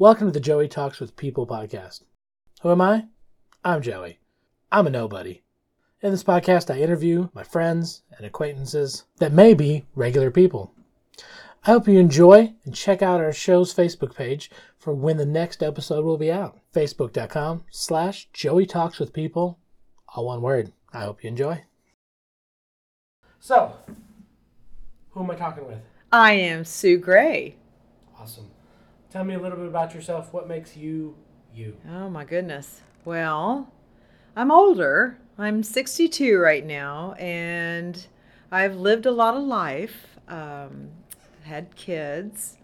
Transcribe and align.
Welcome 0.00 0.28
to 0.28 0.32
the 0.32 0.38
Joey 0.38 0.68
Talks 0.68 1.00
with 1.00 1.16
People 1.16 1.44
podcast. 1.44 2.04
Who 2.62 2.70
am 2.70 2.80
I? 2.80 3.06
I'm 3.64 3.82
Joey. 3.82 4.20
I'm 4.70 4.86
a 4.86 4.90
nobody. 4.90 5.42
In 6.00 6.12
this 6.12 6.22
podcast, 6.22 6.72
I 6.72 6.78
interview 6.78 7.30
my 7.34 7.42
friends 7.42 8.02
and 8.16 8.24
acquaintances 8.24 9.06
that 9.16 9.32
may 9.32 9.54
be 9.54 9.86
regular 9.96 10.30
people. 10.30 10.72
I 11.66 11.72
hope 11.72 11.88
you 11.88 11.98
enjoy 11.98 12.54
and 12.64 12.76
check 12.76 13.02
out 13.02 13.20
our 13.20 13.32
show's 13.32 13.74
Facebook 13.74 14.14
page 14.14 14.52
for 14.78 14.94
when 14.94 15.16
the 15.16 15.26
next 15.26 15.64
episode 15.64 16.04
will 16.04 16.16
be 16.16 16.30
out. 16.30 16.60
Facebook.com 16.72 17.64
slash 17.68 18.28
Joey 18.32 18.66
Talks 18.66 19.00
with 19.00 19.12
People. 19.12 19.58
All 20.14 20.26
one 20.26 20.42
word. 20.42 20.70
I 20.92 21.00
hope 21.00 21.24
you 21.24 21.28
enjoy. 21.28 21.64
So, 23.40 23.72
who 25.10 25.24
am 25.24 25.30
I 25.32 25.34
talking 25.34 25.66
with? 25.66 25.80
I 26.12 26.34
am 26.34 26.64
Sue 26.64 26.98
Gray. 26.98 27.56
Awesome. 28.16 28.48
Tell 29.10 29.24
me 29.24 29.34
a 29.34 29.38
little 29.38 29.56
bit 29.56 29.68
about 29.68 29.94
yourself. 29.94 30.34
What 30.34 30.48
makes 30.48 30.76
you 30.76 31.16
you? 31.54 31.76
Oh 31.90 32.10
my 32.10 32.24
goodness. 32.24 32.82
Well, 33.06 33.72
I'm 34.36 34.50
older. 34.50 35.16
I'm 35.38 35.62
62 35.62 36.36
right 36.38 36.66
now, 36.66 37.14
and 37.14 38.06
I've 38.52 38.76
lived 38.76 39.06
a 39.06 39.10
lot 39.10 39.34
of 39.34 39.44
life. 39.44 40.18
Um, 40.28 40.90
had 41.44 41.74
kids. 41.74 42.58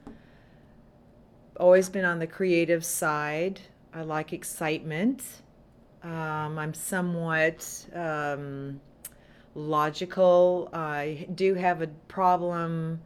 Always 1.59 1.89
been 1.89 2.05
on 2.05 2.19
the 2.19 2.27
creative 2.27 2.85
side. 2.85 3.61
I 3.95 4.03
like 4.03 4.35
excitement. 4.35 5.23
Um, 6.03 6.59
I'm 6.59 6.75
somewhat 6.75 7.87
um, 7.95 8.83
logical. 9.55 10.69
I 10.75 11.27
do 11.35 11.55
have 11.55 11.81
a 11.81 11.87
problem 11.87 13.01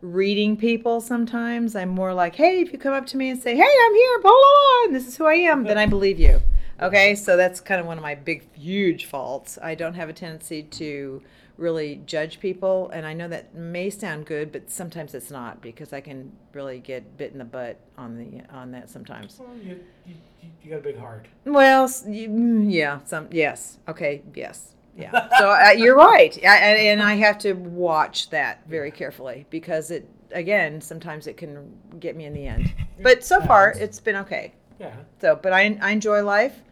reading 0.00 0.56
people 0.56 1.00
sometimes. 1.00 1.74
I'm 1.76 1.88
more 1.90 2.12
like, 2.14 2.34
hey, 2.36 2.60
if 2.60 2.72
you 2.72 2.78
come 2.78 2.92
up 2.94 3.06
to 3.06 3.16
me 3.16 3.30
and 3.30 3.40
say, 3.42 3.56
hey, 3.56 3.62
I'm 3.62 3.94
here, 3.94 4.18
blah, 4.20 4.30
blah, 4.30 4.40
blah, 4.40 4.84
and 4.86 4.94
this 4.94 5.06
is 5.06 5.16
who 5.16 5.24
I 5.26 5.34
am, 5.34 5.64
then 5.64 5.78
I 5.78 5.86
believe 5.86 6.18
you. 6.18 6.40
Okay, 6.80 7.14
so 7.14 7.36
that's 7.36 7.60
kind 7.60 7.80
of 7.80 7.86
one 7.86 7.96
of 7.96 8.02
my 8.02 8.14
big, 8.14 8.52
huge 8.54 9.06
faults. 9.06 9.58
I 9.62 9.74
don't 9.74 9.94
have 9.94 10.08
a 10.10 10.12
tendency 10.12 10.62
to 10.62 11.22
really 11.56 12.02
judge 12.04 12.38
people, 12.38 12.90
and 12.90 13.06
I 13.06 13.14
know 13.14 13.28
that 13.28 13.54
may 13.54 13.88
sound 13.88 14.26
good, 14.26 14.52
but 14.52 14.70
sometimes 14.70 15.14
it's 15.14 15.30
not 15.30 15.62
because 15.62 15.94
I 15.94 16.02
can 16.02 16.32
really 16.52 16.78
get 16.78 17.16
bit 17.16 17.32
in 17.32 17.38
the 17.38 17.46
butt 17.46 17.80
on 17.96 18.18
the 18.18 18.42
on 18.54 18.72
that 18.72 18.90
sometimes. 18.90 19.38
Well, 19.40 19.56
you, 19.64 19.80
you, 20.06 20.14
you 20.62 20.70
got 20.70 20.80
a 20.80 20.82
big 20.82 20.98
heart. 20.98 21.24
Well, 21.46 21.90
you- 22.06 22.28
mm, 22.28 22.70
yeah, 22.70 23.00
some 23.06 23.28
yes, 23.30 23.78
okay, 23.88 24.20
yes, 24.34 24.74
yeah. 24.96 25.28
So 25.38 25.50
uh, 25.50 25.70
you're 25.70 25.96
right, 25.96 26.36
I, 26.44 26.56
and, 26.56 26.78
and 26.78 27.02
I 27.02 27.14
have 27.14 27.38
to 27.38 27.52
watch 27.52 28.30
that 28.30 28.66
very 28.68 28.90
carefully 28.90 29.46
because 29.50 29.90
it 29.90 30.08
again 30.32 30.80
sometimes 30.80 31.26
it 31.26 31.36
can 31.36 31.72
get 32.00 32.16
me 32.16 32.24
in 32.24 32.34
the 32.34 32.46
end. 32.46 32.72
But 33.02 33.24
so 33.24 33.40
far 33.40 33.72
it's 33.72 34.00
been 34.00 34.16
okay. 34.16 34.52
Yeah. 34.78 34.94
So, 35.20 35.38
but 35.40 35.52
I, 35.52 35.78
I 35.80 35.90
enjoy 35.90 36.22
life. 36.22 36.62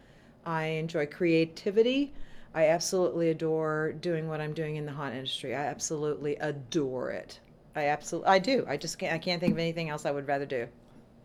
I 0.45 0.65
enjoy 0.65 1.07
creativity. 1.07 2.13
I 2.53 2.67
absolutely 2.67 3.31
adore 3.31 3.93
doing 3.93 4.27
what 4.27 4.39
I'm 4.39 4.53
doing 4.53 4.75
in 4.77 4.85
the 4.85 4.91
haunt 4.91 5.15
industry. 5.15 5.55
I 5.55 5.65
absolutely 5.65 6.35
adore 6.37 7.11
it. 7.11 7.39
I 7.75 7.87
absolutely, 7.87 8.29
I 8.29 8.39
do. 8.39 8.65
I 8.67 8.77
just 8.77 8.97
can't, 8.97 9.13
I 9.13 9.17
can't 9.17 9.41
think 9.41 9.53
of 9.53 9.59
anything 9.59 9.89
else 9.89 10.05
I 10.05 10.11
would 10.11 10.27
rather 10.27 10.45
do. 10.45 10.67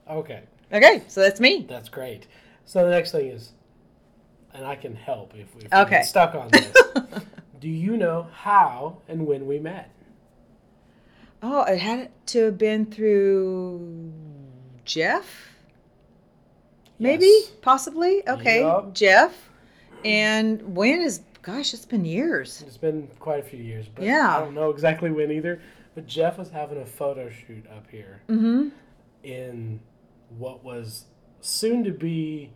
Okay. 0.08 0.42
Okay, 0.72 1.02
so 1.06 1.20
that's 1.20 1.40
me. 1.40 1.66
That's 1.68 1.88
great. 1.88 2.26
So 2.64 2.84
the 2.84 2.90
next 2.90 3.12
thing 3.12 3.28
is, 3.28 3.52
and 4.54 4.64
I 4.64 4.74
can 4.76 4.94
help 4.94 5.34
if, 5.34 5.40
if 5.56 5.72
we 5.72 5.78
Okay. 5.78 5.90
get 5.98 6.06
stuck 6.06 6.34
on 6.34 6.48
this. 6.48 6.72
Do 7.60 7.68
you 7.68 7.96
know 7.96 8.26
how 8.32 8.98
and 9.08 9.26
when 9.26 9.46
we 9.46 9.58
met? 9.58 9.90
Oh, 11.42 11.62
it 11.64 11.78
had 11.78 12.10
to 12.28 12.44
have 12.46 12.58
been 12.58 12.86
through 12.86 14.12
Jeff? 14.84 15.48
Maybe? 16.98 17.24
Yes. 17.26 17.52
Possibly? 17.62 18.26
Okay. 18.28 18.60
Yup. 18.60 18.94
Jeff. 18.94 19.34
And 20.04 20.74
when 20.76 21.00
is, 21.00 21.20
gosh, 21.42 21.72
it's 21.74 21.84
been 21.86 22.04
years. 22.04 22.62
It's 22.66 22.76
been 22.76 23.08
quite 23.18 23.40
a 23.40 23.42
few 23.42 23.62
years, 23.62 23.86
but 23.94 24.04
Yeah. 24.04 24.36
I 24.36 24.40
don't 24.40 24.54
know 24.54 24.70
exactly 24.70 25.10
when 25.10 25.30
either. 25.30 25.60
But 25.94 26.06
Jeff 26.06 26.38
was 26.38 26.50
having 26.50 26.80
a 26.80 26.86
photo 26.86 27.28
shoot 27.30 27.66
up 27.74 27.90
here 27.90 28.20
Mm-hmm. 28.28 28.68
in 29.24 29.80
what 30.38 30.62
was 30.62 31.06
soon 31.40 31.82
to 31.84 31.90
be 31.90 32.52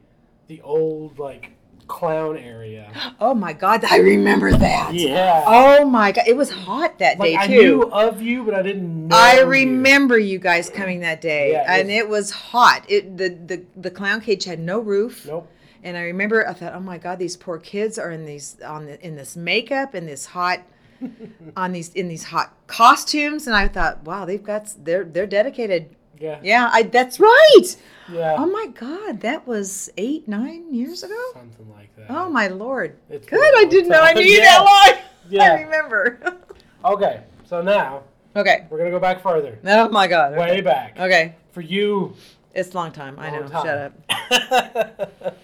the 0.46 0.60
old 0.62 1.18
like 1.18 1.52
clown 1.88 2.36
area. 2.38 2.90
Oh 3.20 3.34
my 3.34 3.52
God, 3.52 3.84
I 3.84 3.98
remember 3.98 4.52
that. 4.52 4.92
Yeah. 4.94 5.42
Oh 5.46 5.84
my 5.84 6.12
God, 6.12 6.24
it 6.26 6.36
was 6.36 6.50
hot 6.50 6.98
that 6.98 7.18
like 7.18 7.40
day 7.40 7.46
too. 7.46 7.52
I 7.52 7.56
knew 7.56 7.82
of 7.90 8.22
you, 8.22 8.44
but 8.44 8.54
I 8.54 8.62
didn't 8.62 9.08
know. 9.08 9.16
I 9.16 9.40
remember 9.40 10.18
you 10.18 10.38
guys 10.38 10.68
coming 10.70 11.00
that 11.00 11.20
day, 11.20 11.52
Yeah, 11.52 11.64
and 11.66 11.90
it's- 11.90 11.98
it 12.04 12.08
was 12.08 12.30
hot. 12.30 12.84
It 12.88 13.16
the, 13.16 13.28
the 13.30 13.62
the 13.76 13.90
clown 13.90 14.20
cage 14.20 14.44
had 14.44 14.58
no 14.60 14.78
roof, 14.80 15.26
Nope. 15.26 15.48
and 15.82 15.96
I 15.96 16.02
remember 16.02 16.46
I 16.48 16.52
thought, 16.52 16.74
oh 16.74 16.80
my 16.80 16.98
god, 16.98 17.18
these 17.18 17.36
poor 17.36 17.58
kids 17.58 17.98
are 17.98 18.10
in 18.10 18.24
these 18.26 18.56
on 18.64 18.86
the, 18.86 19.04
in 19.06 19.16
this 19.16 19.36
makeup 19.36 19.94
and 19.94 20.06
this 20.08 20.26
hot 20.26 20.60
on 21.56 21.72
these 21.72 21.90
in 21.94 22.08
these 22.08 22.24
hot 22.24 22.52
costumes, 22.66 23.46
and 23.46 23.56
I 23.56 23.68
thought, 23.68 24.04
wow, 24.04 24.24
they've 24.24 24.42
got 24.42 24.72
they're 24.84 25.04
they're 25.04 25.26
dedicated. 25.26 25.94
Yeah. 26.24 26.40
Yeah, 26.42 26.70
I 26.72 26.82
that's 26.84 27.20
right. 27.20 27.76
Yeah. 28.10 28.36
Oh 28.38 28.46
my 28.46 28.66
god, 28.68 29.20
that 29.20 29.46
was 29.46 29.90
eight 29.98 30.26
nine 30.26 30.72
years 30.72 31.02
ago. 31.02 31.20
Something 31.34 31.70
like 31.70 31.94
that. 31.96 32.06
Oh 32.08 32.30
my 32.30 32.48
lord. 32.48 32.96
It's 33.10 33.26
Good, 33.26 33.54
I 33.58 33.66
didn't 33.66 33.90
know 33.90 34.00
I 34.00 34.14
knew 34.14 34.22
you 34.34 34.38
Yeah. 34.38 34.44
that 34.44 34.64
long. 34.64 35.00
Yeah. 35.30 35.42
I 35.42 35.62
remember. 35.62 36.20
Okay. 36.84 37.22
So 37.46 37.62
now 37.62 38.02
okay. 38.36 38.66
we're 38.68 38.76
gonna 38.76 38.90
go 38.90 39.00
back 39.00 39.22
further. 39.22 39.58
Oh 39.64 39.88
my 39.88 40.06
god. 40.06 40.32
Way 40.36 40.50
Okay. 40.50 40.60
back. 40.60 41.00
okay. 41.00 41.34
For 41.52 41.62
you. 41.62 42.14
It's 42.54 42.72
a 42.72 42.76
long 42.76 42.92
time. 42.92 43.18
I 43.18 43.30
know. 43.30 43.46
time. 43.48 43.64
Shut 43.64 45.00
up. 45.00 45.38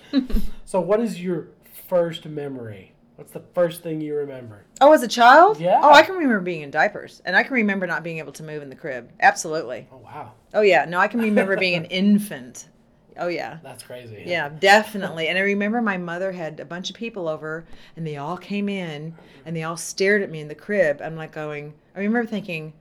so 0.67 0.81
what 0.81 1.01
is 1.01 1.19
your 1.21 1.49
first 1.89 2.27
memory? 2.27 2.93
What's 3.21 3.33
the 3.33 3.43
first 3.55 3.83
thing 3.83 4.01
you 4.01 4.15
remember? 4.17 4.65
Oh, 4.81 4.95
as 4.95 5.03
a 5.03 5.09
child? 5.09 5.61
Yeah. 5.61 5.79
Oh, 5.83 5.93
I 5.93 6.01
can 6.01 6.15
remember 6.15 6.41
being 6.41 6.63
in 6.63 6.71
diapers, 6.71 7.21
and 7.27 7.37
I 7.37 7.43
can 7.43 7.53
remember 7.53 7.87
not 7.87 8.03
being 8.03 8.17
able 8.17 8.33
to 8.33 8.43
move 8.43 8.63
in 8.63 8.71
the 8.71 8.75
crib. 8.75 9.11
Absolutely. 9.21 9.87
Oh 9.93 9.99
wow. 9.99 10.33
Oh 10.55 10.63
yeah. 10.63 10.87
No, 10.87 10.99
I 10.99 11.07
can 11.07 11.21
remember 11.21 11.55
being 11.59 11.75
an 11.75 11.85
infant. 11.91 12.69
Oh 13.19 13.29
yeah. 13.29 13.59
That's 13.63 13.83
crazy. 13.83 14.23
Yeah, 14.25 14.49
definitely. 14.49 15.29
And 15.29 15.37
I 15.37 15.43
remember 15.43 15.83
my 15.83 15.99
mother 15.99 16.33
had 16.33 16.61
a 16.61 16.65
bunch 16.65 16.89
of 16.89 16.97
people 16.97 17.29
over, 17.29 17.67
and 17.95 18.07
they 18.07 18.17
all 18.17 18.39
came 18.39 18.71
in, 18.71 19.15
and 19.45 19.55
they 19.55 19.65
all 19.65 19.77
stared 19.77 20.23
at 20.23 20.31
me 20.31 20.41
in 20.41 20.49
the 20.49 20.55
crib. 20.55 21.03
I'm 21.03 21.15
like 21.15 21.33
going. 21.33 21.75
I 21.95 21.99
remember 21.99 22.27
thinking, 22.27 22.73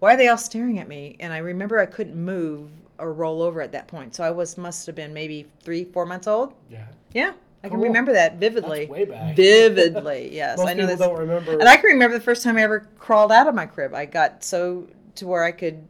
why 0.00 0.12
are 0.12 0.16
they 0.18 0.28
all 0.28 0.36
staring 0.36 0.78
at 0.80 0.86
me? 0.86 1.16
And 1.18 1.32
I 1.32 1.38
remember 1.38 1.78
I 1.78 1.86
couldn't 1.86 2.14
move 2.14 2.68
or 2.98 3.14
roll 3.14 3.40
over 3.40 3.62
at 3.62 3.72
that 3.72 3.88
point, 3.88 4.14
so 4.14 4.22
I 4.22 4.32
was 4.32 4.58
must 4.58 4.84
have 4.84 4.94
been 4.96 5.14
maybe 5.14 5.46
three, 5.62 5.84
four 5.84 6.04
months 6.04 6.26
old. 6.26 6.52
Yeah. 6.70 6.84
Yeah, 7.14 7.32
I 7.64 7.68
can 7.68 7.76
Cool. 7.78 7.86
rememly 7.86 8.12
that 8.12 8.36
vividly. 8.36 8.80
That's 8.80 8.90
way 8.90 9.04
back. 9.04 9.34
Vividly, 9.36 10.30
yes. 10.34 10.58
Most 10.58 10.68
I 10.68 10.74
know 10.74 10.82
people 10.86 10.96
this. 10.96 11.06
don't 11.06 11.18
remember. 11.18 11.52
And 11.58 11.68
I 11.68 11.76
can 11.76 11.86
remember 11.86 12.16
the 12.16 12.22
first 12.24 12.42
time 12.44 12.56
I 12.56 12.62
ever 12.62 12.86
crawled 12.98 13.32
out 13.32 13.48
of 13.48 13.54
my 13.54 13.66
crib. 13.66 13.94
I 13.94 14.04
got 14.06 14.44
so 14.44 14.88
to 15.16 15.26
where 15.26 15.42
I 15.42 15.50
could, 15.50 15.86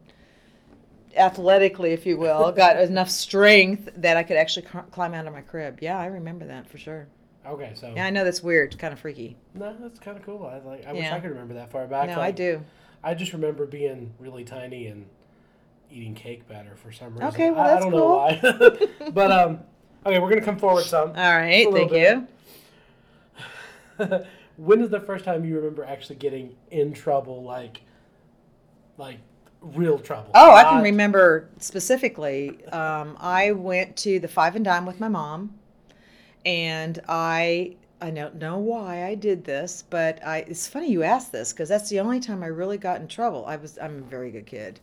athletically, 1.17 1.91
if 1.93 2.07
you 2.07 2.17
will, 2.17 2.51
got 2.57 2.81
enough 2.81 3.11
strength 3.11 3.89
that 3.97 4.17
I 4.17 4.23
could 4.23 4.37
actually 4.37 4.67
cr- 4.67 4.79
climb 4.91 5.15
out 5.15 5.27
of 5.27 5.33
my 5.33 5.43
crib. 5.43 5.79
Yeah, 5.83 5.99
I 5.99 6.07
remember 6.07 6.47
that 6.47 6.69
for 6.71 6.79
sure. 6.79 7.07
okay, 7.47 7.73
so 7.75 7.93
Yeah, 7.95 8.07
I 8.07 8.11
know 8.11 8.25
that's 8.25 8.43
weird, 8.43 8.79
kind 8.79 8.93
of 8.93 9.01
freaky. 9.01 9.37
no, 9.55 9.77
that's 9.81 9.99
kind 9.99 10.17
of 10.17 10.25
cool. 10.25 10.47
I 10.47 10.59
like. 10.67 10.87
I 10.87 10.93
wish 10.93 11.07
I 11.07 11.21
could 11.21 11.31
remember 11.31 11.55
that 11.55 11.71
far 11.71 11.87
back. 11.87 12.09
no, 12.09 12.17
like, 12.17 12.25
I 12.29 12.31
do. 12.31 12.63
I 13.03 13.15
just 13.15 13.33
remember 13.33 13.65
being 13.67 14.13
really 14.19 14.45
tiny 14.45 14.87
and 14.89 15.07
eating 15.91 16.15
cake 16.15 16.49
batter 16.49 16.77
for 16.77 16.93
some 16.93 17.13
reason. 17.15 17.29
Okay, 17.29 17.51
well, 17.51 17.61
I, 17.61 17.69
that's 17.69 17.85
I 17.87 17.91
don't 17.91 17.93
know 17.99 18.89
why. 19.01 19.11
but 19.13 19.31
um, 19.33 19.61
okay, 20.09 20.19
we're 20.19 20.29
gonna 20.29 20.41
come 20.41 20.59
forward 20.59 20.85
some. 20.85 21.11
All 21.11 21.37
right, 21.37 21.71
thank 21.73 21.93
you. 21.93 22.27
when 24.57 24.81
is 24.81 24.91
the 24.91 25.01
first 25.01 25.25
time 25.25 25.45
you 25.45 25.57
remember 25.57 25.85
actually 25.85 26.17
getting 26.17 26.55
in 26.71 26.93
trouble, 26.93 27.43
like, 27.43 27.83
like 28.97 29.19
real 29.61 29.99
trouble? 29.99 30.31
Oh, 30.35 30.53
I 30.53 30.65
can 30.65 30.83
remember 30.83 31.49
specifically. 31.59 32.65
Um, 32.67 33.17
I 33.21 33.53
went 33.53 33.97
to 33.99 34.19
the 34.19 34.29
Five 34.29 34.57
and 34.57 34.65
Dime 34.65 34.87
with 34.87 35.01
my 35.01 35.09
mom, 35.09 35.55
and 36.45 37.01
I 37.09 37.77
I 38.01 38.11
don't 38.11 38.37
know 38.37 38.59
why 38.59 39.05
I 39.05 39.15
did 39.15 39.45
this, 39.45 39.85
but 39.89 40.25
I 40.25 40.39
it's 40.39 40.67
funny 40.69 40.91
you 40.91 41.03
asked 41.03 41.33
this 41.33 41.53
because 41.53 41.69
that's 41.69 41.89
the 41.91 42.01
only 42.01 42.21
time 42.21 42.43
I 42.43 42.47
really 42.49 42.79
got 42.79 43.01
in 43.01 43.09
trouble. 43.09 43.45
I 43.47 43.57
was 43.57 43.79
I'm 43.81 43.99
a 43.99 44.03
very 44.03 44.31
good 44.31 44.47
kid. 44.47 44.81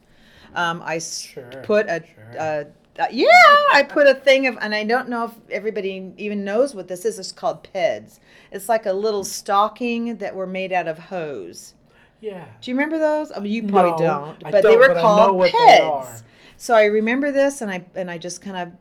Um, 0.53 0.81
I 0.85 0.99
Sure, 0.99 1.43
put 1.63 1.87
a, 1.87 2.01
sure. 2.01 2.39
a 2.39 2.67
uh, 2.99 3.07
yeah, 3.11 3.27
I 3.73 3.83
put 3.89 4.07
a 4.07 4.15
thing 4.15 4.47
of, 4.47 4.57
and 4.61 4.73
I 4.73 4.83
don't 4.83 5.09
know 5.09 5.25
if 5.25 5.33
everybody 5.51 6.13
even 6.17 6.43
knows 6.45 6.73
what 6.75 6.87
this 6.87 7.05
is. 7.05 7.19
It's 7.19 7.31
called 7.31 7.63
PEDs. 7.73 8.19
It's 8.51 8.69
like 8.69 8.85
a 8.85 8.93
little 8.93 9.23
stocking 9.23 10.17
that 10.17 10.35
were 10.35 10.47
made 10.47 10.71
out 10.71 10.87
of 10.87 10.97
hose. 10.99 11.73
Yeah. 12.19 12.45
Do 12.61 12.71
you 12.71 12.75
remember 12.77 12.97
those? 12.99 13.31
I 13.31 13.39
mean, 13.39 13.51
you 13.53 13.63
probably 13.63 13.93
No, 13.99 14.05
don't, 14.05 14.43
I 14.43 14.51
but 14.51 14.65
they 14.65 14.75
don't, 14.75 14.77
were 14.77 14.87
but 14.87 14.97
I 14.97 15.07
know 15.09 15.31
called 15.31 15.39
they 15.39 15.51
PEDs. 15.51 15.81
are. 15.81 16.25
So 16.57 16.73
I 16.75 16.85
remember 16.85 17.31
this, 17.31 17.61
and 17.61 17.69
I 17.71 17.85
and 17.95 18.09
I 18.09 18.17
just 18.17 18.41
kind 18.41 18.57
of 18.57 18.73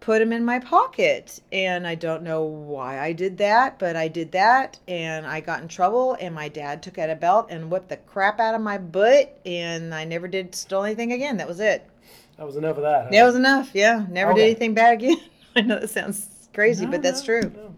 put 0.00 0.18
them 0.20 0.32
in 0.32 0.44
my 0.44 0.58
pocket, 0.60 1.40
and 1.52 1.86
I 1.86 1.94
don't 1.96 2.22
know 2.22 2.44
why 2.44 3.00
I 3.00 3.12
did 3.12 3.38
that, 3.38 3.78
but 3.78 3.96
I 3.96 4.08
did 4.08 4.32
that, 4.32 4.78
and 4.88 5.26
I 5.26 5.40
got 5.40 5.62
in 5.62 5.68
trouble, 5.68 6.16
and 6.20 6.34
my 6.34 6.48
dad 6.48 6.82
took 6.82 6.98
out 6.98 7.10
a 7.10 7.16
belt 7.16 7.48
and 7.50 7.70
whipped 7.70 7.88
the 7.90 7.96
crap 7.98 8.40
out 8.40 8.54
of 8.54 8.60
my 8.60 8.78
butt, 8.78 9.38
and 9.46 9.94
I 9.94 10.04
never 10.04 10.28
did 10.28 10.54
steal 10.54 10.84
anything 10.84 11.12
again. 11.12 11.36
That 11.38 11.48
was 11.48 11.60
it. 11.60 11.88
That 12.36 12.46
was 12.46 12.56
enough 12.56 12.76
of 12.76 12.82
that. 12.82 13.04
huh? 13.04 13.08
That 13.10 13.24
was 13.24 13.34
enough. 13.34 13.70
Yeah, 13.74 14.04
never 14.10 14.34
did 14.34 14.42
anything 14.44 14.74
bad 14.74 14.94
again. 14.94 15.16
I 15.56 15.62
know 15.62 15.78
that 15.80 15.88
sounds 15.88 16.48
crazy, 16.52 16.84
No, 16.84 16.90
but 16.90 17.02
that's 17.02 17.20
no, 17.20 17.40
true. 17.40 17.52
no. 17.54 17.74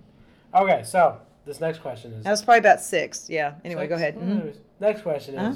Okay, 0.63 0.83
so 0.85 1.19
this 1.47 1.61
next 1.61 1.79
question 1.81 2.13
is. 2.15 2.25
That 2.25 2.31
was 2.31 2.43
probably 2.43 2.59
about 2.59 2.81
six. 2.81 3.29
Yeah. 3.31 3.55
Anyway, 3.65 3.83
Six? 3.83 3.89
go 3.91 3.95
ahead. 3.97 4.17
Mhm. 4.17 4.55
Next 4.81 5.03
question 5.03 5.39
Uh-huh. 5.39 5.55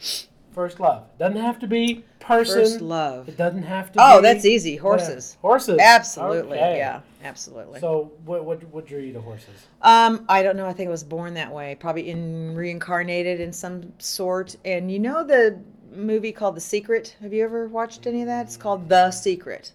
is 0.00 0.26
first 0.52 0.80
love. 0.80 1.04
Doesn't 1.18 1.36
have 1.40 1.58
to 1.60 1.66
be 1.68 2.04
person. 2.18 2.60
First 2.64 2.80
love. 2.80 3.28
It 3.28 3.36
doesn't 3.36 3.62
have 3.62 3.92
to. 3.92 3.98
Oh, 4.02 4.18
be, 4.18 4.22
that's 4.22 4.44
easy. 4.44 4.72
yeah, 4.72 4.80
Horses. 4.80 5.36
Horses. 5.40 5.78
Absolutely. 5.80 6.56
Okay. 6.58 6.78
Yeah. 6.78 7.00
Absolutely. 7.22 7.80
So 7.80 8.12
what 8.24 8.44
what 8.44 8.62
what 8.72 8.86
drew 8.86 9.00
you 9.00 9.12
to 9.12 9.20
horses? 9.20 9.66
Um, 9.82 10.24
I 10.28 10.42
don't 10.42 10.56
know. 10.56 10.66
I 10.66 10.72
think 10.72 10.88
I 10.88 10.90
was 10.90 11.04
born 11.04 11.34
that 11.34 11.52
way, 11.52 11.76
probably 11.78 12.10
in 12.10 12.54
reincarnated 12.54 13.40
in 13.40 13.52
some 13.52 13.92
sort. 13.98 14.56
And 14.64 14.90
you 14.90 14.98
know 15.00 15.24
the 15.24 15.58
movie 15.94 16.32
called 16.32 16.56
The 16.56 16.60
Secret? 16.60 17.16
Have 17.20 17.32
you 17.32 17.44
ever 17.44 17.68
watched 17.68 18.06
any 18.06 18.22
of 18.22 18.26
that? 18.28 18.46
It's 18.46 18.56
called 18.56 18.88
The 18.88 19.10
Secret. 19.10 19.72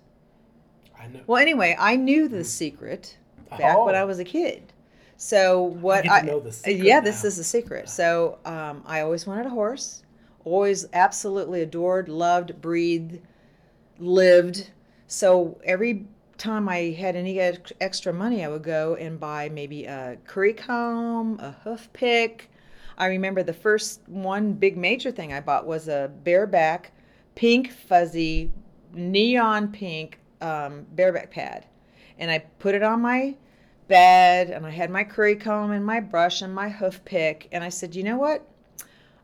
I 1.00 1.08
know. 1.08 1.20
Well, 1.28 1.42
anyway, 1.42 1.76
I 1.80 1.96
knew 1.96 2.28
The 2.28 2.44
Secret 2.44 3.18
back 3.50 3.78
when 3.78 3.96
Oh. 3.96 4.00
I 4.00 4.04
was 4.04 4.20
a 4.20 4.24
kid. 4.24 4.64
So 5.18 5.64
what 5.64 6.10
I, 6.10 6.22
know 6.22 6.40
the 6.40 6.52
secret 6.52 6.84
yeah, 6.86 7.00
this 7.00 7.24
is 7.24 7.38
the 7.38 7.44
secret. 7.44 7.88
So 7.88 8.40
um, 8.46 8.84
I 8.86 9.02
always 9.02 9.26
wanted 9.26 9.46
a 9.46 9.50
horse. 9.50 10.04
Always 10.44 10.86
absolutely 10.92 11.62
adored, 11.62 12.10
loved, 12.10 12.60
breathed, 12.62 13.20
lived. 14.00 14.72
So 15.08 15.62
every 15.64 16.08
time 16.38 16.68
I 16.68 16.92
had 16.92 17.16
any 17.16 17.40
extra 17.40 18.12
money, 18.12 18.44
I 18.44 18.50
would 18.50 18.64
go 18.64 18.96
and 18.96 19.18
buy 19.20 19.48
maybe 19.50 19.86
a 19.86 20.18
curry 20.26 20.54
comb, 20.54 21.40
a 21.40 21.52
hoof 21.64 21.88
pick. 21.94 22.50
I 22.98 23.08
remember 23.08 23.44
the 23.44 23.54
first 23.54 24.02
one 24.08 24.54
big 24.54 24.78
major 24.78 25.12
thing 25.12 25.34
I 25.34 25.40
bought 25.42 25.66
was 25.66 25.88
a 25.88 26.12
bareback, 26.24 26.92
pink 27.36 27.72
fuzzy, 27.72 28.52
neon 28.94 29.72
pink 29.72 30.20
um, 30.42 30.86
bareback 30.94 31.32
pad, 31.32 31.66
and 32.20 32.30
I 32.30 32.40
put 32.60 32.76
it 32.76 32.84
on 32.84 33.02
my 33.02 33.36
bed, 33.88 34.50
and 34.52 34.66
I 34.66 34.70
had 34.70 34.90
my 34.90 35.04
curry 35.04 35.36
comb 35.36 35.72
and 35.72 35.86
my 35.86 36.00
brush 36.00 36.42
and 36.42 36.54
my 36.54 36.70
hoof 36.70 37.04
pick, 37.06 37.48
and 37.52 37.64
I 37.64 37.70
said, 37.70 37.96
you 37.96 38.04
know 38.04 38.18
what, 38.18 38.48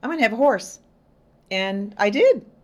I'm 0.01 0.09
gonna 0.09 0.21
have 0.23 0.33
a 0.33 0.37
horse, 0.37 0.79
and 1.51 1.93
I 1.97 2.09
did. 2.09 2.45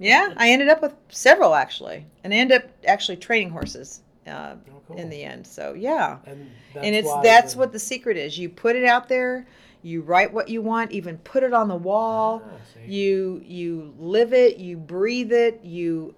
Yeah, 0.00 0.34
I 0.36 0.50
ended 0.50 0.68
up 0.68 0.82
with 0.82 0.94
several 1.10 1.54
actually, 1.54 2.04
and 2.24 2.34
I 2.34 2.38
ended 2.38 2.62
up 2.64 2.70
actually 2.88 3.16
training 3.18 3.50
horses 3.50 4.00
uh, 4.26 4.56
Oh, 4.68 4.80
cool. 4.88 4.96
in 4.96 5.08
the 5.10 5.22
end. 5.22 5.46
So 5.46 5.74
yeah, 5.74 6.18
And 6.26 6.50
that's 6.74 6.86
and 6.86 6.94
it's 6.96 7.08
that's 7.22 7.52
the- 7.52 7.58
what 7.60 7.72
the 7.72 7.78
secret 7.78 8.16
is. 8.16 8.36
You 8.36 8.48
put 8.48 8.74
it 8.74 8.84
out 8.84 9.08
there, 9.08 9.46
you 9.82 10.02
write 10.02 10.32
what 10.32 10.48
you 10.48 10.62
want, 10.62 10.92
even 10.92 11.18
put 11.18 11.42
it 11.42 11.52
on 11.52 11.68
the 11.68 11.76
wall. 11.76 12.42
Ah. 12.44 12.56
You 12.86 13.42
you 13.44 13.94
live 13.98 14.32
it, 14.32 14.56
you 14.58 14.76
breathe 14.76 15.32
it, 15.32 15.60
you 15.62 16.14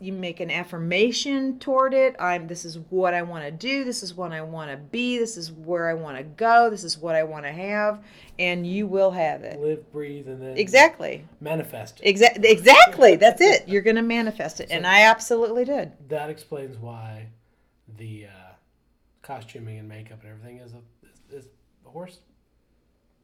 you 0.00 0.12
make 0.12 0.38
an 0.40 0.50
affirmation 0.50 1.58
toward 1.58 1.92
it. 1.92 2.14
I'm 2.20 2.46
this 2.46 2.64
is 2.64 2.78
what 2.90 3.14
I 3.14 3.22
want 3.22 3.44
to 3.44 3.50
do, 3.50 3.84
this 3.84 4.02
is 4.02 4.14
what 4.14 4.32
I 4.32 4.42
want 4.42 4.70
to 4.70 4.76
be, 4.76 5.18
this 5.18 5.36
is 5.36 5.50
where 5.50 5.88
I 5.88 5.94
want 5.94 6.16
to 6.16 6.22
go, 6.22 6.70
this 6.70 6.84
is 6.84 6.98
what 6.98 7.14
I 7.14 7.24
want 7.24 7.44
to 7.46 7.52
have, 7.52 8.02
and 8.38 8.66
you 8.66 8.86
will 8.86 9.10
have 9.10 9.42
it. 9.42 9.58
live, 9.60 9.90
breathe, 9.92 10.28
and 10.28 10.40
then 10.40 10.56
Exactly. 10.56 11.24
manifest. 11.40 12.00
it. 12.00 12.08
Exactly. 12.08 12.48
Exactly. 12.48 13.16
That's 13.16 13.40
it. 13.40 13.68
You're 13.68 13.82
going 13.82 13.96
to 13.96 14.02
manifest 14.02 14.60
it. 14.60 14.68
And 14.70 14.86
I 14.86 15.02
absolutely 15.02 15.64
did. 15.64 15.92
That 16.08 16.30
explains 16.30 16.76
why 16.76 17.26
the 17.96 18.26
uh, 18.26 18.52
costuming 19.22 19.78
and 19.78 19.88
makeup 19.88 20.20
and 20.22 20.30
everything 20.30 20.58
is 20.58 20.72
a 20.72 20.82
is, 21.36 21.44
is 21.44 21.48
a 21.86 21.90
horse 21.90 22.20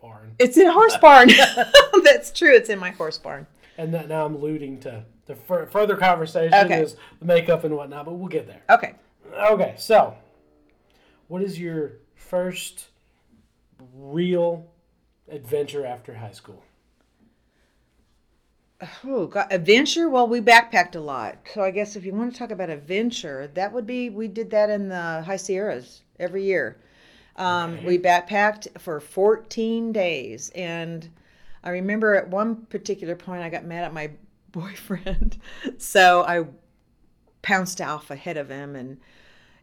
barn. 0.04 0.34
It's 0.38 0.56
in 0.56 0.66
a 0.66 0.72
horse 0.72 0.96
barn. 1.00 1.30
That's 2.04 2.30
true. 2.30 2.54
It's 2.54 2.68
in 2.68 2.78
my 2.78 2.90
horse 2.90 3.18
barn. 3.18 3.46
And 3.78 3.92
that 3.94 4.08
now 4.08 4.24
I'm 4.26 4.34
alluding 4.34 4.80
to 4.80 5.04
the 5.26 5.34
fur- 5.34 5.66
further 5.66 5.96
conversation 5.96 6.54
Okay. 6.54 6.82
is 6.82 6.96
the 7.18 7.24
makeup 7.24 7.64
and 7.64 7.74
whatnot, 7.76 8.04
but 8.04 8.12
we'll 8.14 8.28
get 8.28 8.46
there. 8.46 8.62
Okay. 8.70 8.94
Okay, 9.32 9.74
so 9.78 10.14
what 11.28 11.42
is 11.42 11.58
your 11.58 11.92
first 12.14 12.86
real 13.94 14.66
adventure 15.28 15.84
after 15.86 16.14
high 16.14 16.30
school? 16.32 16.62
Oh, 19.04 19.26
God. 19.26 19.46
Adventure? 19.50 20.08
Well, 20.10 20.28
we 20.28 20.40
backpacked 20.40 20.94
a 20.94 21.00
lot. 21.00 21.38
So 21.54 21.62
I 21.62 21.70
guess 21.70 21.96
if 21.96 22.04
you 22.04 22.12
want 22.12 22.32
to 22.32 22.38
talk 22.38 22.50
about 22.50 22.68
adventure, 22.70 23.50
that 23.54 23.72
would 23.72 23.86
be 23.86 24.10
we 24.10 24.28
did 24.28 24.50
that 24.50 24.68
in 24.68 24.88
the 24.88 25.22
High 25.24 25.36
Sierras 25.36 26.02
every 26.20 26.44
year. 26.44 26.76
Um, 27.36 27.74
Okay. 27.74 27.86
We 27.86 27.98
backpacked 27.98 28.80
for 28.80 29.00
14 29.00 29.92
days. 29.92 30.50
And 30.54 31.08
I 31.62 31.70
remember 31.70 32.14
at 32.14 32.28
one 32.28 32.66
particular 32.66 33.16
point, 33.16 33.42
I 33.42 33.50
got 33.50 33.64
mad 33.64 33.84
at 33.84 33.92
my 33.92 34.10
boyfriend. 34.52 35.38
So 35.78 36.22
I 36.22 36.46
pounced 37.42 37.80
off 37.80 38.10
ahead 38.10 38.36
of 38.36 38.48
him 38.48 38.74
and 38.74 38.98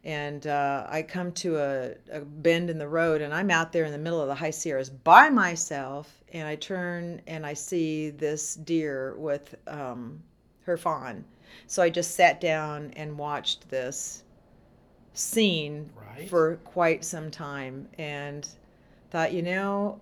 and 0.03 0.47
uh, 0.47 0.88
I 0.89 1.03
come 1.03 1.31
to 1.33 1.57
a, 1.57 1.91
a 2.12 2.21
bend 2.21 2.71
in 2.71 2.79
the 2.79 2.88
road 2.88 3.21
and 3.21 3.33
I'm 3.33 3.51
out 3.51 3.71
there 3.71 3.85
in 3.85 3.91
the 3.91 4.00
middle 4.00 4.19
of 4.19 4.27
the 4.27 4.33
high 4.33 4.50
Sierras 4.50 4.89
by 4.89 5.29
myself 5.29 6.23
and 6.33 6.47
I 6.47 6.56
turn 6.56 7.21
and 7.27 7.45
I 7.45 7.53
see 7.53 8.09
this 8.09 8.56
deer 8.56 9.15
with 9.18 9.53
um, 9.68 10.19
her 10.63 10.75
fawn. 10.75 11.23
So 11.68 11.83
I 11.83 11.89
just 11.89 12.15
sat 12.15 12.41
down 12.41 12.91
and 12.95 13.15
watched 13.18 13.69
this 13.69 14.23
scene 15.13 15.89
Right. 15.95 16.29
for 16.29 16.57
quite 16.63 17.03
some 17.05 17.31
time 17.31 17.87
and 17.97 18.47
thought, 19.11 19.33
you 19.33 19.41
know, 19.41 19.99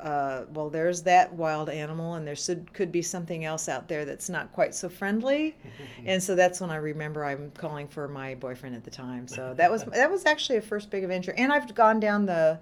uh, 0.00 0.44
well, 0.52 0.68
there's 0.68 1.02
that 1.02 1.32
wild 1.32 1.70
animal, 1.70 2.14
and 2.14 2.26
there 2.26 2.36
should, 2.36 2.70
could 2.74 2.92
be 2.92 3.00
something 3.00 3.44
else 3.46 3.66
out 3.68 3.88
there 3.88 4.04
that's 4.04 4.28
not 4.28 4.52
quite 4.52 4.74
so 4.74 4.88
friendly. 4.90 5.56
and 6.06 6.22
so 6.22 6.34
that's 6.34 6.60
when 6.60 6.70
I 6.70 6.76
remember 6.76 7.24
I'm 7.24 7.50
calling 7.52 7.88
for 7.88 8.06
my 8.06 8.34
boyfriend 8.34 8.76
at 8.76 8.84
the 8.84 8.90
time. 8.90 9.26
So 9.26 9.54
that 9.54 9.70
was 9.70 9.84
that 9.84 10.10
was 10.10 10.26
actually 10.26 10.58
a 10.58 10.62
first 10.62 10.90
big 10.90 11.02
adventure. 11.02 11.32
And 11.36 11.50
I've 11.52 11.74
gone 11.74 11.98
down 11.98 12.26
the 12.26 12.58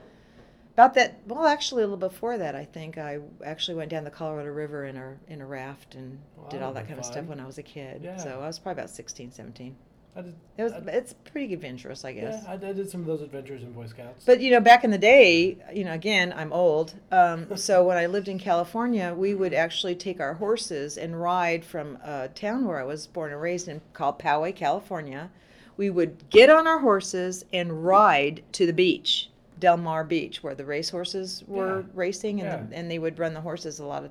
about 0.74 0.94
that. 0.94 1.20
Well, 1.26 1.46
actually, 1.46 1.82
a 1.82 1.86
little 1.86 2.08
before 2.08 2.38
that, 2.38 2.54
I 2.54 2.64
think 2.64 2.98
I 2.98 3.18
actually 3.44 3.74
went 3.78 3.90
down 3.90 4.04
the 4.04 4.10
Colorado 4.10 4.50
River 4.50 4.84
in 4.84 4.96
a 4.96 5.14
in 5.26 5.40
a 5.40 5.46
raft 5.46 5.96
and 5.96 6.20
Wow, 6.36 6.48
did 6.50 6.62
all 6.62 6.72
that 6.74 6.86
kind 6.86 7.00
of 7.00 7.04
stuff 7.04 7.24
when 7.26 7.40
I 7.40 7.46
was 7.46 7.58
a 7.58 7.62
kid. 7.64 8.02
Yeah. 8.04 8.16
So 8.16 8.30
I 8.40 8.46
was 8.46 8.60
probably 8.60 8.80
about 8.80 8.90
16, 8.90 9.32
17. 9.32 9.74
I 10.16 10.22
did, 10.22 10.34
It 10.56 10.62
was 10.62 10.72
I, 10.72 10.78
it's 10.92 11.12
pretty 11.12 11.52
adventurous, 11.52 12.04
I 12.04 12.12
guess. 12.12 12.44
yeah, 12.44 12.52
I 12.52 12.56
did 12.56 12.68
I 12.70 12.72
did 12.72 12.88
some 12.90 13.00
of 13.00 13.06
those 13.06 13.20
adventures 13.22 13.62
in 13.62 13.72
Boy 13.72 13.86
Scouts. 13.86 14.24
But 14.24 14.40
you 14.40 14.50
know, 14.52 14.60
back 14.60 14.84
in 14.84 14.90
the 14.90 14.98
day, 14.98 15.56
you 15.74 15.84
know, 15.84 15.92
again, 15.92 16.32
I'm 16.36 16.52
old. 16.52 16.94
Um, 17.10 17.48
so 17.56 17.82
when 17.84 17.96
I 17.96 18.06
lived 18.06 18.28
in 18.28 18.38
California, 18.38 19.12
we 19.16 19.34
would 19.34 19.52
actually 19.54 19.96
take 19.96 20.20
our 20.20 20.34
horses 20.34 20.96
and 20.96 21.20
ride 21.20 21.64
from 21.64 21.96
a 22.04 22.28
town 22.28 22.66
where 22.66 22.78
I 22.78 22.84
was 22.84 23.06
born 23.08 23.32
and 23.32 23.40
raised 23.40 23.66
in, 23.68 23.80
called 23.92 24.18
Poway, 24.20 24.54
California. 24.54 25.30
We 25.76 25.90
would 25.90 26.30
get 26.30 26.48
on 26.50 26.68
our 26.68 26.78
horses 26.78 27.44
and 27.52 27.84
ride 27.84 28.44
to 28.52 28.66
the 28.66 28.72
beach, 28.72 29.30
Del 29.58 29.76
Mar 29.76 30.04
Beach, 30.04 30.40
where 30.44 30.54
the 30.54 30.64
race 30.64 30.90
horses 30.90 31.42
were 31.48 31.80
Yeah. 31.80 31.86
racing, 31.94 32.40
and 32.40 32.48
Yeah. 32.48 32.56
the, 32.70 32.76
and 32.76 32.88
they 32.88 33.00
would 33.00 33.18
run 33.18 33.34
the 33.34 33.40
horses 33.40 33.80
a 33.80 33.84
lot 33.84 34.04
of 34.04 34.10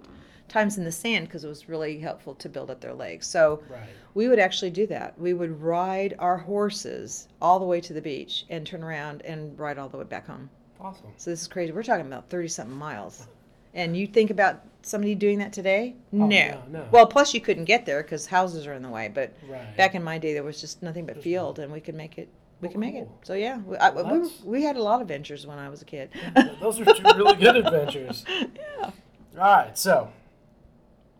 times 0.54 0.78
in 0.78 0.84
the 0.84 0.92
sand 0.92 1.28
because 1.28 1.44
it 1.44 1.48
was 1.48 1.68
really 1.68 1.98
helpful 2.00 2.36
to 2.36 2.48
build 2.48 2.70
up 2.70 2.80
their 2.80 2.94
legs. 2.94 3.26
So 3.26 3.64
right. 3.70 3.82
we 4.14 4.28
would 4.28 4.38
actually 4.40 4.70
do 4.70 4.86
that. 4.88 5.18
We 5.20 5.34
would 5.34 5.60
ride 5.62 6.14
our 6.20 6.38
horses 6.38 7.28
all 7.42 7.60
the 7.60 7.66
way 7.66 7.82
to 7.82 7.94
the 7.94 8.02
beach 8.02 8.46
and 8.50 8.66
turn 8.66 8.84
around 8.84 9.24
and 9.24 9.58
ride 9.60 9.80
all 9.80 9.90
the 9.90 9.98
way 9.98 10.04
back 10.04 10.28
home. 10.28 10.50
Awesome. 10.80 11.08
So 11.18 11.32
this 11.32 11.42
is 11.42 11.48
crazy. 11.48 11.72
We're 11.72 11.82
talking 11.84 12.06
about 12.06 12.30
30 12.30 12.48
something 12.50 12.76
miles. 12.78 13.28
And 13.74 13.98
you 13.98 14.06
think 14.06 14.30
about 14.30 14.62
somebody 14.84 15.16
doing 15.16 15.40
that 15.40 15.52
today? 15.52 15.96
Oh, 16.14 16.18
no. 16.18 16.26
Oh, 16.28 16.28
no, 16.72 16.80
no. 16.80 16.88
Well, 16.92 17.08
plus 17.08 17.34
you 17.34 17.42
couldn't 17.42 17.66
get 17.66 17.88
there 17.88 18.04
because 18.04 18.28
houses 18.28 18.68
are 18.68 18.74
in 18.74 18.84
the 18.84 18.90
way. 18.90 19.10
But 19.12 19.34
Right. 19.50 19.76
back 19.76 19.96
in 19.96 20.04
my 20.04 20.20
day, 20.20 20.34
there 20.34 20.44
was 20.44 20.62
just 20.62 20.84
nothing 20.84 21.08
but 21.08 21.22
field 21.24 21.58
and 21.58 21.72
we 21.74 21.80
could 21.80 21.96
make 21.96 22.20
it. 22.20 22.30
We 22.62 22.68
Oh, 22.68 22.72
could 22.72 22.80
make 22.80 22.94
it. 22.96 23.10
So 23.24 23.34
yeah, 23.34 23.58
we, 23.66 23.76
I, 23.78 23.90
we, 23.90 24.30
we 24.46 24.62
had 24.62 24.76
a 24.78 24.84
lot 24.84 24.96
of 24.96 25.02
adventures 25.02 25.48
when 25.48 25.58
I 25.58 25.68
was 25.70 25.82
a 25.82 25.86
kid. 25.86 26.12
those 26.62 26.80
are 26.80 26.86
two 26.86 27.04
really 27.18 27.36
good 27.38 27.56
adventures. 27.66 28.24
yeah. 28.30 28.92
All 29.36 29.40
right, 29.40 29.76
so 29.76 30.10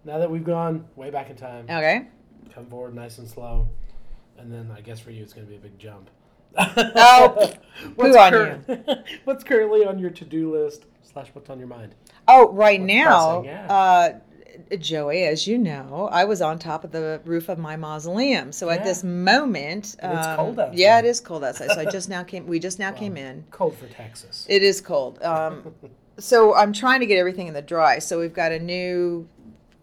now 0.06 0.18
that 0.20 0.30
we've 0.30 0.44
gone 0.44 0.86
way 0.96 1.10
back 1.10 1.30
in 1.30 1.36
time, 1.36 1.66
Okay. 1.70 2.08
come 2.54 2.66
forward 2.68 2.94
nice 2.96 3.18
and 3.18 3.28
slow, 3.28 3.68
and 4.38 4.52
then 4.52 4.70
I 4.76 4.82
guess 4.82 5.00
for 5.00 5.12
you 5.12 5.24
it's 5.24 5.34
going 5.34 5.46
to 5.48 5.50
be 5.52 5.58
a 5.58 5.62
big 5.62 5.78
jump. 5.80 6.10
Oh, 6.58 7.52
what's 7.96 8.16
poo 8.16 8.20
on 8.22 8.32
cur- 8.32 9.04
what's 9.24 9.44
currently 9.44 9.86
on 9.86 9.98
your 9.98 10.12
to-do 10.12 10.54
list 10.54 10.86
slash 11.02 11.30
what's 11.34 11.50
on 11.50 11.58
your 11.60 11.68
mind? 11.68 11.96
Oh, 12.28 12.52
right 12.52 12.80
What's 12.80 12.94
now, 12.94 13.42
pressing, 13.42 13.58
uh, 13.70 14.20
Joey, 14.78 15.24
as 15.24 15.48
you 15.48 15.58
know, 15.58 16.08
I 16.12 16.26
was 16.26 16.42
on 16.42 16.60
top 16.60 16.84
of 16.84 16.92
the 16.92 17.20
roof 17.26 17.50
of 17.50 17.58
my 17.58 17.76
mausoleum. 17.76 18.52
So 18.52 18.70
at 18.70 18.80
Yeah. 18.80 18.84
this 18.84 19.04
moment, 19.04 19.96
And 20.00 20.14
it's 20.14 20.28
um, 20.28 20.36
cold 20.38 20.60
outside. 20.60 20.78
Yeah, 20.78 21.00
it 21.00 21.06
is 21.06 21.20
cold 21.20 21.44
outside. 21.44 21.72
So 21.72 21.80
I 21.82 21.86
just 21.86 22.08
now 22.08 22.24
came. 22.24 22.46
We 22.46 22.60
just 22.60 22.78
now 22.78 22.92
came 23.04 23.18
in. 23.18 23.46
Cold 23.50 23.76
for 23.76 23.88
Texas. 23.88 24.46
It 24.48 24.62
is 24.62 24.80
cold. 24.80 25.22
Um, 25.24 25.74
so 26.20 26.56
I'm 26.56 26.72
trying 26.72 27.00
to 27.00 27.08
get 27.08 27.18
everything 27.18 27.48
in 27.48 27.54
the 27.56 27.62
dry. 27.64 27.98
So 28.00 28.20
we've 28.20 28.34
got 28.34 28.52
a 28.52 28.60
new. 28.60 29.28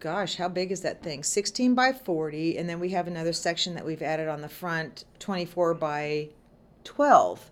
Gosh, 0.01 0.35
how 0.35 0.49
big 0.49 0.71
is 0.71 0.81
that 0.81 1.03
thing? 1.03 1.21
16 1.23 1.75
by 1.75 1.93
40, 1.93 2.57
and 2.57 2.67
then 2.67 2.79
we 2.79 2.89
have 2.89 3.07
another 3.07 3.31
section 3.33 3.75
that 3.75 3.85
we've 3.85 4.01
added 4.01 4.27
on 4.27 4.41
the 4.41 4.49
front, 4.49 5.05
24 5.19 5.75
by 5.75 6.29
12. 6.83 7.51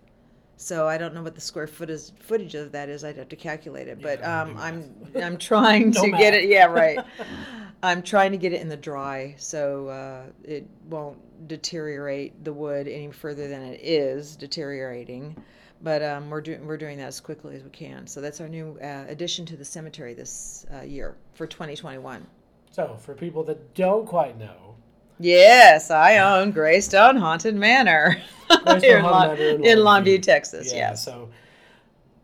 So 0.58 0.88
I 0.88 0.98
don't 0.98 1.14
know 1.14 1.22
what 1.22 1.36
the 1.36 1.42
square 1.42 1.68
foot 1.68 1.92
is, 1.92 2.12
footage 2.20 2.56
of 2.56 2.72
that 2.72 2.90
is. 2.90 3.04
I'd 3.04 3.18
have 3.18 3.30
to 3.30 3.36
calculate 3.36 3.88
it, 3.88 4.02
but 4.02 4.20
Yeah, 4.20 4.42
um, 4.42 4.58
I'm. 4.58 4.94
I'm 5.24 5.38
trying 5.38 5.92
No 5.92 6.02
to 6.02 6.10
get 6.10 6.34
math. 6.34 6.34
it. 6.34 6.50
Yeah, 6.50 6.66
right. 6.66 7.00
I'm 7.84 8.02
trying 8.02 8.32
to 8.32 8.38
get 8.38 8.52
it 8.52 8.62
in 8.62 8.68
the 8.68 8.76
dry 8.76 9.36
so 9.38 9.88
uh, 9.88 10.24
it 10.44 10.68
won't 10.90 11.48
deteriorate 11.48 12.44
the 12.44 12.52
wood 12.52 12.88
any 12.90 13.10
further 13.12 13.48
than 13.48 13.62
it 13.62 13.80
is 13.82 14.36
deteriorating. 14.36 15.42
But 15.82 16.02
um, 16.04 16.30
we're 16.30 16.42
doing 16.42 16.66
we're 16.66 16.76
doing 16.78 16.98
that 16.98 17.08
as 17.08 17.22
quickly 17.22 17.56
as 17.56 17.64
we 17.64 17.70
can. 17.70 18.06
So 18.06 18.20
that's 18.20 18.42
our 18.42 18.50
new 18.50 18.78
uh, 18.84 19.06
addition 19.08 19.46
to 19.46 19.56
the 19.56 19.64
cemetery 19.64 20.14
this 20.14 20.66
uh, 20.76 20.82
year 20.82 21.16
for 21.36 21.48
2021. 21.48 22.26
So, 22.72 22.98
for 23.00 23.14
people 23.14 23.44
that 23.46 23.74
don't 23.74 24.06
quite 24.06 24.38
know, 24.38 24.76
Yes, 25.22 25.92
I 25.92 26.18
own 26.20 26.52
Greystone 26.52 27.18
Haunted 27.18 27.54
Manor 27.56 28.22
Greystone 28.48 28.82
here 28.82 28.98
in, 29.00 29.04
Haunted 29.04 29.60
Manor 29.60 29.70
in 29.72 29.78
Longview. 29.80 30.22
Texas. 30.22 30.72
yeah, 30.72 30.92
yes. 30.92 31.04
so 31.04 31.30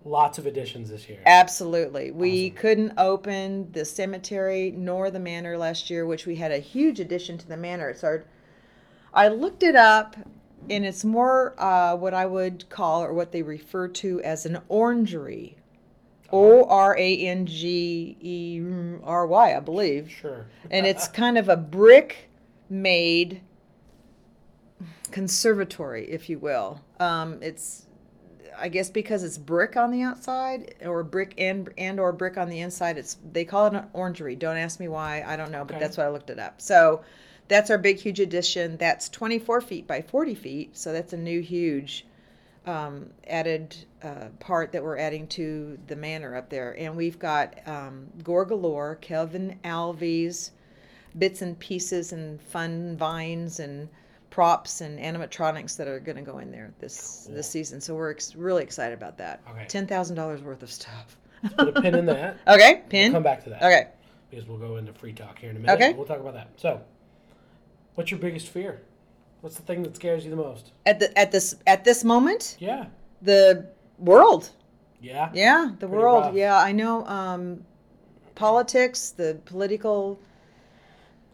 lots 0.05 0.37
of 0.37 0.45
additions 0.45 0.89
this 0.89 1.09
year. 1.09 1.19
Absolutely. 1.25 2.11
We 2.11 2.45
Awesome. 2.47 2.55
couldn't 2.57 2.93
open 2.97 3.71
the 3.73 3.83
cemetery 3.83 4.71
nor 4.71 5.11
the 5.11 5.19
manor 5.19 5.57
last 5.57 5.89
year, 5.89 6.05
which 6.05 6.25
we 6.25 6.35
had 6.37 6.51
a 6.53 6.59
huge 6.59 7.01
addition 7.01 7.37
to 7.39 7.47
the 7.47 7.57
manor. 7.57 7.89
It's 7.89 8.03
our, 8.03 8.23
I 9.13 9.27
looked 9.27 9.63
it 9.63 9.75
up, 9.75 10.15
and 10.69 10.85
it's 10.85 11.03
more 11.03 11.53
uh, 11.61 11.97
what 11.97 12.13
I 12.13 12.25
would 12.25 12.69
call, 12.69 13.03
or 13.03 13.11
what 13.13 13.31
they 13.33 13.41
refer 13.41 13.87
to 13.89 14.21
as 14.21 14.45
an 14.45 14.59
orangery. 14.69 15.57
O 16.31 16.65
R 16.65 16.97
A 16.97 17.17
N 17.17 17.45
G 17.45 18.17
E 18.19 18.61
R 19.03 19.27
Y, 19.27 19.55
I 19.55 19.59
believe. 19.59 20.11
Sure. 20.11 20.45
And 20.71 20.85
it's 20.85 21.07
kind 21.07 21.37
of 21.37 21.49
a 21.49 21.57
brick 21.57 22.29
made 22.69 23.41
conservatory, 25.11 26.09
if 26.09 26.29
you 26.29 26.39
will. 26.39 26.81
Um, 26.99 27.39
it's, 27.41 27.85
I 28.57 28.69
guess, 28.69 28.89
because 28.89 29.23
it's 29.23 29.37
brick 29.37 29.77
on 29.77 29.91
the 29.91 30.01
outside, 30.01 30.75
or 30.83 31.03
brick 31.03 31.33
and 31.37 31.69
and 31.77 31.99
or 31.99 32.11
brick 32.11 32.37
on 32.37 32.49
the 32.49 32.59
inside. 32.59 32.97
It's 32.97 33.17
they 33.31 33.45
call 33.45 33.67
it 33.67 33.73
an 33.73 33.85
orangery. 33.93 34.35
Don't 34.35 34.57
ask 34.57 34.79
me 34.79 34.87
why. 34.87 35.23
I 35.25 35.35
don't 35.35 35.51
know, 35.51 35.63
but 35.65 35.75
Okay. 35.75 35.83
that's 35.83 35.97
what 35.97 36.05
I 36.05 36.09
looked 36.09 36.29
it 36.29 36.39
up. 36.39 36.61
So, 36.61 37.01
that's 37.47 37.69
our 37.69 37.77
big 37.77 37.97
huge 37.99 38.19
addition. 38.19 38.77
That's 38.77 39.07
24 39.09 39.61
feet 39.61 39.87
by 39.87 40.01
40 40.01 40.35
feet. 40.35 40.77
So 40.77 40.91
that's 40.91 41.13
a 41.13 41.17
new 41.17 41.41
huge 41.41 42.05
um, 42.65 43.09
added 43.27 43.75
uh, 44.03 44.27
part 44.39 44.71
that 44.71 44.83
we're 44.83 44.97
adding 44.97 45.27
to 45.27 45.77
the 45.87 45.95
manor 45.95 46.35
up 46.35 46.49
there. 46.49 46.75
And 46.77 46.95
we've 46.95 47.19
got 47.19 47.55
um, 47.67 48.07
Gore 48.23 48.45
Galore, 48.45 48.95
Kelvin 49.01 49.59
Alves, 49.63 50.51
bits 51.17 51.41
and 51.41 51.57
pieces 51.59 52.11
and 52.11 52.41
fun 52.41 52.97
vines 52.97 53.59
and 53.59 53.87
props 54.29 54.81
and 54.81 54.99
animatronics 54.99 55.77
that 55.77 55.87
are 55.87 55.99
going 55.99 56.17
to 56.17 56.21
go 56.21 56.39
in 56.39 56.51
there 56.51 56.73
this 56.79 57.23
Cool. 57.25 57.35
this 57.35 57.49
season. 57.49 57.79
So 57.79 57.95
we're 57.95 58.11
ex- 58.11 58.35
really 58.35 58.63
excited 58.63 58.93
about 58.93 59.17
that. 59.19 59.41
Okay. 59.49 59.65
Ten 59.67 59.87
thousand 59.87 60.15
dollars 60.17 60.41
worth 60.41 60.61
of 60.63 60.71
stuff. 60.71 61.17
Put 61.57 61.77
a 61.77 61.81
pin 61.81 61.95
in 61.95 62.05
that. 62.07 62.37
okay, 62.47 62.73
We'll 62.81 62.89
pin. 62.89 63.11
come 63.13 63.23
back 63.23 63.43
to 63.45 63.51
that. 63.51 63.61
Okay. 63.63 63.87
Because 64.29 64.45
we'll 64.47 64.57
go 64.57 64.77
into 64.77 64.91
free 64.93 65.13
talk 65.13 65.39
here 65.39 65.51
in 65.51 65.55
a 65.57 65.59
minute. 65.59 65.73
Okay. 65.75 65.93
We'll 65.93 66.05
talk 66.07 66.19
about 66.19 66.33
that. 66.33 66.49
So, 66.57 66.81
what's 67.93 68.09
your 68.11 68.19
biggest 68.19 68.47
fear? 68.49 68.81
What's 69.45 69.57
the 69.57 69.61
thing 69.61 69.83
that 69.83 69.95
scares 69.95 70.23
you 70.23 70.31
the 70.31 70.37
most? 70.37 70.71
At 70.87 70.99
the 70.99 71.15
at 71.15 71.31
this 71.31 71.55
at 71.67 71.83
this 71.83 72.03
moment, 72.03 72.57
Yeah. 72.59 72.87
the 73.21 73.67
world. 73.99 74.49
Yeah. 74.99 75.29
Yeah, 75.35 75.65
the 75.79 75.85
Pretty 75.85 76.01
world. 76.01 76.25
rough. 76.25 76.33
Yeah, 76.33 76.57
I 76.57 76.71
know. 76.71 77.05
Um, 77.05 77.63
politics, 78.33 79.11
the 79.11 79.37
political 79.45 80.19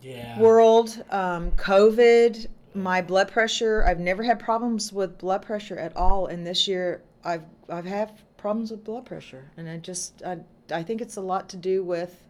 Yeah. 0.01 0.37
world, 0.41 1.01
um, 1.09 1.51
COVID, 1.51 2.47
my 2.73 3.01
blood 3.01 3.29
pressure. 3.31 3.81
I've 3.85 4.01
never 4.01 4.23
had 4.23 4.39
problems 4.41 4.91
with 4.91 5.17
blood 5.17 5.43
pressure 5.43 5.77
at 5.79 5.95
all, 5.95 6.25
and 6.25 6.45
this 6.45 6.67
year 6.67 7.01
I've 7.23 7.45
I've 7.69 7.85
had 7.85 8.11
problems 8.35 8.71
with 8.71 8.83
blood 8.83 9.05
pressure, 9.05 9.49
and 9.55 9.69
I 9.69 9.77
just 9.77 10.21
I, 10.25 10.39
I 10.69 10.83
think 10.83 10.99
it's 10.99 11.15
a 11.15 11.21
lot 11.21 11.47
to 11.47 11.55
do 11.55 11.81
with 11.81 12.27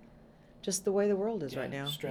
just 0.62 0.86
the 0.86 0.91
way 0.91 1.08
the 1.08 1.15
world 1.15 1.44
is 1.44 1.53
Yeah, 1.53 1.60
right 1.62 1.72
now. 1.72 1.88
yeah, 2.03 2.10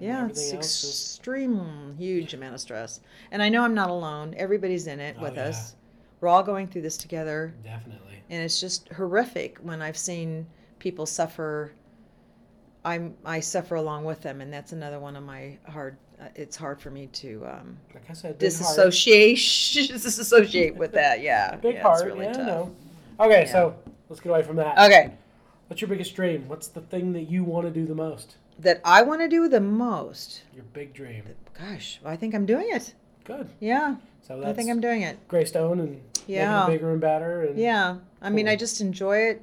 yeah, 0.00 0.26
it's 0.26 0.40
everything 0.40 0.56
else 0.56 0.84
is- 0.84 0.90
extreme, 1.16 1.94
huge 1.98 2.34
amount 2.34 2.54
of 2.54 2.60
stress, 2.60 3.00
and 3.30 3.42
I 3.42 3.48
know 3.48 3.62
I'm 3.62 3.74
not 3.74 3.90
alone. 3.90 4.34
Everybody's 4.36 4.86
in 4.86 5.00
it 5.00 5.16
Oh, 5.18 5.22
with 5.22 5.36
yeah. 5.36 5.44
us. 5.44 5.76
We're 6.20 6.28
all 6.28 6.42
going 6.42 6.66
through 6.68 6.82
this 6.82 6.96
together 6.96 7.52
Definitely. 7.64 8.22
and 8.30 8.42
it's 8.42 8.60
just 8.60 8.88
horrific 8.92 9.58
when 9.58 9.82
I've 9.82 9.96
seen 9.98 10.46
people 10.78 11.06
suffer. 11.06 11.72
I'm 12.84 13.14
I 13.24 13.40
suffer 13.40 13.76
along 13.76 14.04
with 14.04 14.22
them, 14.22 14.40
and 14.40 14.52
that's 14.52 14.72
another 14.72 14.98
one 14.98 15.14
of 15.16 15.22
my 15.22 15.56
hard. 15.68 15.96
Uh, 16.20 16.26
it's 16.36 16.56
hard 16.56 16.80
for 16.80 16.90
me 16.90 17.06
to 17.08 17.44
um, 17.46 17.76
Like 17.94 18.04
I 18.10 18.12
said, 18.12 18.38
disassociate 18.38 19.36
disassociate 19.92 20.74
with 20.76 20.92
that. 20.92 21.20
Yeah, 21.22 21.56
Big 21.56 21.76
yeah, 21.76 21.82
heart. 21.82 22.00
It's 22.00 22.06
really 22.06 22.26
yeah, 22.26 22.32
tough. 22.32 22.46
no. 22.46 22.76
Okay, 23.20 23.46
so 23.46 23.74
let's 24.08 24.20
get 24.20 24.30
away 24.30 24.42
from 24.42 24.56
that. 24.56 24.76
Okay, 24.78 25.12
What's 25.72 25.80
your 25.80 25.88
biggest 25.88 26.14
dream? 26.14 26.44
What's 26.48 26.66
the 26.68 26.82
thing 26.82 27.14
that 27.14 27.30
you 27.30 27.44
want 27.44 27.64
to 27.66 27.70
do 27.72 27.86
the 27.86 27.94
most? 27.94 28.36
that 28.58 28.82
I 28.84 29.00
want 29.00 29.22
to 29.22 29.28
do 29.28 29.48
the 29.48 29.58
most. 29.58 30.42
Your 30.54 30.64
big 30.74 30.92
dream. 30.92 31.24
Gosh, 31.58 31.98
I 32.04 32.14
think 32.14 32.34
I'm 32.34 32.44
doing 32.44 32.66
it. 32.70 32.92
Good. 33.24 33.48
Yeah, 33.58 33.96
So 34.20 34.36
that's 34.36 34.50
I 34.50 34.52
think 34.52 34.68
I'm 34.68 34.82
doing 34.82 35.00
it. 35.00 35.16
Greystone 35.28 35.80
and 35.80 35.98
Yeah. 36.26 36.58
making 36.58 36.74
it 36.74 36.76
bigger 36.76 36.92
and 36.92 37.00
better. 37.00 37.44
And 37.44 37.58
Yeah, 37.58 37.96
I 38.20 38.28
mean, 38.28 38.48
I 38.48 38.54
just 38.56 38.82
enjoy 38.82 39.16
it. 39.30 39.40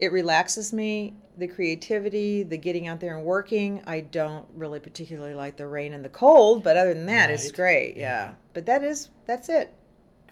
It 0.00 0.12
relaxes 0.12 0.72
me. 0.72 1.12
The 1.36 1.46
creativity, 1.46 2.42
the 2.42 2.56
getting 2.56 2.86
out 2.88 3.00
there 3.00 3.14
and 3.14 3.26
working. 3.26 3.82
I 3.86 4.00
don't 4.00 4.46
really 4.54 4.80
particularly 4.80 5.34
like 5.34 5.58
the 5.58 5.66
rain 5.66 5.92
and 5.92 6.02
the 6.02 6.08
cold, 6.08 6.64
but 6.64 6.78
other 6.78 6.94
than 6.94 7.04
that, 7.04 7.28
it's 7.28 7.52
great. 7.52 7.98
Yeah. 7.98 8.28
Yeah. 8.28 8.34
But 8.54 8.64
that 8.64 8.82
is 8.82 9.10
that's 9.26 9.50
it. 9.50 9.74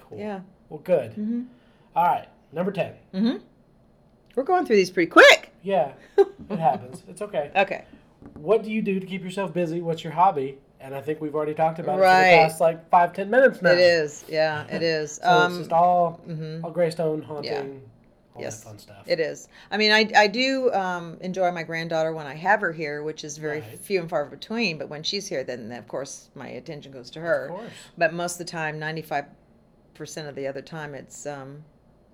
Cool. 0.08 0.16
Yeah. 0.18 0.40
Well, 0.70 0.80
good. 0.82 1.14
Mhm. 1.16 1.48
All 1.94 2.04
right, 2.06 2.28
number 2.50 2.72
ten. 2.72 2.94
Mhm. 3.12 3.42
We're 4.34 4.42
going 4.44 4.66
through 4.66 4.76
these 4.76 4.90
pretty 4.90 5.10
quick. 5.10 5.52
Yeah, 5.62 5.92
it 6.18 6.58
happens. 6.58 7.02
It's 7.08 7.22
okay. 7.22 7.50
Okay. 7.56 7.84
What 8.34 8.62
do 8.62 8.70
you 8.70 8.82
do 8.82 9.00
to 9.00 9.06
keep 9.06 9.22
yourself 9.24 9.52
busy? 9.52 9.80
What's 9.80 10.02
your 10.04 10.12
hobby? 10.12 10.58
And 10.80 10.94
I 10.94 11.00
think 11.00 11.20
we've 11.20 11.34
already 11.34 11.54
talked 11.54 11.78
about 11.80 11.94
it 11.98 12.02
for 12.02 12.06
the 12.06 12.42
past 12.48 12.60
like 12.60 12.88
five, 12.88 13.12
ten 13.12 13.30
minutes 13.30 13.60
now. 13.62 13.70
It 13.72 13.78
is. 13.78 14.24
Yeah, 14.28 14.64
it 14.68 14.82
is. 14.96 15.16
So 15.22 15.28
um 15.28 15.52
it's 15.52 15.58
just 15.60 15.72
all, 15.72 16.20
mhm. 16.28 16.62
all 16.64 16.70
Greystone 16.70 17.20
haunting, 17.22 17.52
Yeah. 17.52 17.62
all 18.36 18.42
Yes. 18.42 18.60
that 18.60 18.68
fun 18.68 18.78
stuff. 18.78 19.04
It 19.06 19.18
is. 19.20 19.48
I 19.72 19.76
mean, 19.76 19.90
I, 19.92 20.08
I 20.16 20.26
do 20.28 20.72
um, 20.72 21.18
enjoy 21.20 21.50
my 21.50 21.62
granddaughter 21.64 22.12
when 22.12 22.26
I 22.26 22.34
have 22.34 22.60
her 22.60 22.72
here, 22.72 23.02
which 23.02 23.24
is 23.24 23.38
very 23.38 23.60
Right. 23.60 23.78
few 23.80 24.00
and 24.00 24.08
far 24.10 24.24
between. 24.26 24.78
But 24.78 24.88
when 24.88 25.02
she's 25.02 25.26
here, 25.26 25.42
then 25.44 25.70
of 25.72 25.86
course 25.88 26.30
my 26.34 26.48
attention 26.48 26.92
goes 26.92 27.10
to 27.10 27.20
her. 27.20 27.46
Of 27.46 27.50
course. 27.56 27.72
But 27.98 28.12
most 28.14 28.34
of 28.40 28.46
the 28.46 28.50
time, 28.52 28.78
95% 28.78 29.26
of 30.28 30.34
the 30.36 30.46
other 30.46 30.62
time, 30.62 30.94
it's 30.94 31.26
um, 31.26 31.64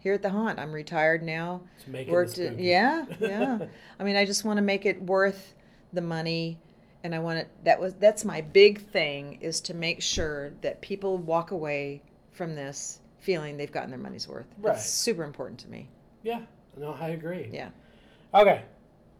here 0.00 0.14
at 0.14 0.22
the 0.22 0.30
haunt. 0.30 0.58
I'm 0.58 0.72
retired 0.72 1.22
now. 1.22 1.60
It's 1.76 1.86
making 1.86 2.12
Worked 2.12 2.38
it, 2.38 2.58
yeah, 2.58 3.04
yeah. 3.20 3.58
I 4.00 4.04
mean, 4.04 4.16
I 4.16 4.24
just 4.24 4.44
want 4.44 4.56
to 4.58 4.62
make 4.62 4.86
it 4.86 5.00
worth 5.02 5.54
the 5.92 6.00
money. 6.02 6.58
And 7.04 7.14
I 7.14 7.20
want 7.20 7.38
it, 7.38 7.48
that 7.64 7.80
was, 7.80 7.94
that's 7.94 8.24
my 8.24 8.40
big 8.40 8.80
thing 8.90 9.38
is 9.40 9.60
to 9.62 9.74
make 9.74 10.02
sure 10.02 10.50
that 10.62 10.80
people 10.80 11.16
walk 11.16 11.52
away 11.52 12.02
from 12.32 12.54
this 12.56 13.00
feeling 13.20 13.56
they've 13.56 13.70
gotten 13.70 13.90
their 13.90 13.98
money's 14.00 14.26
worth. 14.28 14.46
Right. 14.58 14.72
That's 14.74 14.88
super 14.88 15.22
important 15.24 15.60
to 15.60 15.68
me. 15.68 15.88
yeah, 16.22 16.40
no, 16.76 16.96
I 17.00 17.10
agree. 17.10 17.50
Yeah. 17.52 17.68
Okay, 18.34 18.62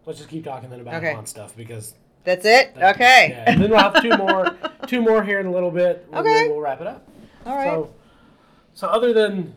let's 0.07 0.19
just 0.19 0.29
keep 0.31 0.45
talking 0.45 0.71
then 0.71 0.81
about 0.81 0.95
Okay. 0.95 1.15
haunt 1.15 1.29
stuff 1.29 1.57
because. 1.57 1.95
That's 2.25 2.45
it? 2.45 2.75
that- 2.75 2.97
okay. 2.97 3.29
Yeah, 3.31 3.45
and 3.51 3.63
then 3.63 3.71
we'll 3.71 3.79
have 3.79 4.03
two 4.03 4.17
more, 4.17 4.57
two 4.87 5.01
more 5.01 5.23
here 5.23 5.39
in 5.41 5.47
a 5.47 5.53
little 5.53 5.71
bit. 5.71 6.05
And 6.09 6.17
Okay. 6.21 6.35
then 6.35 6.51
we'll 6.51 6.61
wrap 6.61 6.81
it 6.81 6.87
up. 6.89 7.09
All 7.47 7.57
right. 7.57 7.67
So, 7.69 7.95
so 8.75 8.89
other 8.89 9.13
than 9.13 9.55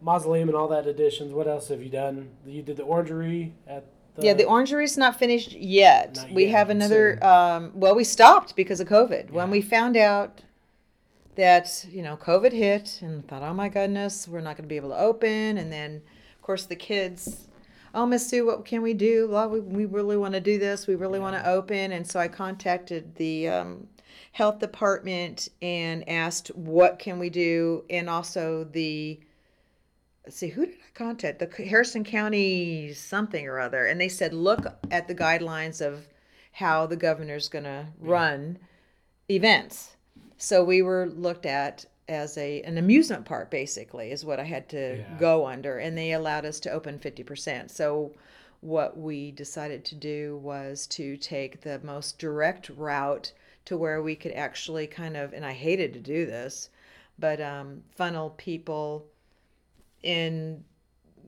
mausoleum 0.00 0.48
and 0.48 0.56
all 0.56 0.68
that 0.68 0.86
additions, 0.86 1.32
what 1.32 1.46
else 1.46 1.68
have 1.68 1.82
you 1.82 1.90
done? 1.90 2.30
You 2.46 2.62
did 2.62 2.76
the 2.76 2.82
orangery 2.82 3.54
at 3.66 3.86
the 4.16 4.24
yeah, 4.24 4.34
the 4.34 4.44
orangery's 4.44 4.96
not 4.96 5.18
finished 5.18 5.52
yet. 5.52 6.16
Not 6.16 6.32
we 6.32 6.46
yet, 6.46 6.52
have 6.52 6.70
another. 6.70 7.18
soon. 7.20 7.28
Um, 7.28 7.72
well, 7.74 7.94
we 7.94 8.04
stopped 8.04 8.56
because 8.56 8.80
of 8.80 8.88
COVID. 8.88 9.30
When 9.30 9.50
we 9.50 9.60
found 9.60 9.96
out 9.96 10.42
that 11.34 11.84
you 11.90 12.02
know 12.02 12.16
COVID 12.16 12.52
hit, 12.52 13.00
and 13.02 13.26
thought, 13.28 13.42
oh 13.42 13.52
my 13.52 13.68
goodness, 13.68 14.26
we're 14.26 14.40
not 14.40 14.56
going 14.56 14.64
to 14.64 14.68
be 14.68 14.76
able 14.76 14.90
to 14.90 14.98
open. 14.98 15.58
And 15.58 15.70
then, 15.70 16.02
of 16.34 16.42
course, 16.42 16.64
the 16.64 16.76
kids. 16.76 17.48
Oh, 17.94 18.04
Miss 18.04 18.28
Sue, 18.28 18.44
what 18.44 18.66
can 18.66 18.82
we 18.82 18.92
do? 18.92 19.28
Well, 19.30 19.48
we, 19.48 19.60
we 19.60 19.84
really 19.86 20.18
want 20.18 20.34
to 20.34 20.40
do 20.40 20.58
this. 20.58 20.86
We 20.86 20.96
really 20.96 21.18
want 21.18 21.34
to 21.34 21.48
open. 21.48 21.92
And 21.92 22.06
so 22.06 22.20
I 22.20 22.28
contacted 22.28 23.14
the 23.14 23.48
um, 23.48 23.86
health 24.32 24.58
department 24.58 25.48
and 25.62 26.06
asked, 26.06 26.48
what 26.48 26.98
can 26.98 27.18
we 27.18 27.30
do? 27.30 27.84
And 27.88 28.10
also 28.10 28.64
the 28.64 29.18
let's 30.26 30.36
see, 30.36 30.48
who 30.48 30.66
did 30.66 30.74
I 30.74 30.98
contact? 30.98 31.38
The 31.38 31.64
Harrison 31.64 32.02
County 32.04 32.92
something 32.92 33.46
or 33.46 33.60
other. 33.60 33.86
And 33.86 34.00
they 34.00 34.08
said, 34.08 34.34
look 34.34 34.66
at 34.90 35.06
the 35.08 35.14
guidelines 35.14 35.80
of 35.80 36.08
how 36.52 36.86
the 36.86 36.96
governor's 36.96 37.48
going 37.48 37.64
to 37.64 37.86
run 38.00 38.58
events. 39.30 39.96
So 40.36 40.64
we 40.64 40.82
were 40.82 41.06
looked 41.06 41.46
at 41.46 41.86
as 42.08 42.38
a 42.38 42.62
an 42.62 42.78
amusement 42.78 43.24
park 43.24 43.50
basically 43.50 44.12
is 44.12 44.24
what 44.24 44.38
I 44.38 44.44
had 44.44 44.68
to 44.68 44.98
Yeah. 44.98 45.18
go 45.18 45.46
under 45.46 45.78
and 45.78 45.98
they 45.98 46.12
allowed 46.12 46.44
us 46.44 46.60
to 46.60 46.70
open 46.70 46.98
50%. 46.98 47.70
So 47.70 48.12
what 48.60 48.96
we 48.98 49.32
decided 49.32 49.84
to 49.86 49.94
do 49.96 50.36
was 50.38 50.86
to 50.88 51.16
take 51.16 51.60
the 51.60 51.80
most 51.82 52.18
direct 52.18 52.68
route 52.70 53.32
to 53.64 53.76
where 53.76 54.02
we 54.02 54.14
could 54.16 54.32
actually 54.32 54.86
kind 54.86 55.16
of 55.16 55.32
and 55.32 55.44
I 55.44 55.52
hated 55.52 55.92
to 55.94 56.00
do 56.00 56.26
this, 56.26 56.70
but 57.18 57.40
um, 57.40 57.82
funnel 57.96 58.30
people 58.36 59.06
in 60.02 60.64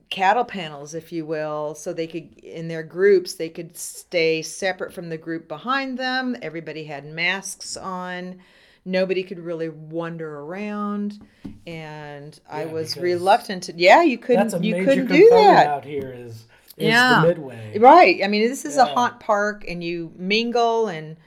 cattle 0.09 0.45
panels, 0.45 0.93
if 0.95 1.11
you 1.11 1.25
will, 1.25 1.75
so 1.75 1.93
they 1.93 2.07
could 2.07 2.39
in 2.39 2.67
their 2.67 2.83
groups 2.83 3.35
they 3.35 3.49
could 3.49 3.77
stay 3.77 4.41
separate 4.41 4.93
from 4.93 5.09
the 5.09 5.17
group 5.17 5.47
behind 5.47 5.97
them. 5.97 6.35
Everybody 6.41 6.83
had 6.85 7.05
masks 7.05 7.77
on. 7.77 8.39
Nobody 8.85 9.23
could 9.23 9.39
really 9.39 9.69
wander 9.69 10.39
around, 10.39 11.19
and 11.67 12.39
I 12.49 12.65
was 12.65 12.97
reluctant 12.97 13.63
to. 13.63 13.73
Yeah, 13.75 14.01
you 14.01 14.17
That's 14.17 14.53
a 14.53 14.57
couldn't. 14.57 14.63
You 14.63 14.73
major 14.75 14.85
couldn't 14.85 15.07
do 15.07 15.29
that. 15.31 15.67
out 15.67 15.85
here. 15.85 16.11
Is 16.17 16.45
is 16.77 16.87
Yeah. 16.87 17.21
the 17.21 17.27
midway. 17.27 17.77
Right. 17.77 18.21
I 18.23 18.27
mean, 18.27 18.47
this 18.47 18.63
is 18.65 18.77
a 18.77 18.85
Yeah. 18.85 18.93
haunt 18.95 19.19
park, 19.19 19.65
and 19.67 19.83
you 19.83 20.13
mingle 20.15 20.87
and 20.87 21.17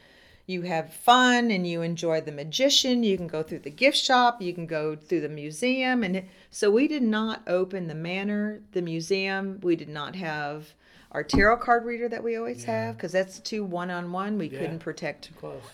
you 0.52 0.62
have 0.62 0.92
fun 0.92 1.50
and 1.50 1.66
you 1.66 1.82
enjoy 1.82 2.21
the 2.21 2.30
magician. 2.30 3.02
You 3.02 3.16
can 3.16 3.26
go 3.26 3.42
through 3.42 3.61
the 3.61 3.71
gift 3.71 3.97
shop, 3.97 4.40
you 4.40 4.52
can 4.52 4.66
go 4.66 4.94
through 4.94 5.23
the 5.23 5.28
museum. 5.28 6.04
And 6.04 6.25
so 6.50 6.71
we 6.71 6.87
did 6.87 7.02
not 7.02 7.42
open 7.47 7.88
the 7.88 7.94
manor, 7.94 8.61
the 8.73 8.82
museum. 8.82 9.59
We 9.62 9.75
did 9.75 9.88
not 9.88 10.14
have 10.16 10.75
our 11.11 11.23
tarot 11.25 11.59
card 11.59 11.85
reader 11.85 12.09
that 12.09 12.23
we 12.23 12.37
always 12.37 12.64
Yeah. 12.64 12.87
have 12.87 12.97
because 12.97 13.12
that's 13.12 13.38
too 13.40 13.64
one 13.64 13.90
on 13.90 14.12
one. 14.12 14.38
We 14.38 14.49
Yeah. 14.49 14.61
couldn't 14.61 14.78
protect 14.78 15.30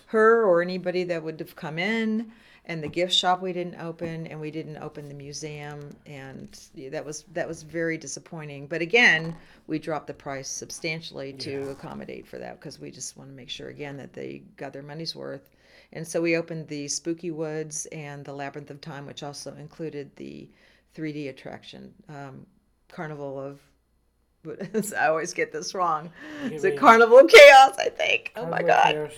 her 0.07 0.45
or 0.45 0.63
anybody 0.63 1.05
that 1.05 1.23
would 1.23 1.39
have 1.41 1.55
come 1.57 1.79
in 1.79 2.31
and 2.69 2.83
the 2.83 2.89
gift 2.89 3.13
shop 3.13 3.41
we 3.41 3.53
didn't 3.53 3.81
open 3.81 4.27
and 4.27 4.39
we 4.39 4.51
didn't 4.51 4.77
open 4.77 5.09
the 5.09 5.15
museum 5.15 5.91
and 6.07 6.61
that 6.91 7.05
was 7.05 7.25
that 7.33 7.49
was 7.49 7.63
very 7.63 7.97
disappointing 7.99 8.67
but 8.67 8.81
again 8.83 9.35
we 9.67 9.79
dropped 9.79 10.07
the 10.07 10.15
price 10.15 10.49
substantially 10.49 11.33
to 11.33 11.51
Yeah. 11.65 11.71
accommodate 11.71 12.27
for 12.27 12.39
that 12.39 12.61
because 12.61 12.79
we 12.79 12.91
just 12.91 13.17
want 13.17 13.31
to 13.31 13.35
make 13.37 13.49
sure 13.51 13.69
again 13.69 13.97
that 13.97 14.13
they 14.13 14.43
got 14.57 14.73
their 14.73 14.83
money's 14.83 15.17
worth 15.17 15.51
and 15.93 16.07
so 16.07 16.21
we 16.21 16.37
opened 16.37 16.69
the 16.69 16.87
spooky 16.89 17.31
woods 17.31 17.87
and 17.87 18.25
the 18.25 18.33
labyrinth 18.33 18.71
of 18.71 18.81
time 18.81 19.07
which 19.07 19.23
also 19.23 19.55
included 19.57 20.15
the 20.17 20.49
3d 20.95 21.31
attraction 21.31 21.93
um, 22.09 22.47
carnival 22.89 23.41
of 23.41 23.61
I 24.97 25.09
always 25.09 25.35
get 25.35 25.53
this 25.53 25.75
wrong. 25.75 26.11
It's 26.45 26.65
a 26.65 26.71
carnival 26.71 27.19
of 27.19 27.29
chaos, 27.29 27.77
I 27.79 27.89
think. 27.91 28.33
Oh 28.37 28.47
my 28.47 28.63
god. 28.63 28.93
Chaos. 28.93 29.13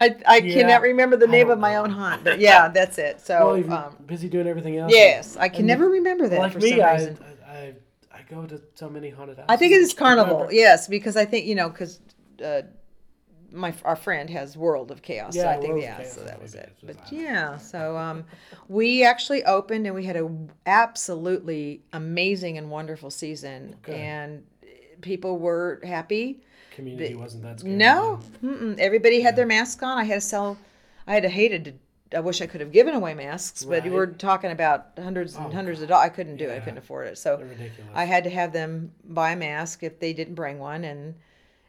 I, 0.00 0.14
I 0.26 0.36
Yeah, 0.38 0.54
cannot 0.54 0.82
remember 0.82 1.16
the 1.16 1.26
name 1.26 1.50
of 1.50 1.58
my 1.58 1.72
know. 1.74 1.84
own 1.84 1.90
haunt, 1.90 2.22
but 2.22 2.38
yeah, 2.38 2.68
that's 2.74 2.98
it. 2.98 3.20
So, 3.20 3.54
Well, 3.58 3.72
um, 3.72 3.96
busy 4.06 4.28
doing 4.28 4.46
everything 4.46 4.76
else. 4.76 4.92
yes, 4.92 5.36
I 5.36 5.48
can 5.48 5.60
and 5.60 5.66
never 5.68 5.88
remember 5.88 6.28
that 6.28 6.38
like 6.38 6.52
for 6.52 6.58
me, 6.60 6.70
some 6.70 6.80
I, 6.80 6.92
reason. 6.94 7.18
I 7.46 7.50
I 7.52 7.74
I 8.12 8.22
go 8.28 8.44
to 8.46 8.60
so 8.74 8.88
many 8.90 9.08
haunted 9.10 9.36
houses. 9.38 9.46
I 9.48 9.56
think 9.56 9.72
it 9.72 9.80
is 9.80 9.94
Carnival, 9.94 10.34
Remember- 10.34 10.52
yes, 10.54 10.86
because 10.86 11.16
I 11.16 11.24
think 11.24 11.46
you 11.46 11.54
know, 11.54 11.70
because 11.70 12.00
uh, 12.44 12.62
my 13.50 13.72
our 13.84 13.96
friend 13.96 14.28
has 14.30 14.54
World 14.56 14.90
of 14.90 15.00
Chaos, 15.00 15.34
so 15.34 15.40
Yeah, 15.40 15.50
I 15.50 15.56
think 15.56 15.68
World 15.68 15.82
yeah, 15.82 16.02
so 16.02 16.20
that 16.24 16.42
was 16.42 16.54
it 16.54 16.58
it. 16.58 16.72
is, 16.76 16.82
was 16.88 16.96
But 16.96 17.12
yeah, 17.12 17.56
so 17.56 17.96
um, 17.96 18.24
we 18.68 19.02
actually 19.02 19.44
opened 19.44 19.86
and 19.86 19.94
we 19.94 20.04
had 20.04 20.16
a 20.16 20.28
absolutely 20.66 21.82
amazing 21.92 22.58
and 22.58 22.70
wonderful 22.70 23.10
season, 23.10 23.76
Okay. 23.82 23.98
and 23.98 24.44
people 25.00 25.38
were 25.38 25.80
happy. 25.84 26.40
Community 26.76 27.14
wasn't 27.14 27.42
that 27.42 27.60
scary. 27.60 27.74
No. 27.74 28.20
Everybody 28.78 29.22
had 29.22 29.34
their 29.34 29.46
mask 29.46 29.82
on. 29.82 29.96
I 29.96 30.04
had 30.04 30.16
to 30.16 30.20
sell. 30.20 30.58
I 31.06 31.14
had 31.14 31.22
to 31.22 31.28
hated 31.30 31.64
to. 32.10 32.18
I 32.18 32.20
wish 32.20 32.40
I 32.42 32.46
could 32.46 32.60
have 32.60 32.70
given 32.70 32.94
away 32.94 33.14
masks, 33.14 33.64
but 33.64 33.82
Right. 33.82 33.90
we're 33.92 34.06
talking 34.06 34.52
about 34.52 34.88
hundreds 34.96 35.34
and 35.36 35.46
Oh, 35.46 35.50
hundreds 35.50 35.80
of 35.82 35.88
dollars. 35.88 36.04
I 36.06 36.08
couldn't 36.10 36.36
do 36.36 36.48
it. 36.50 36.54
I 36.56 36.60
couldn't 36.60 36.78
afford 36.78 37.08
it. 37.08 37.18
So 37.18 37.38
ridiculous. 37.38 37.90
I 37.94 38.04
had 38.04 38.22
to 38.24 38.30
have 38.30 38.52
them 38.52 38.92
buy 39.04 39.32
a 39.32 39.36
mask 39.36 39.82
if 39.82 39.98
they 39.98 40.12
didn't 40.12 40.34
bring 40.34 40.58
one, 40.58 40.84
and 40.84 41.14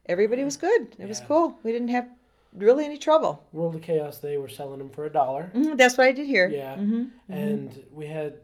everybody 0.08 0.44
was 0.44 0.58
good. 0.58 0.96
It 1.00 1.08
was 1.08 1.22
cool. 1.22 1.58
We 1.64 1.72
didn't 1.72 1.88
have 1.88 2.08
really 2.54 2.84
any 2.86 2.98
trouble. 2.98 3.44
World 3.54 3.76
of 3.76 3.82
Chaos. 3.82 4.18
They 4.20 4.38
were 4.38 4.50
selling 4.50 4.78
them 4.80 4.90
for 4.90 5.06
a 5.06 5.10
dollar. 5.10 5.50
Mhm, 5.56 5.78
That's 5.78 5.98
what 5.98 6.06
I 6.08 6.12
did 6.12 6.28
here. 6.28 6.50
Yeah, 6.50 6.76
hmm 6.76 7.06
and 7.30 7.84
we 7.94 8.08
had 8.08 8.36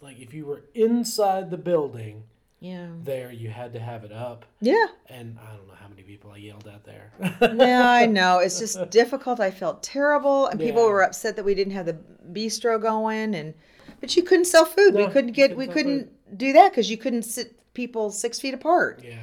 like 0.00 0.20
if 0.20 0.32
you 0.32 0.46
were 0.46 0.62
inside 0.74 1.50
the 1.50 1.58
building 1.58 2.22
Yeah. 2.60 2.88
there, 3.04 3.32
you 3.32 3.48
had 3.48 3.72
to 3.72 3.80
have 3.80 4.04
it 4.04 4.12
up, 4.12 4.44
Yeah. 4.60 4.86
and 5.08 5.38
I 5.42 5.56
don't 5.56 5.66
know 5.66 5.74
how 5.80 5.88
many 5.88 6.02
people 6.02 6.30
I 6.30 6.36
yelled 6.36 6.68
at 6.68 6.84
there. 6.84 7.10
yeah, 7.56 7.90
I 7.90 8.04
know. 8.06 8.38
It's 8.38 8.58
just 8.58 8.90
difficult. 8.90 9.40
I 9.40 9.50
felt 9.50 9.82
terrible, 9.82 10.46
and 10.46 10.60
people 10.60 10.84
were 10.86 11.02
upset 11.02 11.36
that 11.36 11.44
we 11.44 11.54
didn't 11.54 11.72
have 11.72 11.86
the 11.86 11.96
bistro 12.30 12.80
going, 12.80 13.34
and 13.34 13.54
but 14.00 14.14
you 14.14 14.22
couldn't 14.22 14.44
sell 14.44 14.64
food. 14.66 14.92
No, 14.94 15.06
we 15.06 15.12
couldn't 15.12 15.32
get. 15.32 15.50
couldn't 15.50 15.58
We 15.58 15.66
couldn't 15.72 16.36
do 16.38 16.52
that 16.52 16.70
because 16.72 16.90
you 16.90 16.96
couldn't 16.98 17.22
sit 17.22 17.56
people 17.74 18.10
six 18.10 18.38
feet 18.38 18.52
apart. 18.54 19.02
yeah, 19.04 19.16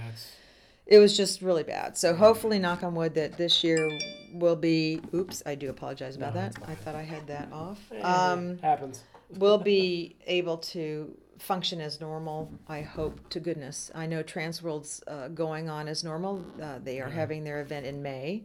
It 0.87 0.97
was 0.99 1.15
just 1.15 1.41
really 1.43 1.63
bad. 1.63 1.95
So 1.97 2.15
hopefully, 2.15 2.57
knock 2.59 2.81
on 2.83 2.95
wood, 2.95 3.13
that 3.15 3.37
this 3.37 3.63
year 3.63 3.87
will 4.33 4.55
be. 4.55 4.99
Oops, 5.13 5.43
I 5.45 5.53
do 5.55 5.69
apologize 5.69 6.15
about 6.15 6.33
No, 6.33 6.41
that. 6.41 6.55
I 6.67 6.73
thought 6.75 6.95
I 6.95 7.03
had 7.03 7.27
that 7.27 7.49
off. 7.51 7.79
Um, 8.01 8.57
happens. 8.59 9.03
we'll 9.37 9.57
be 9.59 10.15
able 10.25 10.57
to 10.73 11.15
function 11.39 11.79
as 11.81 11.99
normal. 12.01 12.51
I 12.67 12.81
hope 12.81 13.29
to 13.29 13.39
goodness. 13.39 13.91
I 13.95 14.05
know 14.05 14.23
Transworld's 14.23 15.03
uh, 15.07 15.27
going 15.29 15.69
on 15.69 15.87
as 15.87 16.03
normal. 16.03 16.43
Uh, 16.61 16.79
they 16.83 16.99
are 16.99 17.09
having 17.09 17.43
their 17.43 17.61
event 17.61 17.85
in 17.85 18.01
May, 18.01 18.43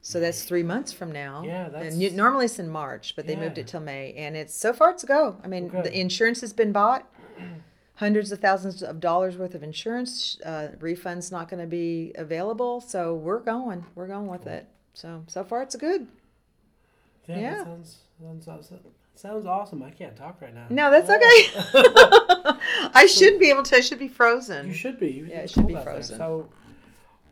so 0.00 0.20
that's 0.20 0.44
three 0.44 0.62
months 0.62 0.92
from 0.92 1.12
now. 1.12 1.42
Yeah, 1.44 1.66
and 1.66 1.74
that's- 1.74 1.96
you, 1.96 2.10
normally 2.10 2.44
it's 2.46 2.58
in 2.58 2.68
March, 2.68 3.14
but 3.16 3.26
they 3.26 3.36
moved 3.36 3.56
Yeah. 3.58 3.62
it 3.64 3.66
till 3.68 3.80
May, 3.80 4.12
and 4.14 4.36
it's 4.36 4.54
so 4.54 4.72
far 4.72 4.90
it's 4.90 5.02
a 5.04 5.06
go. 5.06 5.36
I 5.44 5.48
mean, 5.48 5.68
the 5.70 5.98
insurance 5.98 6.40
has 6.40 6.52
been 6.52 6.72
bought. 6.72 7.08
Hundreds 7.96 8.32
of 8.32 8.40
thousands 8.40 8.82
of 8.82 8.98
dollars 9.00 9.36
worth 9.36 9.54
of 9.54 9.62
insurance. 9.62 10.40
Uh, 10.44 10.68
refunds 10.80 11.30
not 11.30 11.48
going 11.48 11.60
to 11.60 11.66
be 11.68 12.10
available, 12.16 12.80
so 12.80 13.14
we're 13.14 13.38
going. 13.38 13.84
We're 13.94 14.08
going 14.08 14.26
with 14.26 14.46
it. 14.46 14.66
So 14.94 15.22
so 15.28 15.44
far 15.44 15.62
it's 15.62 15.76
good. 15.76 16.08
Yeah, 17.28 17.38
yeah. 17.38 17.54
That 17.58 17.64
sounds, 17.66 17.98
sounds. 18.44 18.70
Sounds 19.14 19.46
awesome. 19.46 19.82
I 19.82 19.90
can't 19.90 20.16
talk 20.16 20.40
right 20.40 20.54
now. 20.54 20.66
No, 20.70 20.90
that's 20.90 21.08
Yeah. 21.08 21.16
okay. 21.16 22.58
I 22.94 23.06
should 23.06 23.38
be 23.38 23.50
able 23.50 23.62
to. 23.64 23.76
I 23.76 23.80
should 23.80 23.98
be 23.98 24.08
frozen. 24.08 24.68
You 24.68 24.74
should 24.74 24.98
be. 24.98 25.10
You- 25.10 25.26
Yeah, 25.26 25.40
it 25.40 25.50
should 25.50 25.66
be 25.66 25.74
cold 25.74 25.78
out 25.80 25.84
there. 25.84 25.94
frozen. 25.94 26.18
So, 26.18 26.48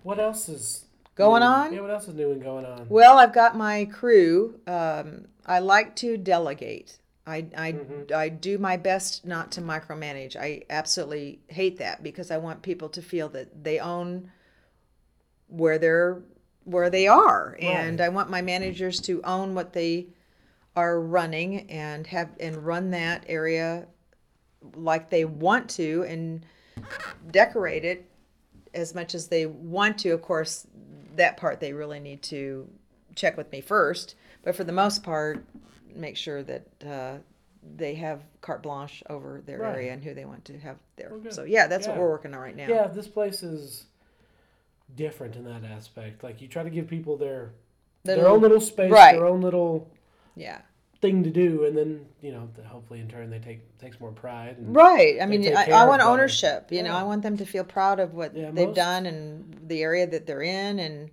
what 0.03 0.19
else 0.19 0.49
is 0.49 0.85
Going 1.17 1.41
new? 1.41 1.47
on? 1.47 1.73
Yeah, 1.73 1.81
what 1.81 1.91
else 1.91 2.07
is 2.09 2.15
new 2.15 2.31
and 2.33 2.43
going 2.43 2.65
on? 2.65 2.87
Well, 2.89 3.19
I've 3.19 3.33
got 3.33 3.57
my 3.57 3.87
crew. 3.87 4.61
Um, 4.67 5.27
I 5.47 5.59
like 5.59 5.97
to 5.97 6.17
delegate. 6.17 6.99
I, 7.27 7.47
I, 7.57 7.73
Mhm. 7.73 8.13
I 8.13 8.29
do 8.29 8.59
my 8.59 8.77
best 8.77 9.25
not 9.27 9.51
to 9.53 9.61
micromanage. 9.63 10.37
I 10.37 10.63
absolutely 10.71 11.41
hate 11.49 11.79
that 11.79 12.03
because 12.03 12.31
I 12.31 12.39
want 12.39 12.63
people 12.63 12.89
to 12.91 13.03
feel 13.03 13.29
that 13.31 13.63
they 13.65 13.79
own 13.79 14.31
where 15.49 15.79
they're 15.79 16.23
where 16.65 16.91
they 16.91 17.09
are, 17.09 17.57
and 17.61 18.01
I 18.01 18.11
want 18.11 18.31
my 18.31 18.43
managers 18.43 19.01
to 19.03 19.21
own 19.25 19.55
what 19.55 19.73
they 19.73 20.09
are 20.77 21.01
running 21.01 21.69
and 21.71 22.07
have 22.07 22.31
and 22.39 22.57
run 22.65 22.91
that 22.91 23.25
area 23.29 23.87
like 24.75 25.11
they 25.11 25.25
want 25.25 25.69
to 25.71 26.05
and 26.09 26.45
decorate 27.31 27.85
it 27.85 28.09
as 28.75 28.95
much 28.95 29.15
as 29.15 29.29
they 29.29 29.47
want 29.47 29.99
to. 29.99 30.11
Of 30.11 30.23
course, 30.23 30.67
that 31.17 31.37
part 31.37 31.61
they 31.61 31.73
really 31.73 31.99
need 32.01 32.23
to 32.25 32.69
check 33.15 33.37
with 33.37 33.51
me 33.53 33.61
first. 33.61 34.15
But 34.43 34.55
for 34.55 34.65
the 34.65 34.73
most 34.73 35.03
part, 35.03 35.45
make 35.95 36.17
sure 36.17 36.43
that 36.45 36.67
uh, 36.87 37.19
they 37.77 37.95
have 37.97 38.23
carte 38.41 38.63
blanche 38.63 39.03
over 39.11 39.43
their 39.45 39.59
Right. 39.59 39.75
area 39.75 39.93
and 39.93 40.03
who 40.03 40.15
they 40.15 40.25
want 40.25 40.45
to 40.47 40.59
have 40.61 40.77
there. 40.97 41.11
Well, 41.11 41.33
so 41.33 41.45
yeah, 41.45 41.67
that's 41.67 41.87
what 41.89 41.97
we're 41.99 42.09
working 42.09 42.33
on 42.33 42.41
right 42.41 42.57
now. 42.57 42.69
Yeah, 42.69 42.87
this 42.87 43.09
place 43.09 43.43
is 43.43 43.85
different 44.97 45.37
in 45.37 45.45
that 45.45 45.65
aspect. 45.65 46.23
Like 46.23 46.41
you 46.41 46.49
try 46.49 46.63
to 46.63 46.71
give 46.71 46.87
people 46.87 47.17
their 47.17 47.51
their 48.05 48.17
Little- 48.17 48.33
own 48.35 48.41
little 48.41 48.61
space, 48.61 48.91
right. 48.91 49.13
their 49.17 49.27
own 49.27 49.43
little 49.43 49.91
Yeah. 50.41 50.61
thing 51.01 51.23
to 51.25 51.31
do, 51.31 51.65
and 51.65 51.77
then 51.77 52.05
you 52.21 52.31
know, 52.33 52.49
hopefully 52.67 53.01
in 53.01 53.09
turn 53.09 53.31
they 53.31 53.39
take 53.39 53.61
takes 53.79 53.99
more 54.01 54.13
pride. 54.13 54.57
And, 54.59 54.75
Right. 54.75 55.17
I 55.23 55.27
mean, 55.27 55.43
I, 55.57 55.65
I 55.71 55.85
want 55.87 56.03
ownership. 56.03 56.71
You 56.71 56.83
know, 56.83 56.95
I 56.95 57.03
want 57.05 57.23
them 57.23 57.37
to 57.39 57.47
feel 57.47 57.65
proud 57.65 58.01
of 58.01 58.15
what 58.15 58.37
Yeah, 58.37 58.51
they've 58.51 58.67
most- 58.69 58.77
done 58.77 59.07
and 59.07 59.57
the 59.67 59.83
area 59.83 60.07
that 60.07 60.27
they're 60.27 60.43
in, 60.43 60.79
and 60.79 61.11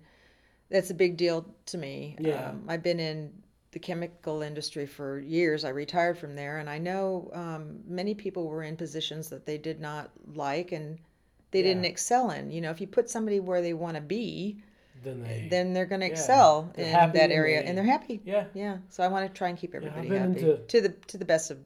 that's 0.70 0.90
a 0.90 0.94
big 0.94 1.16
deal 1.16 1.46
to 1.66 1.78
me. 1.78 2.16
Yeah. 2.18 2.50
Um, 2.50 2.64
I've 2.68 2.82
been 2.82 3.00
in 3.00 3.32
the 3.72 3.78
chemical 3.78 4.42
industry 4.42 4.86
for 4.86 5.20
years. 5.20 5.64
I 5.64 5.70
retired 5.70 6.18
from 6.18 6.34
there, 6.34 6.58
and 6.58 6.68
I 6.70 6.78
know 6.78 7.30
um, 7.34 7.80
many 7.86 8.14
people 8.14 8.46
were 8.46 8.62
in 8.62 8.76
positions 8.76 9.28
that 9.30 9.44
they 9.46 9.58
did 9.58 9.80
not 9.80 10.10
like 10.34 10.72
and 10.72 10.98
they 11.50 11.62
didn't 11.62 11.84
excel 11.86 12.30
in. 12.30 12.50
You 12.50 12.60
know, 12.62 12.70
if 12.70 12.80
you 12.80 12.86
put 12.86 13.08
somebody 13.08 13.40
where 13.40 13.62
they 13.62 13.72
want 13.74 13.94
to 13.96 14.02
be, 14.02 14.58
Then 15.02 15.24
eh, 15.24 15.28
they 15.28 15.48
then 15.48 15.72
they're 15.72 15.86
going 15.86 16.00
to 16.00 16.06
yeah, 16.06 16.12
excel 16.12 16.72
in 16.76 16.90
that 16.92 17.14
and 17.16 17.32
area, 17.32 17.60
they- 17.62 17.66
and 17.68 17.76
they're 17.78 17.84
happy. 17.84 18.20
yeah. 18.24 18.44
Yeah. 18.54 18.78
So 18.88 19.02
I 19.02 19.08
want 19.08 19.26
to 19.26 19.32
try 19.36 19.48
and 19.48 19.58
keep 19.58 19.74
everybody 19.74 20.08
been 20.08 20.18
happy 20.34 20.40
into- 20.40 20.56
to 20.66 20.80
the 20.80 20.88
to 21.08 21.18
the 21.18 21.24
best 21.24 21.50
of 21.50 21.58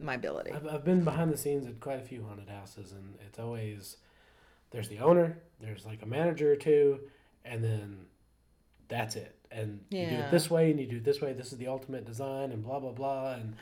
my 0.00 0.14
ability. 0.14 0.50
I've, 0.52 0.66
I've 0.66 0.84
been 0.84 1.04
behind 1.04 1.32
the 1.32 1.36
scenes 1.38 1.66
at 1.66 1.78
quite 1.80 1.98
a 2.00 2.02
few 2.02 2.22
haunted 2.24 2.48
houses, 2.48 2.92
and 2.92 3.14
it's 3.26 3.38
always 3.38 3.96
there's 4.70 4.88
the 4.88 4.98
owner, 4.98 5.38
there's 5.60 5.84
like 5.86 6.02
a 6.02 6.06
manager 6.06 6.52
or 6.52 6.56
two, 6.56 7.00
and 7.44 7.62
then 7.62 8.06
that's 8.88 9.16
it. 9.16 9.34
And 9.52 9.80
you 9.90 10.06
do 10.06 10.14
it 10.16 10.30
this 10.30 10.48
way, 10.50 10.70
and 10.70 10.78
you 10.78 10.86
do 10.86 10.96
it 10.98 11.04
this 11.04 11.20
way. 11.20 11.32
This 11.32 11.52
is 11.52 11.58
the 11.58 11.66
ultimate 11.68 12.04
design, 12.04 12.52
and 12.52 12.62
blah 12.62 12.78
blah 12.78 12.92
blah. 12.92 13.34
And 13.34 13.54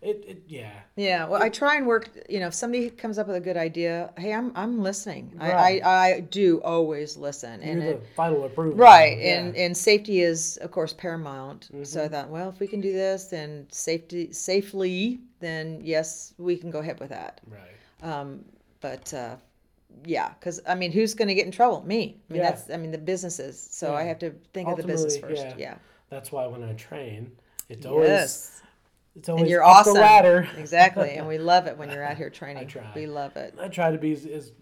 it, 0.00 0.24
it 0.28 0.42
yeah, 0.46 0.72
Yeah, 0.96 1.26
well, 1.26 1.42
I 1.42 1.48
try 1.48 1.76
and 1.76 1.86
work. 1.86 2.08
You 2.28 2.38
know, 2.40 2.46
if 2.48 2.54
somebody 2.54 2.88
comes 2.90 3.18
up 3.18 3.26
with 3.26 3.36
a 3.36 3.40
good 3.40 3.56
idea, 3.56 4.12
hey, 4.16 4.32
I'm 4.32 4.52
I'm 4.54 4.80
listening. 4.82 5.32
Right. 5.36 5.82
I, 5.84 5.88
I 5.90 6.14
I 6.14 6.20
do 6.20 6.60
always 6.62 7.16
listen, 7.16 7.60
you're 7.60 7.72
and 7.72 7.82
the 7.82 7.90
it, 7.92 8.02
final 8.14 8.44
approval. 8.44 8.78
right, 8.78 9.18
Yeah. 9.18 9.38
and 9.40 9.56
and 9.56 9.76
safety 9.76 10.20
is 10.20 10.56
of 10.58 10.70
course 10.70 10.92
paramount. 10.92 11.68
So 11.82 12.04
I 12.04 12.06
Mhm. 12.06 12.10
thought, 12.12 12.28
well, 12.28 12.48
if 12.48 12.60
we 12.60 12.66
can 12.68 12.80
do 12.80 12.92
this, 12.92 13.24
then 13.24 13.66
safety 13.72 14.32
safely, 14.32 15.20
then 15.40 15.80
yes, 15.82 16.32
we 16.38 16.56
can 16.56 16.70
go 16.70 16.78
ahead 16.78 17.00
with 17.00 17.08
that. 17.10 17.40
right. 17.50 18.10
Um, 18.12 18.44
but 18.80 19.12
uh, 19.12 19.34
yeah, 20.04 20.28
because 20.38 20.60
I 20.66 20.76
mean, 20.76 20.92
who's 20.92 21.14
going 21.14 21.28
to 21.28 21.34
get 21.34 21.46
in 21.46 21.50
trouble? 21.52 21.82
Me. 21.84 22.20
I 22.30 22.32
mean, 22.32 22.42
Yeah. 22.42 22.50
that's 22.52 22.70
I 22.70 22.76
mean 22.76 22.92
the 22.92 22.98
businesses. 22.98 23.58
So 23.60 23.94
I 23.96 24.04
have 24.04 24.20
to 24.20 24.30
think 24.52 24.68
of 24.68 24.76
the 24.76 24.84
business 24.86 25.16
first. 25.18 25.42
yeah. 25.42 25.54
Yeah. 25.58 25.74
That's 26.08 26.30
why 26.30 26.46
when 26.46 26.62
I 26.62 26.72
train, 26.74 27.32
it's 27.68 27.84
always 27.84 28.08
Yes. 28.08 28.62
It's 29.18 29.28
always 29.28 29.42
And 29.42 29.50
you're 29.50 29.62
awesome. 29.64 29.94
the 29.94 30.00
ladder. 30.00 30.48
exactly, 30.56 31.10
and 31.12 31.26
we 31.26 31.38
love 31.52 31.66
it 31.66 31.76
when 31.76 31.90
you're 31.90 32.04
out 32.04 32.16
here 32.16 32.30
training. 32.30 32.66
try. 32.68 32.84
We 32.94 33.06
love 33.06 33.36
it. 33.36 33.54
I 33.60 33.68
try 33.68 33.90
to 33.90 33.98
be 33.98 34.12
as, 34.12 34.24
as 34.26 34.52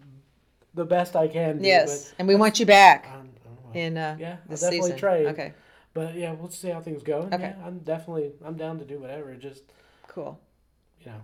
the 0.73 0.85
best 0.85 1.15
I 1.15 1.27
can. 1.27 1.59
Do, 1.59 1.67
Yes, 1.67 2.13
and 2.19 2.27
we 2.27 2.35
want 2.35 2.59
you 2.59 2.65
back 2.65 3.07
oh, 3.13 3.21
well. 3.63 3.73
in 3.73 3.97
uh, 3.97 4.17
yeah, 4.19 4.37
I'll 4.49 4.55
definitely 4.55 4.81
season. 4.81 4.97
trade. 4.97 5.25
Okay, 5.27 5.53
But 5.93 6.15
yeah, 6.15 6.33
we'll 6.33 6.49
see 6.49 6.69
how 6.69 6.81
things 6.81 7.03
go. 7.03 7.29
Okay. 7.33 7.53
yeah, 7.57 7.65
I'm 7.65 7.79
definitely 7.79 8.31
I'm 8.45 8.55
down 8.57 8.79
to 8.79 8.85
do 8.85 8.99
whatever. 8.99 9.33
Just 9.35 9.63
cool. 10.07 10.39
you 11.01 11.07
know, 11.11 11.21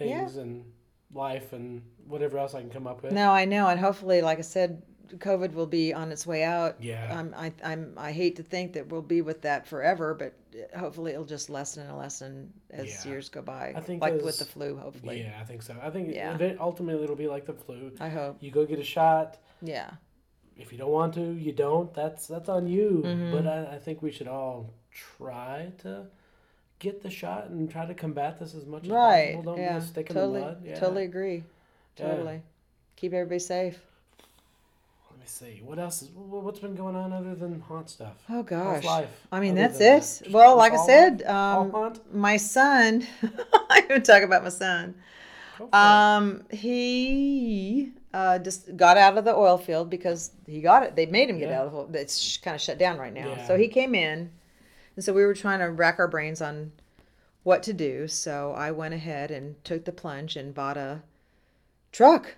Yeah. 0.00 0.18
things 0.20 0.36
and 0.36 0.64
life 1.12 1.52
and 1.52 1.82
whatever 2.06 2.38
else 2.38 2.54
I 2.54 2.60
can 2.60 2.70
come 2.70 2.86
up 2.86 3.02
with. 3.02 3.12
No, 3.12 3.30
I 3.30 3.44
know, 3.44 3.68
and 3.68 3.78
hopefully, 3.78 4.20
like 4.22 4.38
I 4.38 4.42
said, 4.42 4.82
COVID 5.18 5.52
will 5.54 5.66
be 5.66 5.92
on 5.94 6.10
its 6.12 6.26
way 6.26 6.42
out. 6.44 6.76
Yeah. 6.82 7.18
Um, 7.18 7.34
I, 7.36 7.52
I'm, 7.62 7.94
I 7.96 8.12
hate 8.12 8.36
to 8.36 8.42
think 8.42 8.72
that 8.74 8.88
we'll 8.88 9.02
be 9.02 9.22
with 9.22 9.42
that 9.42 9.66
forever, 9.66 10.14
but 10.14 10.34
hopefully 10.76 11.12
it'll 11.12 11.24
just 11.24 11.50
lessen 11.50 11.86
and 11.86 11.96
lessen 11.98 12.52
as 12.70 13.04
Yeah. 13.04 13.10
years 13.12 13.28
go 13.28 13.42
by. 13.42 13.72
I 13.76 13.80
think 13.80 14.02
like 14.02 14.14
as- 14.14 14.22
with 14.22 14.38
the 14.38 14.44
flu, 14.44 14.76
hopefully. 14.76 15.20
Yeah, 15.22 15.38
I 15.40 15.44
think 15.44 15.62
so. 15.62 15.76
I 15.82 15.90
think 15.90 16.14
Yeah. 16.14 16.36
yeah. 16.38 16.54
ultimately 16.60 17.04
it'll 17.04 17.16
be 17.16 17.28
like 17.28 17.46
the 17.46 17.54
flu. 17.54 17.92
I 18.00 18.08
hope. 18.08 18.36
You 18.40 18.50
go 18.50 18.64
get 18.66 18.78
a 18.78 18.84
shot. 18.84 19.38
Yeah. 19.62 19.90
If 20.56 20.70
you 20.72 20.78
don't 20.78 20.90
want 20.92 21.14
to, 21.14 21.32
you 21.32 21.52
don't. 21.52 21.92
That's 21.94 22.26
that's 22.28 22.48
on 22.48 22.68
you. 22.68 23.02
Mm-hmm. 23.04 23.32
But 23.32 23.46
I, 23.46 23.74
I 23.74 23.78
think 23.78 24.02
we 24.02 24.12
should 24.12 24.28
all 24.28 24.70
try 24.92 25.72
to 25.78 26.06
get 26.78 27.02
the 27.02 27.10
shot 27.10 27.48
and 27.48 27.68
try 27.70 27.86
to 27.86 27.94
combat 27.94 28.38
this 28.38 28.54
as 28.54 28.64
much 28.66 28.84
as 28.84 28.90
Right. 28.90 29.34
possible. 29.34 29.54
Don't 29.54 29.62
yeah. 29.62 29.80
stick 29.80 30.10
in 30.10 30.14
totally. 30.14 30.40
the 30.40 30.46
mud. 30.46 30.62
Yeah. 30.64 30.78
Totally 30.78 31.04
agree. 31.04 31.42
Yeah. 31.98 32.08
Totally. 32.08 32.42
Keep 32.96 33.12
everybody 33.14 33.38
safe. 33.40 33.80
Me 35.24 35.28
see. 35.28 35.62
What 35.64 35.78
else 35.78 36.02
is 36.02 36.10
what's 36.14 36.58
been 36.58 36.74
going 36.74 36.94
on 36.94 37.10
other 37.10 37.34
than 37.34 37.58
haunt 37.58 37.88
stuff? 37.88 38.22
Oh 38.28 38.42
gosh. 38.42 38.84
life? 38.84 39.08
I 39.32 39.40
mean, 39.40 39.54
that's 39.54 39.78
than 39.78 40.20
that? 40.20 40.26
it. 40.26 40.32
Well, 40.34 40.54
like 40.58 40.74
I 40.74 40.84
said, 40.84 41.22
um, 41.22 41.94
my 42.12 42.36
son. 42.36 43.06
I'm 43.70 43.88
to 44.02 44.12
talk 44.12 44.22
about 44.22 44.42
my 44.42 44.50
son. 44.50 44.94
For 45.56 45.64
it. 45.64 45.74
Um, 45.74 46.42
he 46.50 47.92
uh, 48.12 48.38
just 48.38 48.76
got 48.76 48.98
out 48.98 49.16
of 49.16 49.24
the 49.24 49.34
oil 49.34 49.56
field 49.56 49.88
because 49.88 50.32
he 50.46 50.60
got 50.60 50.82
it. 50.82 50.94
They 50.94 51.06
made 51.06 51.30
him 51.30 51.38
get 51.38 51.48
Yeah. 51.48 51.60
out 51.60 51.66
of 51.68 51.72
the. 51.72 51.78
oil- 51.78 51.90
It's 51.94 52.36
kind 52.36 52.54
of 52.54 52.60
shut 52.60 52.76
down 52.76 52.98
right 52.98 53.14
now. 53.14 53.28
Yeah. 53.28 53.46
So 53.46 53.56
he 53.56 53.68
came 53.68 53.94
in, 53.94 54.30
and 54.94 55.02
so 55.02 55.14
we 55.14 55.24
were 55.24 55.32
trying 55.34 55.60
to 55.60 55.70
rack 55.70 55.98
our 55.98 56.08
brains 56.08 56.42
on 56.42 56.70
what 57.44 57.62
to 57.62 57.72
do. 57.72 58.08
So 58.08 58.52
I 58.54 58.72
went 58.72 58.92
ahead 58.92 59.30
and 59.30 59.54
took 59.64 59.86
the 59.86 59.92
plunge 59.92 60.36
and 60.36 60.52
bought 60.54 60.76
a 60.76 61.00
truck, 61.92 62.36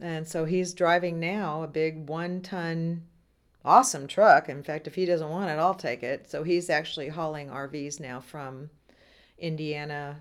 and 0.00 0.26
so 0.26 0.44
he's 0.44 0.74
driving 0.74 1.20
now 1.20 1.62
a 1.62 1.66
big 1.68 2.08
one-ton, 2.08 3.02
awesome 3.64 4.06
truck. 4.06 4.48
In 4.48 4.62
fact, 4.62 4.86
if 4.86 4.94
he 4.94 5.06
doesn't 5.06 5.28
want 5.28 5.50
it, 5.50 5.58
I'll 5.58 5.74
take 5.74 6.02
it. 6.02 6.30
So 6.30 6.42
he's 6.42 6.68
actually 6.70 7.08
hauling 7.08 7.48
RVs 7.48 8.00
now 8.00 8.20
from 8.20 8.70
Indiana 9.38 10.16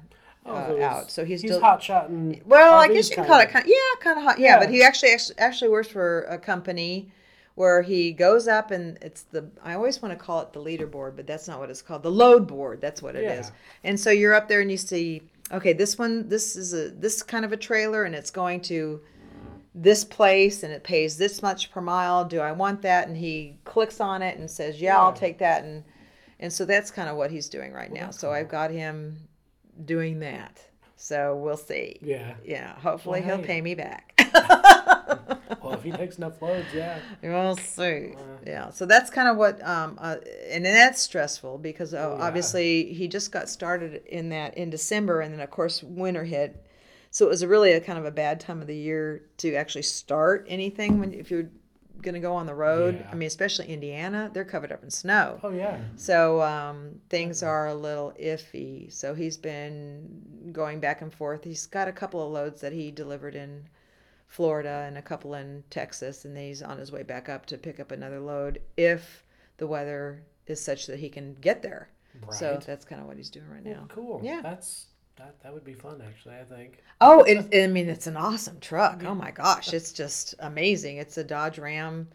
Oh, 0.45 0.53
uh, 0.55 0.67
so 0.67 0.81
out. 0.83 1.12
So 1.12 1.25
he's, 1.25 1.41
he's 1.41 1.51
del- 1.51 1.62
hot 1.62 1.81
shotting. 1.81 2.41
well, 2.45 2.73
I 2.73 2.89
guess 2.89 3.09
you 3.09 3.15
can 3.15 3.25
call 3.25 3.39
it 3.39 3.49
kind. 3.49 3.65
Yeah, 3.65 3.75
kind 4.01 4.17
of 4.17 4.25
hot. 4.25 4.39
Yeah, 4.39 4.55
Yeah. 4.55 4.59
but 4.59 4.69
he 4.69 4.83
actually 4.83 5.12
actually, 5.12 5.38
actually 5.39 5.69
works 5.69 5.88
for 5.88 6.23
a 6.23 6.38
company 6.38 7.12
where 7.55 7.81
he 7.81 8.12
goes 8.12 8.47
up 8.47 8.71
and 8.71 8.97
it's 9.01 9.21
the 9.23 9.49
I 9.63 9.75
always 9.75 10.01
want 10.01 10.12
to 10.17 10.21
call 10.21 10.41
it 10.41 10.51
the 10.51 10.59
leaderboard, 10.59 11.15
but 11.15 11.25
that's 11.27 11.47
not 11.47 11.59
what 11.59 11.69
it's 11.69 11.81
called. 11.81 12.03
The 12.03 12.12
load 12.12 12.45
board. 12.45 12.81
That's 12.81 13.01
what 13.01 13.15
it 13.15 13.23
is. 13.23 13.47
Yeah. 13.47 13.89
And 13.89 13.97
so 13.99 14.09
you're 14.09 14.33
up 14.33 14.49
there 14.49 14.59
and 14.59 14.69
you 14.69 14.75
see, 14.75 15.21
okay, 15.51 15.71
this 15.71 15.97
one, 15.97 16.27
this 16.27 16.57
is 16.57 16.73
a 16.73 16.89
this 16.89 17.23
kind 17.23 17.45
of 17.45 17.53
a 17.53 17.57
trailer, 17.57 18.03
and 18.03 18.13
it's 18.13 18.31
going 18.31 18.59
to 18.63 18.99
this 19.75 20.03
place, 20.03 20.63
and 20.63 20.71
it 20.71 20.83
pays 20.83 21.17
this 21.17 21.41
much 21.41 21.71
per 21.71 21.81
mile. 21.81 22.25
Do 22.25 22.39
I 22.39 22.51
want 22.51 22.81
that? 22.83 23.07
And 23.07 23.17
he 23.17 23.57
clicks 23.65 23.99
on 23.99 24.21
it 24.21 24.38
and 24.38 24.49
says, 24.49 24.79
yeah, 24.79 24.99
I'll 24.99 25.13
take 25.13 25.39
that. 25.39 25.63
And 25.63 25.83
and 26.39 26.51
so 26.51 26.65
that's 26.65 26.91
kind 26.91 27.09
of 27.09 27.15
what 27.17 27.31
he's 27.31 27.47
doing 27.49 27.71
right 27.73 27.91
now. 27.91 28.05
that's 28.07 28.19
So 28.19 28.31
I've 28.31 28.49
got 28.49 28.69
him 28.71 29.17
doing 29.86 30.19
that. 30.19 30.62
So 30.95 31.36
we'll 31.38 31.57
see. 31.57 31.97
Yeah. 32.01 32.36
Yeah, 32.45 32.75
hopefully 32.79 33.19
Well, 33.21 33.29
he'll 33.29 33.38
hey. 33.39 33.47
pay 33.47 33.62
me 33.62 33.75
back. 33.75 34.09
Well, 35.62 35.73
if 35.75 35.83
he 35.83 35.91
takes 35.91 36.17
enough 36.17 36.41
loads, 36.41 36.67
yeah. 36.73 36.99
we'll 37.21 37.55
see. 37.55 38.13
Uh. 38.15 38.19
Yeah, 38.45 38.69
so 38.71 38.86
that's 38.86 39.09
kind 39.09 39.29
of 39.29 39.38
what, 39.38 39.65
um, 39.65 39.97
uh, 40.01 40.17
and 40.49 40.65
then 40.65 40.73
that's 40.73 41.01
stressful 41.01 41.57
because 41.59 41.93
uh, 41.93 41.97
Oh, 41.99 42.17
yeah. 42.17 42.23
obviously 42.25 42.91
he 42.93 43.07
just 43.07 43.31
got 43.31 43.47
started 43.47 44.01
in 44.07 44.27
that 44.29 44.57
in 44.57 44.69
December, 44.69 45.21
and 45.21 45.33
then 45.33 45.39
of 45.39 45.49
course 45.51 45.81
winter 45.81 46.25
hit, 46.25 46.65
so 47.13 47.26
it 47.26 47.30
was 47.30 47.41
a 47.41 47.47
really 47.47 47.71
a 47.71 47.80
kind 47.80 47.97
of 47.97 48.04
a 48.06 48.12
bad 48.12 48.41
time 48.41 48.60
of 48.60 48.67
the 48.67 48.76
year 48.76 49.23
to 49.38 49.56
actually 49.56 49.84
start 49.84 50.45
anything 50.49 50.99
when 50.99 51.13
if 51.13 51.32
you're 51.32 51.49
going 52.02 52.15
to 52.15 52.19
go 52.19 52.34
on 52.36 52.45
the 52.45 52.54
road. 52.54 52.97
Yeah. 52.99 53.10
I 53.12 53.15
mean, 53.15 53.28
especially 53.28 53.67
Indiana, 53.67 54.30
they're 54.34 54.43
covered 54.43 54.73
up 54.73 54.84
in 54.84 54.89
snow. 54.89 55.39
Oh 55.41 55.52
yeah. 55.52 55.80
So 55.95 56.41
um, 56.41 56.99
things 57.10 57.41
are 57.43 57.67
a 57.67 57.73
little 57.73 58.12
iffy. 58.21 58.91
So 58.91 59.13
he's 59.13 59.38
been 59.38 60.49
going 60.52 60.82
back 60.82 61.02
and 61.02 61.13
forth. 61.13 61.45
He's 61.45 61.65
got 61.65 61.88
a 61.88 61.93
couple 61.93 62.21
of 62.26 62.30
loads 62.34 62.60
that 62.60 62.73
he 62.73 62.91
delivered 62.91 63.36
in 63.36 63.69
Florida 64.28 64.84
and 64.88 64.97
a 64.97 65.02
couple 65.02 65.36
in 65.36 65.63
Texas, 65.69 66.26
and 66.26 66.36
then 66.36 66.43
he's 66.45 66.62
on 66.63 66.78
his 66.78 66.91
way 66.91 67.04
back 67.04 67.30
up 67.30 67.45
to 67.45 67.58
pick 67.58 67.80
up 67.80 67.91
another 67.91 68.19
load 68.19 68.60
if 68.76 69.23
the 69.58 69.67
weather 69.67 70.23
is 70.47 70.60
such 70.60 70.88
that 70.88 70.99
he 70.99 71.08
can 71.10 71.36
get 71.36 71.62
there. 71.62 71.88
Right. 72.26 72.34
So 72.34 72.60
that's 72.65 72.84
kind 72.84 72.99
of 72.99 73.08
what 73.08 73.15
he's 73.17 73.30
doing 73.30 73.47
right 73.49 73.63
Well, 73.63 73.76
now. 73.76 73.86
cool. 73.89 74.19
Yeah. 74.23 74.41
That's 74.41 74.88
that. 75.17 75.41
That 75.43 75.54
would 75.54 75.63
be 75.63 75.73
fun, 75.73 76.02
actually. 76.06 76.36
I 76.36 76.43
think. 76.43 76.84
Oh, 77.02 77.23
it, 77.23 77.54
I 77.54 77.67
mean, 77.67 77.89
it's 77.89 78.08
an 78.08 78.17
awesome 78.17 78.60
truck. 78.60 79.04
Oh 79.06 79.15
my 79.15 79.32
gosh, 79.32 79.73
it's 79.73 79.91
just 79.91 80.36
amazing. 80.39 80.97
It's 80.97 81.17
a 81.17 81.23
Dodge 81.23 81.60
Ram 81.60 82.08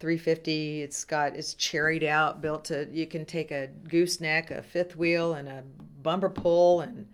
350. 0.00 0.82
It's 0.82 1.04
got 1.04 1.36
it's 1.36 1.54
cherried 1.54 2.04
out, 2.04 2.40
built 2.40 2.64
to 2.66 2.88
you 2.92 3.06
can 3.06 3.24
take 3.24 3.50
a 3.50 3.68
gooseneck, 3.88 4.50
a 4.50 4.62
fifth 4.62 4.96
wheel, 4.96 5.34
and 5.34 5.48
a 5.48 5.62
bumper 6.02 6.30
pull, 6.30 6.80
and 6.80 7.06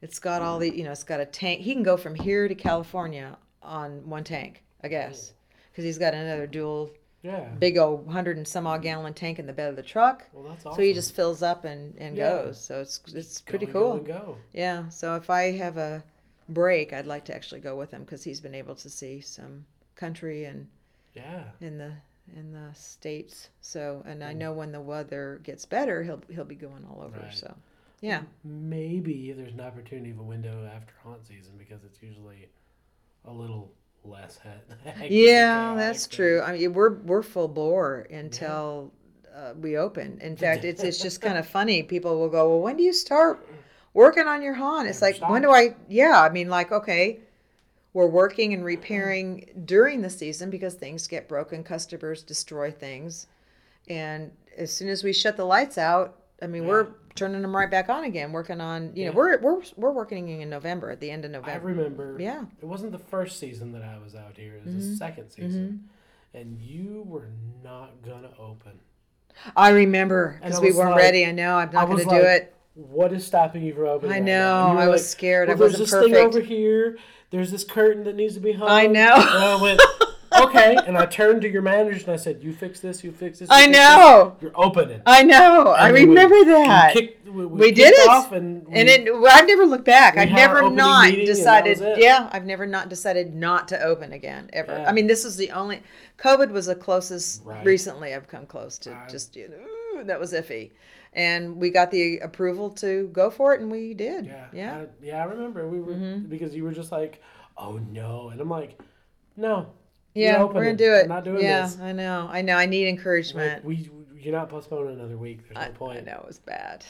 it's 0.00 0.18
got 0.18 0.42
all 0.42 0.58
the 0.58 0.74
you 0.74 0.84
know, 0.84 0.92
it's 0.92 1.04
got 1.04 1.20
a 1.20 1.26
tank. 1.26 1.60
He 1.60 1.72
can 1.72 1.82
go 1.82 1.96
from 1.96 2.14
here 2.14 2.48
to 2.48 2.54
California 2.54 3.36
on 3.62 4.08
one 4.08 4.24
tank, 4.24 4.62
I 4.82 4.88
guess, 4.88 5.32
because 5.70 5.84
he's 5.84 5.98
got 5.98 6.14
another 6.14 6.46
dual 6.46 6.90
Yeah. 7.22 7.44
big 7.58 7.78
old 7.78 8.08
hundred 8.08 8.36
and 8.36 8.46
some 8.48 8.66
odd 8.66 8.76
mm-hmm. 8.76 8.82
gallon 8.82 9.14
tank 9.14 9.38
in 9.38 9.46
the 9.46 9.52
bed 9.52 9.70
of 9.70 9.76
the 9.76 9.82
truck. 9.82 10.24
Well, 10.32 10.44
that's 10.44 10.66
awesome. 10.66 10.76
So 10.76 10.82
he 10.82 10.92
just 10.92 11.14
fills 11.14 11.42
up 11.42 11.64
and, 11.64 11.94
and 11.98 12.16
Yeah. 12.16 12.30
goes. 12.30 12.60
So 12.60 12.80
it's 12.80 13.00
it's 13.14 13.40
pretty 13.40 13.66
cool. 13.66 13.98
Go, 13.98 14.12
go. 14.12 14.36
Yeah, 14.52 14.88
so 14.88 15.14
if 15.16 15.30
I 15.30 15.52
have 15.52 15.76
a 15.76 16.02
break, 16.48 16.92
I'd 16.92 17.06
like 17.06 17.24
to 17.26 17.34
actually 17.34 17.60
go 17.60 17.76
with 17.76 17.92
him 17.92 18.02
because 18.02 18.24
he's 18.24 18.40
been 18.40 18.54
able 18.54 18.74
to 18.76 18.90
see 18.90 19.20
some 19.20 19.64
country 19.94 20.44
and 20.46 20.68
Yeah. 21.14 21.44
in 21.60 21.78
the 21.78 21.92
in 22.36 22.52
the 22.52 22.72
states. 22.74 23.48
So, 23.60 24.02
and 24.06 24.22
I 24.24 24.32
know 24.32 24.52
when 24.52 24.72
the 24.72 24.80
weather 24.80 25.40
gets 25.42 25.64
better, 25.64 26.02
he'll 26.02 26.22
he'll 26.28 26.44
be 26.44 26.54
going 26.54 26.84
all 26.90 27.02
over. 27.02 27.20
Right. 27.20 27.34
So, 27.34 27.54
yeah, 28.00 28.22
Maybe 28.44 29.32
there's 29.32 29.52
an 29.52 29.60
opportunity 29.60 30.10
of 30.10 30.18
a 30.18 30.22
window 30.24 30.68
after 30.74 30.92
haunt 31.04 31.24
season 31.26 31.52
because 31.56 31.84
it's 31.84 32.02
usually 32.02 32.48
a 33.24 33.32
little 33.32 33.72
less 34.04 34.38
and 34.84 35.10
yeah, 35.10 35.74
that's 35.76 36.06
true. 36.06 36.42
I 36.42 36.52
mean, 36.56 36.72
we're 36.72 36.94
we're 36.94 37.22
full 37.22 37.48
bore 37.48 38.06
until 38.10 38.92
uh, 39.34 39.54
we 39.60 39.76
open. 39.76 40.18
In 40.20 40.36
fact, 40.44 40.64
it's 40.64 40.82
it's 40.82 41.00
just 41.00 41.20
kind 41.20 41.38
of 41.38 41.46
funny. 41.46 41.82
People 41.82 42.18
will 42.18 42.28
go, 42.28 42.48
"Well, 42.48 42.60
when 42.60 42.76
do 42.76 42.82
you 42.82 42.92
start 42.92 43.46
working 43.94 44.26
on 44.26 44.42
your 44.42 44.54
haunt?" 44.54 44.88
It's 44.88 45.02
like, 45.02 45.18
when 45.28 45.42
do 45.42 45.50
I? 45.50 45.74
Yeah, 45.88 46.20
I 46.20 46.30
mean, 46.30 46.48
like, 46.48 46.72
okay, 46.72 47.20
we're 47.92 48.06
working 48.06 48.54
and 48.54 48.64
repairing 48.64 49.48
during 49.64 50.02
the 50.02 50.10
season 50.10 50.50
because 50.50 50.74
things 50.74 51.06
get 51.06 51.28
broken, 51.28 51.62
customers 51.62 52.22
destroy 52.22 52.70
things, 52.70 53.26
and 53.88 54.30
as 54.56 54.72
soon 54.72 54.88
as 54.88 55.04
we 55.04 55.12
shut 55.12 55.36
the 55.36 55.44
lights 55.44 55.78
out, 55.78 56.21
I 56.42 56.46
mean, 56.48 56.66
we're 56.66 56.88
turning 57.14 57.40
them 57.42 57.54
right 57.54 57.70
back 57.70 57.88
on 57.88 58.04
again, 58.04 58.32
working 58.32 58.60
on. 58.60 58.90
You 58.94 59.06
know, 59.06 59.12
we're 59.12 59.38
we're 59.38 59.62
we're 59.76 59.92
working 59.92 60.40
in 60.40 60.50
November 60.50 60.90
at 60.90 61.00
the 61.00 61.10
end 61.10 61.24
of 61.24 61.30
November. 61.30 61.52
I 61.52 61.62
remember. 61.62 62.16
Yeah. 62.18 62.36
Mm-hmm. 62.36 62.44
It 62.62 62.66
wasn't 62.66 62.92
the 62.92 62.98
first 62.98 63.38
season 63.38 63.72
that 63.72 63.82
I 63.82 63.98
was 64.02 64.14
out 64.14 64.36
here. 64.36 64.56
It 64.56 64.66
was 64.66 64.90
the 64.90 64.96
second 64.96 65.30
season, 65.30 65.88
and 66.34 66.58
you 66.60 67.04
were 67.06 67.28
not 67.62 68.02
gonna 68.04 68.30
open. 68.38 68.72
I 69.56 69.70
remember 69.70 70.38
because 70.42 70.60
we 70.60 70.72
weren't 70.72 70.90
like- 70.92 71.00
ready. 71.02 71.24
I 71.24 71.32
know 71.32 71.56
I'm 71.56 71.68
I 71.70 71.72
not 71.72 71.86
going 71.86 71.94
was 71.98 72.04
to 72.04 72.10
do 72.10 72.16
like, 72.16 72.24
it. 72.24 72.56
What 72.74 73.12
is 73.12 73.26
stopping 73.26 73.62
you 73.62 73.74
from 73.74 73.84
opening? 73.84 74.14
I 74.14 74.18
know, 74.18 74.72
you 74.72 74.78
I 74.78 74.88
was 74.88 75.06
scared, 75.08 75.50
I 75.50 75.52
Well, 75.52 75.68
there's 75.68 75.78
wasn't 75.78 76.02
this 76.02 76.10
thing 76.16 76.26
over 76.26 76.40
here. 76.40 76.96
There's 77.30 77.50
this 77.50 77.64
curtain 77.64 78.04
that 78.04 78.14
needs 78.16 78.32
to 78.34 78.40
be 78.40 78.52
hung. 78.52 78.68
I 78.68 78.86
know. 78.86 79.76
I 80.32 80.44
okay. 80.44 80.76
And 80.86 80.96
I 80.98 81.06
turned 81.06 81.42
to 81.42 81.48
your 81.50 81.62
manager 81.62 82.00
and 82.04 82.12
I 82.12 82.16
said, 82.16 82.42
"You 82.42 82.52
fix 82.52 82.80
this. 82.80 83.02
You 83.04 83.12
fix 83.12 83.38
this. 83.38 83.48
you 83.48 83.54
I 83.54 83.64
fix 83.66 83.78
know. 83.78 84.34
this. 84.34 84.42
You're 84.42 84.52
opening." 84.60 85.02
I 85.06 85.22
know. 85.22 85.68
I 85.68 85.86
And 85.88 85.94
we- 85.94 86.04
remember 86.06 86.34
we 86.36 86.44
that. 86.44 86.92
kicked- 86.92 87.26
we, 87.28 87.46
we 87.46 87.60
We 87.60 87.72
did 87.72 87.94
it. 87.94 88.08
Off 88.10 88.32
and, 88.32 88.66
we, 88.68 88.74
and 88.74 88.88
it, 88.90 89.08
I've 89.10 89.46
never 89.46 89.64
looked 89.64 89.86
back. 89.86 90.18
I've 90.18 90.30
never 90.32 90.70
not 90.70 91.06
meeting 91.06 91.20
and 91.20 91.28
that 91.46 91.64
decided. 91.64 91.98
Yeah, 91.98 92.28
I've 92.30 92.44
never 92.44 92.66
not 92.66 92.88
decided 92.90 93.34
not 93.34 93.68
to 93.68 93.82
open 93.82 94.12
again 94.12 94.50
ever. 94.52 94.72
Yeah. 94.72 94.88
I 94.88 94.92
mean, 94.92 95.06
this 95.06 95.24
is 95.24 95.36
the 95.36 95.50
only. 95.52 95.82
COVID 96.18 96.50
was 96.50 96.66
the 96.66 96.74
closest 96.74 97.42
Right. 97.44 97.64
recently 97.64 98.14
I've 98.14 98.28
come 98.28 98.44
close 98.46 98.78
to 98.80 98.92
I- 98.94 99.08
just 99.08 99.34
you 99.36 99.48
know 99.48 100.04
that 100.04 100.20
was 100.20 100.32
iffy, 100.32 100.72
and 101.14 101.56
we 101.56 101.70
got 101.70 101.90
the 101.90 102.18
approval 102.18 102.68
to 102.70 103.08
go 103.12 103.30
for 103.30 103.54
it, 103.54 103.60
and 103.60 103.70
we 103.70 103.94
did. 103.94 104.26
Yeah, 104.26 104.46
Yeah. 104.52 104.76
I, 104.78 104.86
yeah. 105.02 105.22
I 105.22 105.24
remember 105.24 105.66
we 105.68 105.80
were 105.80 105.94
mm-hmm. 105.94 106.26
because 106.28 106.54
you 106.54 106.64
were 106.64 106.72
just 106.72 106.92
like, 106.92 107.22
oh 107.56 107.80
no, 107.90 108.28
and 108.30 108.40
I'm 108.42 108.50
like, 108.50 108.78
no. 109.36 109.68
Yeah, 110.14 110.42
we're 110.44 110.52
gonna 110.52 110.74
do 110.76 110.92
it. 110.94 111.08
not 111.08 111.24
doing 111.24 111.42
yeah, 111.42 111.62
this. 111.66 111.78
I 111.80 111.92
know. 111.92 112.28
I 112.30 112.42
know. 112.42 112.56
I 112.56 112.66
need 112.66 112.84
Like, 112.86 112.98
encouragement. 112.98 113.64
we, 113.64 113.88
you're 114.18 114.32
not 114.32 114.48
postponing 114.50 114.94
another 114.98 115.16
week. 115.16 115.40
There's 115.44 115.54
no 115.56 115.60
I, 115.62 115.68
point. 115.68 115.98
I 115.98 116.02
know 116.02 116.18
it 116.20 116.26
was 116.26 116.38
bad. 116.38 116.84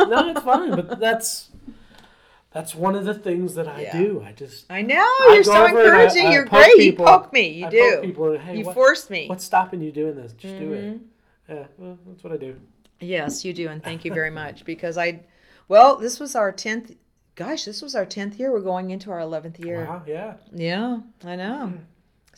no, 0.00 0.28
it's 0.30 0.40
fine, 0.42 0.70
but 0.74 1.00
that's 1.00 1.48
that's 2.52 2.74
one 2.74 2.94
of 2.94 3.04
the 3.04 3.14
things 3.14 3.54
that 3.54 3.68
I 3.68 3.82
Yeah. 3.82 3.98
do. 4.00 4.22
I 4.26 4.32
just 4.32 4.66
I 4.70 4.82
know 4.82 4.96
I 4.96 5.32
you're 5.34 5.44
so 5.44 5.52
over 5.52 5.66
and 5.66 5.78
I- 5.78 5.82
encouraging. 6.02 6.26
I 6.26 6.32
you're 6.32 6.44
great. 6.44 6.76
people. 6.76 7.04
you 7.06 7.10
poke 7.10 7.32
me. 7.32 7.48
You 7.48 7.66
I 7.66 7.70
do. 7.70 8.00
people 8.02 8.32
and, 8.32 8.40
hey, 8.42 8.58
you 8.58 8.64
what- 8.64 8.74
force 8.74 9.08
me. 9.10 9.28
what's 9.28 9.44
stopping 9.44 9.80
you 9.80 9.90
doing 9.92 10.14
this? 10.16 10.32
Just 10.32 10.58
do 10.58 10.72
it. 10.72 10.84
Mhm. 10.84 11.00
Yeah, 11.48 11.64
well, 11.78 11.98
that's 12.06 12.22
what 12.22 12.32
I 12.32 12.36
do. 12.36 12.56
Yes, 13.00 13.44
you 13.44 13.54
do, 13.54 13.68
and 13.68 13.82
thank 13.82 14.04
you 14.04 14.12
very 14.12 14.30
much 14.30 14.64
because 14.66 14.98
I, 14.98 15.20
well, 15.68 15.96
this 15.96 16.20
was 16.20 16.34
our 16.34 16.52
tenth. 16.52 16.94
Gosh, 17.36 17.64
this 17.64 17.80
was 17.80 17.94
our 17.94 18.04
tenth 18.04 18.38
year. 18.38 18.52
We're 18.52 18.60
going 18.60 18.90
into 18.90 19.10
our 19.12 19.20
eleventh 19.20 19.58
year. 19.60 19.86
Wow, 19.86 20.02
yeah, 20.06 20.34
Yeah, 20.52 20.98
I 21.24 21.36
know. 21.36 21.66
Hmm. 21.68 21.76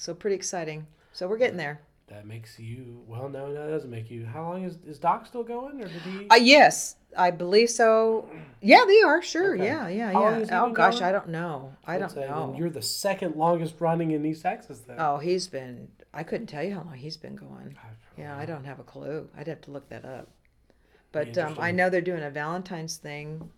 So 0.01 0.15
pretty 0.15 0.35
exciting. 0.35 0.87
So 1.13 1.29
we're 1.29 1.37
getting 1.37 1.59
there. 1.59 1.83
that 2.09 2.27
makes 2.27 2.59
you. 2.59 3.03
Well, 3.07 3.29
no, 3.29 3.49
no, 3.49 3.67
that 3.67 3.71
doesn't 3.71 3.91
make 3.91 4.11
you. 4.11 4.25
How 4.25 4.43
long 4.43 4.65
is 4.65 4.79
is 4.87 4.99
Doc 4.99 5.27
still 5.27 5.45
going, 5.45 5.79
or 5.83 5.89
did 5.89 6.01
he? 6.01 6.27
Uh, 6.31 6.37
yes, 6.37 6.97
I 7.19 7.31
believe 7.31 7.69
so. 7.69 8.27
Yeah, 8.63 8.87
they 8.87 9.03
are. 9.03 9.21
Sure. 9.21 9.55
Okay. 9.55 9.65
Yeah, 9.67 9.89
yeah, 9.89 10.11
yeah. 10.13 10.63
Oh 10.65 10.73
gosh, 10.73 10.95
going? 11.01 11.05
I 11.05 11.13
don't 11.13 11.29
know. 11.29 11.77
I 11.87 11.99
Let's 11.99 12.15
don't 12.15 12.25
say, 12.25 12.31
know. 12.31 12.55
You're 12.57 12.71
the 12.71 12.81
second 12.81 13.37
longest 13.37 13.75
running 13.79 14.13
in 14.13 14.25
East 14.25 14.41
Texas, 14.41 14.81
then. 14.81 14.97
Oh, 14.99 15.19
he's 15.19 15.47
been. 15.47 15.89
I 16.15 16.23
couldn't 16.23 16.47
tell 16.47 16.65
you 16.65 16.73
how 16.75 16.83
long 16.83 16.95
he's 16.95 17.19
been 17.19 17.37
going. 17.37 17.77
Yeah, 18.17 18.35
I 18.39 18.47
don't 18.47 18.65
have 18.65 18.81
a 18.81 18.85
clue. 18.85 19.29
I'd 19.37 19.49
have 19.49 19.61
to 19.63 19.71
look 19.71 19.91
that 19.91 20.07
up. 20.07 20.29
But 21.13 21.37
um, 21.37 21.57
I 21.59 21.73
know 21.73 21.91
they're 21.91 22.01
doing 22.01 22.23
a 22.23 22.31
Valentine's 22.31 22.97
thing 22.97 23.51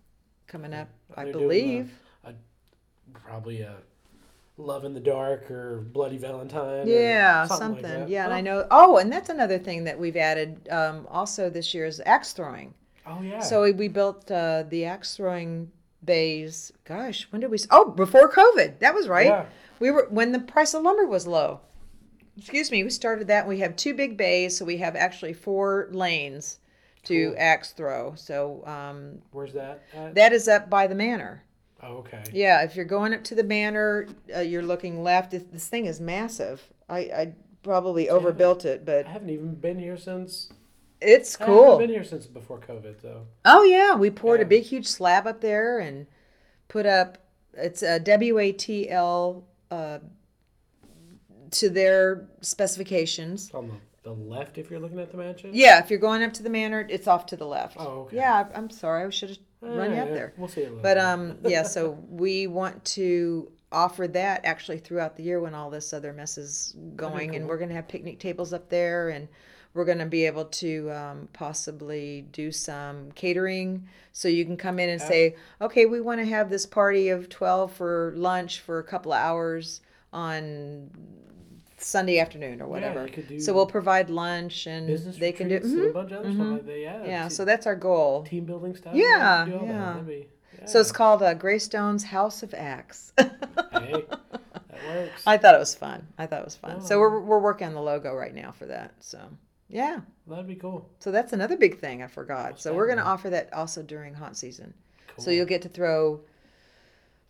coming 0.47 0.73
up. 0.73 0.89
I 1.15 1.23
They're 1.23 1.35
uh, 1.35 1.39
believe. 1.39 1.91
Probably 3.13 3.61
a 3.61 3.75
Love 4.57 4.85
in 4.85 4.93
the 4.93 4.99
Dark 4.99 5.49
or 5.49 5.77
Bloody 5.93 6.17
Valentine. 6.17 6.87
or 6.87 6.91
Yeah, 6.91 7.45
something. 7.47 7.81
something. 7.83 7.99
like 8.01 8.09
yeah, 8.09 8.25
and 8.25 8.33
oh. 8.33 8.35
I 8.35 8.41
know. 8.41 8.67
Oh, 8.69 8.97
and 8.97 9.11
that's 9.11 9.29
another 9.29 9.57
thing 9.57 9.83
that 9.85 9.99
we've 9.99 10.15
added 10.17 10.67
um, 10.69 11.07
also 11.09 11.49
this 11.49 11.73
year 11.73 11.85
is 11.85 11.99
axe 12.05 12.33
throwing. 12.33 12.73
Oh 13.07 13.21
yeah. 13.21 13.39
So 13.39 13.63
we, 13.63 13.71
we 13.71 13.87
built 13.87 14.29
uh, 14.29 14.63
the 14.69 14.85
axe 14.85 15.17
throwing 15.17 15.71
bays. 16.05 16.71
Gosh, 16.85 17.27
when 17.31 17.41
did 17.41 17.49
we? 17.49 17.57
Oh, 17.71 17.89
before 17.89 18.31
COVID. 18.31 18.79
That 18.79 18.93
was 18.93 19.07
right. 19.07 19.25
Yeah. 19.27 19.45
We 19.79 19.89
were 19.91 20.07
when 20.09 20.31
the 20.31 20.39
price 20.39 20.73
of 20.75 20.83
lumber 20.83 21.05
was 21.07 21.25
low. 21.27 21.59
Excuse 22.37 22.71
me. 22.71 22.83
We 22.83 22.89
started 22.91 23.27
that. 23.27 23.47
We 23.47 23.59
have 23.59 23.75
two 23.75 23.93
big 23.93 24.17
bays, 24.17 24.57
so 24.57 24.65
we 24.65 24.77
have 24.77 24.95
actually 24.95 25.33
four 25.33 25.87
lanes 25.91 26.59
to 27.05 27.29
Cool. 27.31 27.35
axe 27.37 27.71
throw. 27.71 28.13
So 28.15 28.63
um, 28.65 29.19
Where's 29.31 29.53
that? 29.53 29.83
At? 29.95 30.15
that 30.15 30.31
is 30.31 30.47
up 30.47 30.69
by 30.69 30.87
the 30.87 30.95
manor. 30.95 31.43
Oh, 31.83 31.97
okay. 31.97 32.23
Yeah, 32.33 32.63
if 32.63 32.75
you're 32.75 32.85
going 32.85 33.13
up 33.13 33.23
to 33.25 33.35
the 33.35 33.43
manor, 33.43 34.07
uh, 34.35 34.39
you're 34.41 34.63
looking 34.63 35.03
left. 35.03 35.31
This, 35.31 35.43
this 35.51 35.67
thing 35.67 35.85
is 35.85 35.99
massive. 35.99 36.61
I, 36.89 36.97
I 36.99 37.33
probably 37.63 38.09
overbuilt 38.09 38.65
it, 38.65 38.85
but 38.85 39.05
I 39.05 39.09
haven't 39.09 39.29
even 39.29 39.55
been 39.55 39.79
here 39.79 39.97
since. 39.97 40.49
it's 41.01 41.39
I 41.39 41.45
cool. 41.45 41.77
been 41.77 41.89
here 41.89 42.03
since 42.03 42.25
before 42.25 42.59
COVID, 42.59 43.01
though. 43.01 43.25
Oh 43.45 43.63
yeah, 43.63 43.95
we 43.95 44.09
poured 44.09 44.39
Yeah. 44.39 44.45
a 44.45 44.49
big 44.49 44.63
huge 44.63 44.87
slab 44.87 45.27
up 45.27 45.41
there 45.41 45.79
and 45.79 46.07
put 46.67 46.85
up 46.85 47.17
it's 47.55 47.83
a 47.83 47.99
WATL 47.99 49.43
uh, 49.69 49.99
to 51.51 51.69
their 51.69 52.27
specifications. 52.41 53.51
On 53.53 53.67
the, 53.67 54.09
the 54.09 54.11
left 54.15 54.57
if 54.57 54.69
you're 54.71 54.79
looking 54.79 54.99
at 54.99 55.11
the 55.11 55.17
mansion. 55.17 55.51
Yeah, 55.53 55.79
if 55.79 55.89
you're 55.89 55.99
going 55.99 56.23
up 56.23 56.33
to 56.33 56.43
the 56.43 56.49
manor, 56.49 56.85
it's 56.89 57.07
off 57.07 57.25
to 57.27 57.37
the 57.37 57.45
left. 57.45 57.77
Oh, 57.79 58.01
okay. 58.07 58.17
Yeah, 58.17 58.47
I'm 58.55 58.69
sorry, 58.69 59.05
I 59.05 59.09
should 59.09 59.29
have 59.29 59.37
run 59.63 59.91
you 59.91 60.01
up 60.01 60.09
there. 60.09 60.33
We'll 60.37 60.47
see. 60.47 60.67
But 60.81 60.97
um, 60.97 61.37
yeah, 61.43 61.63
so 61.63 61.91
we 62.09 62.47
want 62.47 62.83
to 62.85 63.51
offer 63.71 64.07
that 64.07 64.45
actually 64.45 64.77
throughout 64.77 65.15
the 65.15 65.23
year 65.23 65.39
when 65.39 65.55
all 65.55 65.69
this 65.69 65.93
other 65.93 66.13
mess 66.13 66.37
is 66.37 66.75
going, 66.95 67.35
and 67.35 67.47
we're 67.47 67.57
going 67.57 67.69
to 67.69 67.75
have 67.75 67.87
picnic 67.87 68.19
tables 68.19 68.53
up 68.53 68.69
there, 68.69 69.09
and 69.09 69.27
we're 69.73 69.85
going 69.85 69.97
to 69.97 70.05
be 70.05 70.25
able 70.25 70.45
to 70.45 70.91
um, 70.91 71.27
possibly 71.33 72.25
do 72.31 72.51
some 72.51 73.11
catering, 73.13 73.87
so 74.11 74.27
you 74.27 74.45
can 74.45 74.55
come 74.55 74.77
in 74.77 74.89
and 74.89 75.01
say, 75.01 75.35
okay, 75.59 75.87
we 75.87 75.99
want 75.99 76.19
to 76.19 76.25
have 76.25 76.49
this 76.49 76.65
party 76.65 77.09
of 77.09 77.29
twelve 77.29 77.73
for 77.73 78.13
lunch 78.15 78.59
for 78.59 78.79
a 78.79 78.83
couple 78.83 79.11
of 79.11 79.19
hours 79.19 79.81
on 80.11 80.91
Sunday 81.83 82.19
afternoon 82.19 82.61
or 82.61 82.67
whatever. 82.67 83.05
you 83.05 83.11
could 83.13 83.27
do 83.27 83.39
so 83.39 83.53
we'll 83.53 83.65
provide 83.65 84.09
lunch, 84.09 84.67
and 84.67 84.87
business 84.87 85.17
they 85.17 85.31
can 85.31 85.47
do. 85.49 85.57
and 85.57 85.85
a 85.87 85.93
bunch 85.93 86.11
of 86.11 86.19
other 86.19 86.33
stuff 86.33 86.47
like 86.51 86.65
that. 86.65 86.79
Yeah. 86.79 87.03
Yeah, 87.05 87.27
so 87.27 87.45
that's 87.45 87.67
our 87.67 87.75
goal. 87.75 88.23
team 88.23 88.45
building 88.45 88.75
stuff. 88.75 88.93
Yeah, 88.95 89.45
we 89.45 89.51
can 89.51 89.59
do 89.59 89.65
all 89.73 89.73
that. 90.05 90.13
yeah. 90.59 90.65
So 90.65 90.79
it's 90.79 90.91
called 90.91 91.21
uh, 91.21 91.33
Greystone's 91.33 92.03
House 92.05 92.43
of 92.43 92.53
Axe. 92.53 93.11
Hey, 93.73 94.05
that 94.07 94.85
works. 94.87 95.23
I 95.27 95.37
thought 95.37 95.55
it 95.55 95.59
was 95.59 95.75
fun. 95.75 96.07
I 96.17 96.25
thought 96.25 96.39
it 96.39 96.45
was 96.45 96.55
fun. 96.55 96.79
So 96.81 96.95
Oh. 96.95 96.99
we're 97.01 97.19
we're 97.19 97.39
working 97.39 97.67
on 97.67 97.73
the 97.73 97.81
logo 97.81 98.13
right 98.15 98.33
now 98.33 98.51
for 98.51 98.65
that. 98.67 98.93
So 98.99 99.19
yeah. 99.67 100.01
That'd 100.27 100.47
be 100.47 100.55
cool. 100.55 100.89
So 100.99 101.11
that's 101.11 101.33
another 101.33 101.57
big 101.57 101.79
thing 101.79 102.01
I 102.01 102.07
forgot. 102.07 102.61
So 102.61 102.73
we're 102.73 102.85
going 102.85 102.97
to 102.99 103.03
offer 103.03 103.29
that 103.31 103.51
also 103.53 103.81
during 103.81 104.13
haunt 104.13 104.37
season. 104.37 104.73
So 105.17 105.31
you'll 105.31 105.45
get 105.47 105.61
to 105.63 105.69
throw 105.69 106.21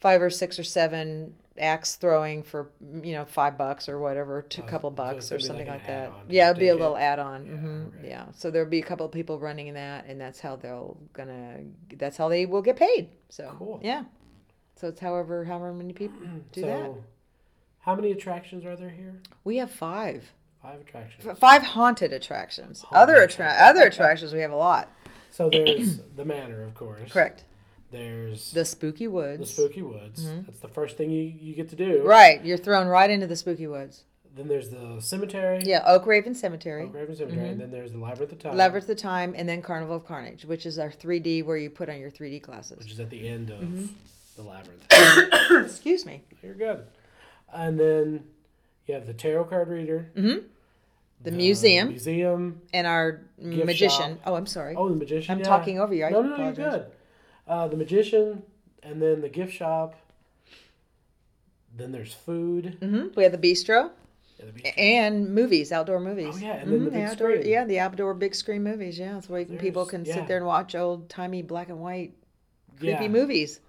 five 0.04 0.22
or 0.22 0.30
six 0.30 0.60
or 0.60 0.66
seven 0.66 1.34
axe 1.58 1.96
throwing 1.96 2.44
for 2.44 2.70
you 3.02 3.13
know 3.13 3.24
five 3.24 3.58
bucks 3.58 3.88
or 3.88 4.00
whatever, 4.00 4.42
two 4.42 4.62
Oh, 4.62 4.66
couple 4.68 4.92
bucks 4.92 5.26
it's 5.26 5.32
or 5.32 5.39
something 5.39 5.66
like 5.66 5.78
like, 5.78 5.88
that. 5.88 6.12
Yeah, 6.28 6.50
it'll 6.50 6.60
be 6.60 6.68
a 6.68 6.76
little 6.76 6.98
add-on. 6.98 7.46
Yeah, 7.46 7.52
hmm 7.54 7.84
okay. 8.00 8.10
Yeah. 8.10 8.26
So 8.36 8.52
there'll 8.52 8.70
be 8.70 8.80
a 8.80 8.84
couple 8.84 9.06
of 9.06 9.13
people 9.13 9.39
running 9.39 9.74
that, 9.76 10.06
and 10.06 10.20
that's 10.20 10.42
how 10.42 10.58
they'll 10.58 10.98
gonna. 11.13 11.62
That's 11.96 12.18
how 12.18 12.28
they 12.28 12.46
will 12.46 12.62
get 12.62 12.76
paid. 12.76 13.08
So 13.30 13.56
Cool. 13.58 13.80
Yeah. 13.82 14.04
So 14.76 14.89
it's 14.89 15.00
however 15.00 15.46
however 15.46 15.72
many 15.74 15.94
people 15.94 16.20
do 16.52 16.62
so, 16.62 16.68
that. 16.68 16.92
how 17.80 17.96
many 17.96 18.12
attractions 18.12 18.66
are 18.66 18.76
there 18.76 18.89
here? 18.89 19.22
We 19.46 19.58
have 19.58 19.72
five. 19.72 20.34
Five 20.62 20.82
attractions. 20.82 21.39
Five 21.39 21.62
haunted 21.62 22.12
attractions. 22.12 22.82
Haunted 22.82 22.98
other 23.16 23.22
attra- 23.24 23.56
other 23.70 23.84
attractions 23.84 24.34
we 24.34 24.39
have 24.39 24.52
a 24.52 24.56
lot. 24.56 24.89
So 25.30 25.50
there's 25.50 26.00
the 26.16 26.26
manor, 26.26 26.62
of 26.63 26.74
course. 26.76 27.10
Correct. 27.12 27.44
There's 27.93 28.51
The 28.51 28.65
spooky 28.65 29.08
woods. 29.08 29.39
the 29.39 29.45
spooky 29.45 29.82
woods. 29.84 30.27
That's 30.47 30.60
the 30.60 30.67
first 30.67 30.97
thing 30.97 31.12
you, 31.12 31.21
you 31.21 31.53
get 31.56 31.69
to 31.69 31.75
do. 31.75 32.01
Right, 32.03 32.43
you're 32.43 32.58
thrown 32.58 32.88
right 32.88 33.10
into 33.10 33.27
the 33.27 33.36
spooky 33.36 33.67
woods. 33.67 34.03
Then 34.36 34.47
there's 34.47 34.69
the 34.69 34.99
cemetery. 34.99 35.62
Yeah, 35.63 35.84
Oak 35.86 36.08
Raven 36.08 36.34
Cemetery, 36.34 36.86
Oak 36.86 36.95
Raven 36.95 37.15
Cemetery. 37.15 37.49
And 37.49 37.62
then 37.62 37.69
there's 37.69 37.91
the 37.91 37.99
Labyrinth 37.99 38.32
of 38.32 38.39
Time. 38.39 38.58
Labyrinth 38.58 38.89
of 38.89 38.97
Time, 38.97 39.36
and 39.38 39.47
then 39.47 39.62
Carnival 39.62 39.95
of 39.97 40.06
Carnage, 40.08 40.43
which 40.43 40.65
is 40.65 40.79
our 40.79 40.89
3D 40.89 41.45
where 41.45 41.56
you 41.56 41.69
put 41.69 41.88
on 41.88 41.99
your 41.99 42.10
3D 42.10 42.41
glasses. 42.41 42.79
Which 42.79 42.91
is 42.93 42.99
at 42.99 43.12
the 43.12 43.27
end 43.27 43.51
of 43.51 43.60
Mm-hmm. 43.60 43.86
the 44.38 44.41
labyrinth. 44.41 45.65
Excuse 45.69 46.03
me. 46.08 46.23
You're 46.41 46.56
good. 46.56 46.84
And 47.53 47.79
then 47.79 48.23
you 48.88 48.95
have 48.95 49.06
the 49.06 49.13
tarot 49.13 49.43
card 49.45 49.67
reader. 49.67 50.10
Mm-hmm. 50.17 50.47
The 51.21 51.32
museum 51.32 51.89
Museum. 51.89 52.60
and 52.73 52.88
our 52.88 53.21
magician. 53.38 54.15
shop. 54.15 54.19
Oh, 54.25 54.34
I'm 54.36 54.47
sorry. 54.47 54.73
Oh, 54.75 54.89
the 54.89 54.95
magician. 54.95 55.32
I'm 55.32 55.39
yeah. 55.39 55.45
talking 55.45 55.79
over 55.79 55.93
you. 55.93 56.06
I 56.06 56.10
no, 56.10 56.23
no, 56.23 56.36
no, 56.36 56.43
you're 56.45 56.53
good. 56.53 56.86
Uh, 57.47 57.67
the 57.67 57.75
magician, 57.77 58.43
and 58.82 59.01
then 59.01 59.21
the 59.21 59.29
gift 59.29 59.53
shop. 59.53 59.95
Then 61.75 61.91
there's 61.91 62.13
food. 62.13 62.77
hmm 62.82 63.08
We 63.15 63.23
have 63.23 63.32
the 63.32 63.38
bistro 63.38 63.91
Yeah, 64.39 64.45
the 64.45 64.51
beach- 64.51 64.73
and 64.77 65.34
movies, 65.34 65.71
outdoor 65.71 65.99
movies. 65.99 66.36
Oh, 66.36 66.45
yeah, 66.45 66.53
and 66.53 66.71
then 66.71 66.84
the 66.86 66.89
Mhm, 66.91 66.93
big 66.93 67.03
outdoor, 67.03 67.32
screen. 67.36 67.49
Yeah, 67.51 67.65
the 67.65 67.79
outdoor 67.79 68.13
big 68.13 68.36
screen 68.36 68.63
movies. 68.63 68.99
Yeah, 68.99 69.13
that's 69.13 69.27
where 69.29 69.43
people 69.45 69.86
can 69.86 70.06
yeah. 70.06 70.13
sit 70.15 70.27
there 70.27 70.38
and 70.38 70.45
watch 70.45 70.75
old 70.75 71.10
timey 71.10 71.41
black 71.41 71.69
and 71.69 71.79
white 71.79 72.13
creepy 72.77 73.03
yeah, 73.03 73.08
movies 73.10 73.60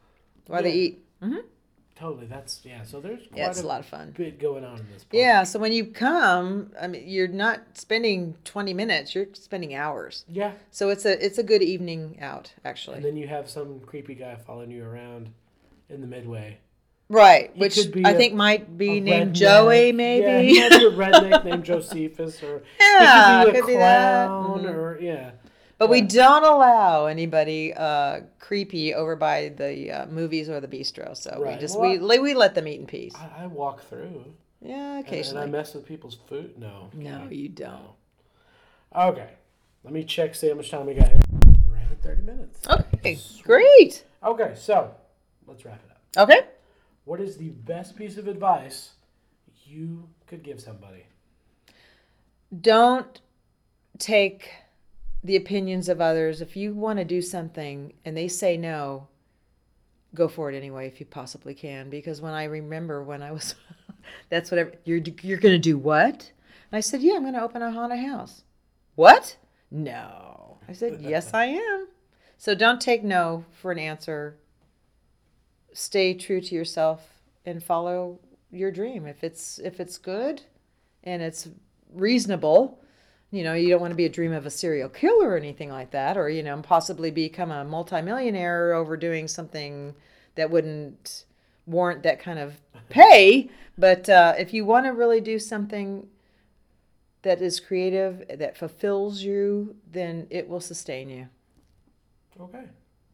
while 0.47 0.63
they 0.63 0.73
eat. 0.75 1.05
hmm 1.21 1.37
Totally. 1.99 2.27
That's 2.27 2.61
yeah. 2.65 2.83
So 2.83 3.01
there's 3.01 3.21
quite 3.29 3.37
Yeah, 3.39 3.51
it's 3.51 3.61
a, 3.61 3.65
a 3.65 3.69
lot 3.69 3.79
of 3.81 3.87
fun. 3.87 4.13
bit 4.17 4.41
going 4.41 4.65
on 4.65 4.79
in 4.81 4.87
this. 4.93 5.05
Park. 5.05 5.13
Yeah, 5.13 5.45
so 5.45 5.59
when 5.61 5.73
you 5.73 5.87
come, 5.87 6.73
I 6.81 6.89
mean, 6.89 7.05
you're 7.07 7.29
not 7.29 7.61
spending 7.75 8.35
20 8.45 8.75
minutes; 8.75 9.15
you're 9.15 9.27
spending 9.35 9.75
hours. 9.77 10.25
Yeah. 10.29 10.53
So 10.73 10.89
it's 10.91 11.05
a 11.05 11.25
it's 11.25 11.39
a 11.39 11.45
good 11.45 11.63
evening 11.63 12.19
out, 12.21 12.53
actually. 12.65 12.97
And 12.97 13.05
then 13.05 13.17
you 13.17 13.29
have 13.29 13.49
some 13.49 13.79
creepy 13.81 14.15
guy 14.17 14.35
following 14.35 14.71
you 14.73 14.85
around 14.85 15.31
in 15.89 16.01
the 16.01 16.07
midway. 16.09 16.59
right, 17.09 17.51
He 17.55 17.61
which 17.61 17.77
could 17.77 17.93
be 17.93 18.05
I 18.05 18.11
a- 18.11 18.17
think 18.17 18.35
might 18.35 18.77
be 18.77 18.99
named 18.99 19.33
redneck. 19.37 19.39
Joey, 19.39 19.87
Yeah, 19.87 19.93
maybe. 19.93 20.49
he 20.49 20.61
might 20.61 20.71
be 20.79 20.87
a 20.87 20.91
redneck 20.91 21.45
named 21.45 21.65
Josephus, 21.71 22.43
or 22.43 22.65
Yeah, 22.81 23.45
could 23.45 23.53
be 23.53 23.59
a 23.59 23.61
could 23.61 23.67
be 23.69 23.77
that. 23.77 24.27
clown, 24.27 24.63
Mhm. 24.65 24.75
or 24.75 24.99
yeah. 25.01 25.31
But 25.79 25.91
we 25.91 26.01
don't 26.01 26.45
allow 26.45 27.07
anybody 27.07 27.73
uh, 27.75 28.21
creepy 28.39 28.95
over 28.95 29.17
by 29.17 29.49
the 29.49 29.91
uh, 29.91 30.07
movies 30.07 30.49
or 30.49 30.61
the 30.61 30.69
bistro. 30.69 31.17
So 31.17 31.43
we 31.45 31.57
just 31.57 31.79
Well, 31.79 31.91
we 31.91 31.99
we 31.99 32.19
we 32.19 32.35
let 32.35 32.55
them 32.55 32.67
eat 32.69 32.81
in 32.81 32.87
peace. 32.87 33.15
I, 33.15 33.45
I 33.45 33.47
walk 33.47 33.83
through. 33.83 34.35
Yeah, 34.61 34.99
and- 34.99 35.07
And. 35.09 35.39
I 35.39 35.47
mess 35.47 35.75
with 35.75 35.85
people's 35.87 36.17
food. 36.29 36.59
No. 36.59 36.89
no, 36.95 37.29
you 37.31 37.49
don't. 37.49 37.91
Okay. 38.95 39.29
Let 39.83 39.93
me 39.93 40.03
check, 40.05 40.35
see 40.35 40.49
how 40.49 40.55
much 40.55 40.71
time 40.71 40.87
we 40.87 40.95
got 40.95 41.09
here. 41.09 41.21
Right 41.69 41.83
at 41.91 42.03
30 42.03 42.23
minutes. 42.23 42.67
Okay, 42.67 43.19
great. 43.43 44.05
Okay, 44.23 44.55
so 44.57 44.95
let's 45.47 45.65
wrap 45.67 45.83
it 45.85 45.91
up. 45.91 46.29
Okay. 46.31 46.47
What 47.05 47.21
is 47.21 47.37
the 47.37 47.51
best 47.51 47.95
piece 47.97 48.17
of 48.17 48.27
advice 48.27 48.93
you 49.67 50.09
could 50.27 50.43
give 50.43 50.61
somebody? 50.61 51.05
don't 52.61 53.21
take 53.99 54.51
the 55.25 55.37
opinions 55.37 55.89
of 55.89 56.01
others. 56.01 56.43
If 56.43 56.55
you 56.55 56.75
want 56.75 56.99
to 56.99 57.05
do 57.05 57.23
something 57.23 57.95
and 58.05 58.17
they 58.17 58.29
say 58.29 58.59
no, 58.59 59.09
go 60.15 60.29
for 60.29 60.53
it 60.53 60.57
anyway 60.57 60.87
if 60.87 61.01
you 61.01 61.07
possibly 61.07 61.55
can. 61.55 61.89
Because 61.89 62.21
when 62.21 62.35
I 62.35 62.45
remember 62.45 63.03
when 63.03 63.23
I 63.23 63.33
was, 63.33 63.55
that's 64.29 64.51
what 64.51 64.59
every, 64.59 64.75
you're 64.85 65.01
you're 65.23 65.39
gonna 65.39 65.59
do 65.59 65.79
what? 65.79 66.31
And 66.71 66.77
I 66.77 66.81
said, 66.81 67.01
yeah, 67.01 67.15
I'm 67.15 67.25
gonna 67.25 67.43
open 67.43 67.63
a 67.63 67.73
haunted 67.73 68.01
house. 68.01 68.45
What? 68.95 69.37
No. 69.71 70.59
I 70.69 70.73
said, 70.75 70.99
yes, 71.01 71.33
I 71.33 71.47
am. 71.47 71.89
So 72.37 72.55
don't 72.55 72.81
take 72.81 73.03
no 73.03 73.47
for 73.51 73.73
an 73.73 73.79
answer. 73.79 74.37
Stay 75.73 76.15
true 76.15 76.43
to 76.43 76.55
yourself 76.55 77.23
and 77.47 77.65
follow 77.65 78.21
your 78.51 78.71
dream. 78.71 79.07
If 79.07 79.25
it's 79.25 79.59
if 79.59 79.81
it's 79.81 79.97
good 79.97 80.43
and 81.03 81.23
it's 81.23 81.49
reasonable, 81.93 82.84
you 83.35 83.43
know, 83.43 83.55
you 83.55 83.69
don't 83.69 83.81
want 83.81 83.91
to 83.91 83.97
be 83.97 84.05
a 84.05 84.09
dream 84.11 84.33
of 84.33 84.47
a 84.47 84.51
serial 84.51 84.89
killer 84.89 85.31
or 85.31 85.37
anything 85.37 85.69
like 85.71 85.91
that, 85.91 86.17
or 86.17 86.29
you 86.29 86.43
know, 86.43 86.61
possibly 86.63 87.11
become 87.11 87.51
a 87.51 87.65
multimillionaire 87.65 88.75
over 88.75 88.97
doing 88.97 89.27
something 89.27 89.95
that 90.37 90.51
wouldn't 90.51 91.25
warrant 91.67 92.03
that 92.05 92.21
kind 92.21 92.39
of 92.39 92.55
pay. 92.89 93.51
But 93.77 94.09
uh, 94.09 94.35
if 94.39 94.55
you 94.55 94.65
want 94.65 94.87
to 94.87 94.91
really 94.93 95.21
do 95.21 95.39
something 95.41 96.07
that 97.23 97.43
is 97.43 97.59
creative, 97.59 98.23
that 98.39 98.57
fulfills 98.57 99.23
you, 99.23 99.75
then 99.91 100.27
it 100.31 100.49
will 100.49 100.61
sustain 100.61 101.09
you 101.09 101.27
Okay. 102.41 102.65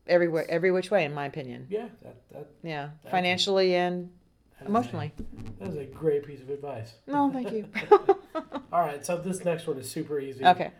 every 0.06 0.28
way, 0.28 0.44
every 0.48 0.70
which 0.70 0.90
way, 0.90 1.04
in 1.04 1.14
my 1.14 1.24
opinion. 1.26 1.66
Yeah, 1.70 1.88
that, 2.02 2.16
that, 2.33 2.46
Yeah, 2.62 2.90
you. 3.04 3.11
financially 3.11 3.74
and 3.74 4.11
that 4.59 4.64
is 4.64 4.66
a- 4.66 4.68
emotionally. 4.68 5.12
that 5.61 5.68
is 5.68 5.76
a 5.76 5.85
great 5.85 6.26
piece 6.26 6.40
of 6.42 6.50
advice. 6.50 6.92
No, 7.06 7.30
thank 7.30 7.52
you. 7.52 7.66
All 8.72 8.80
right, 8.80 9.04
so 9.04 9.16
this 9.16 9.44
next 9.44 9.66
one 9.66 9.78
is 9.78 9.90
super 9.90 10.18
easy. 10.20 10.44
okay. 10.44 10.70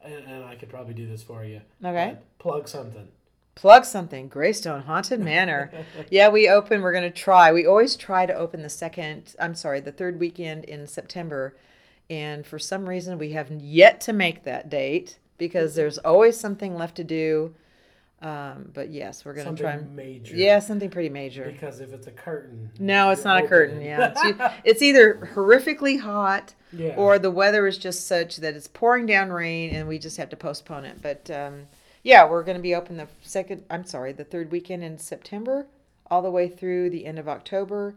And, 0.00 0.14
and 0.26 0.44
I 0.44 0.54
could 0.54 0.68
probably 0.68 0.94
do 0.94 1.06
this 1.08 1.22
for 1.22 1.44
you. 1.44 1.60
Okay. 1.84 2.14
But 2.16 2.38
plug 2.38 2.68
something. 2.68 3.08
Plug 3.56 3.84
something. 3.84 4.28
Greystone 4.28 4.82
Haunted 4.82 5.18
Manor. 5.18 5.72
yeah, 6.10 6.28
we 6.28 6.48
open. 6.48 6.80
We're 6.82 6.92
going 6.92 7.02
to 7.02 7.10
try. 7.10 7.52
We 7.52 7.66
always 7.66 7.96
try 7.96 8.24
to 8.24 8.32
open 8.32 8.62
the 8.62 8.68
second, 8.68 9.34
I'm 9.40 9.56
sorry, 9.56 9.80
the 9.80 9.90
third 9.90 10.20
weekend 10.20 10.64
in 10.64 10.86
September. 10.86 11.56
And 12.08 12.46
for 12.46 12.58
some 12.60 12.88
reason, 12.88 13.18
we 13.18 13.32
have 13.32 13.50
yet 13.50 14.00
to 14.02 14.12
make 14.12 14.44
that 14.44 14.70
date 14.70 15.18
because 15.36 15.74
there's 15.74 15.98
always 15.98 16.38
something 16.38 16.76
left 16.76 16.96
to 16.96 17.04
do. 17.04 17.54
Um, 18.22 18.70
but 18.74 18.90
yes, 18.90 19.24
we're 19.24 19.32
going 19.34 19.44
to 19.44 19.48
Something 19.50 19.64
try. 19.64 19.72
and- 19.74 19.94
major. 19.96 20.34
Yeah, 20.36 20.58
something 20.60 20.90
pretty 20.90 21.08
major. 21.08 21.44
Because 21.44 21.80
if 21.80 21.92
it's 21.92 22.06
a 22.06 22.10
curtain. 22.12 22.70
No, 22.78 23.10
it's 23.10 23.24
not 23.24 23.44
a 23.44 23.46
curtain. 23.48 23.80
Yeah, 23.80 24.12
it's, 24.16 24.54
it's 24.64 24.82
either 24.82 25.30
horrifically 25.34 26.00
hot 26.00 26.54
yeah. 26.72 26.94
or 26.96 27.18
the 27.18 27.30
weather 27.30 27.66
is 27.66 27.78
just 27.78 28.06
such 28.06 28.36
that 28.38 28.54
it's 28.54 28.68
pouring 28.68 29.06
down 29.06 29.30
rain 29.30 29.74
and 29.74 29.88
we 29.88 29.98
just 29.98 30.16
have 30.16 30.30
to 30.30 30.36
postpone 30.36 30.84
it. 30.84 31.00
But 31.02 31.30
um, 31.30 31.66
yeah, 32.02 32.28
we're 32.28 32.42
going 32.42 32.56
to 32.56 32.62
be 32.62 32.74
open 32.74 32.96
the 32.96 33.08
second, 33.22 33.64
I'm 33.70 33.84
sorry, 33.84 34.12
the 34.12 34.24
third 34.24 34.50
weekend 34.50 34.84
in 34.84 34.98
September, 34.98 35.66
all 36.10 36.22
the 36.22 36.30
way 36.30 36.48
through 36.48 36.90
the 36.90 37.06
end 37.06 37.18
of 37.18 37.28
October 37.28 37.94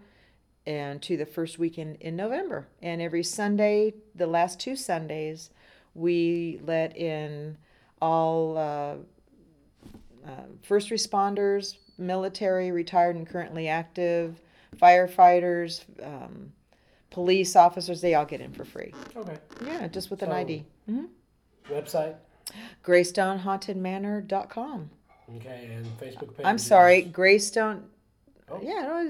and 0.66 1.02
to 1.02 1.18
the 1.18 1.26
first 1.26 1.58
weekend 1.58 1.98
in 2.02 2.16
November. 2.16 2.68
And 2.82 3.02
every 3.02 3.24
Sunday, 3.24 3.94
the 4.14 4.28
last 4.28 4.60
two 4.60 4.76
Sundays, 4.76 5.50
we 5.96 6.60
let 6.66 6.96
in 6.96 7.58
all 8.02 8.58
uh, 8.58 8.96
uh, 10.26 10.46
first 10.62 10.90
responders, 10.90 11.78
military, 11.98 12.72
retired 12.72 13.16
and 13.16 13.28
currently 13.28 13.68
active, 13.68 14.40
firefighters, 14.78 15.84
um, 16.04 16.52
police 17.12 17.56
officers, 17.56 18.02
they 18.02 18.15
all 18.15 18.26
get 18.26 18.41
in 18.41 18.52
for 18.52 18.65
free. 18.65 18.93
Okay. 19.15 19.38
Yeah, 19.65 19.88
just 19.88 20.10
with 20.10 20.24
an 20.24 20.30
So- 20.30 20.36
ID. 20.36 20.65
hmm 20.88 21.06
Website. 21.69 22.15
GreystoneHauntedManor.com. 22.84 24.89
Okay, 25.38 25.69
and 25.76 25.86
Facebook 26.00 26.36
page. 26.36 26.45
I'm 26.45 26.58
sorry, 26.58 27.04
Greystone. 27.04 27.86
Oh. 28.50 28.60
Yeah, 28.62 29.10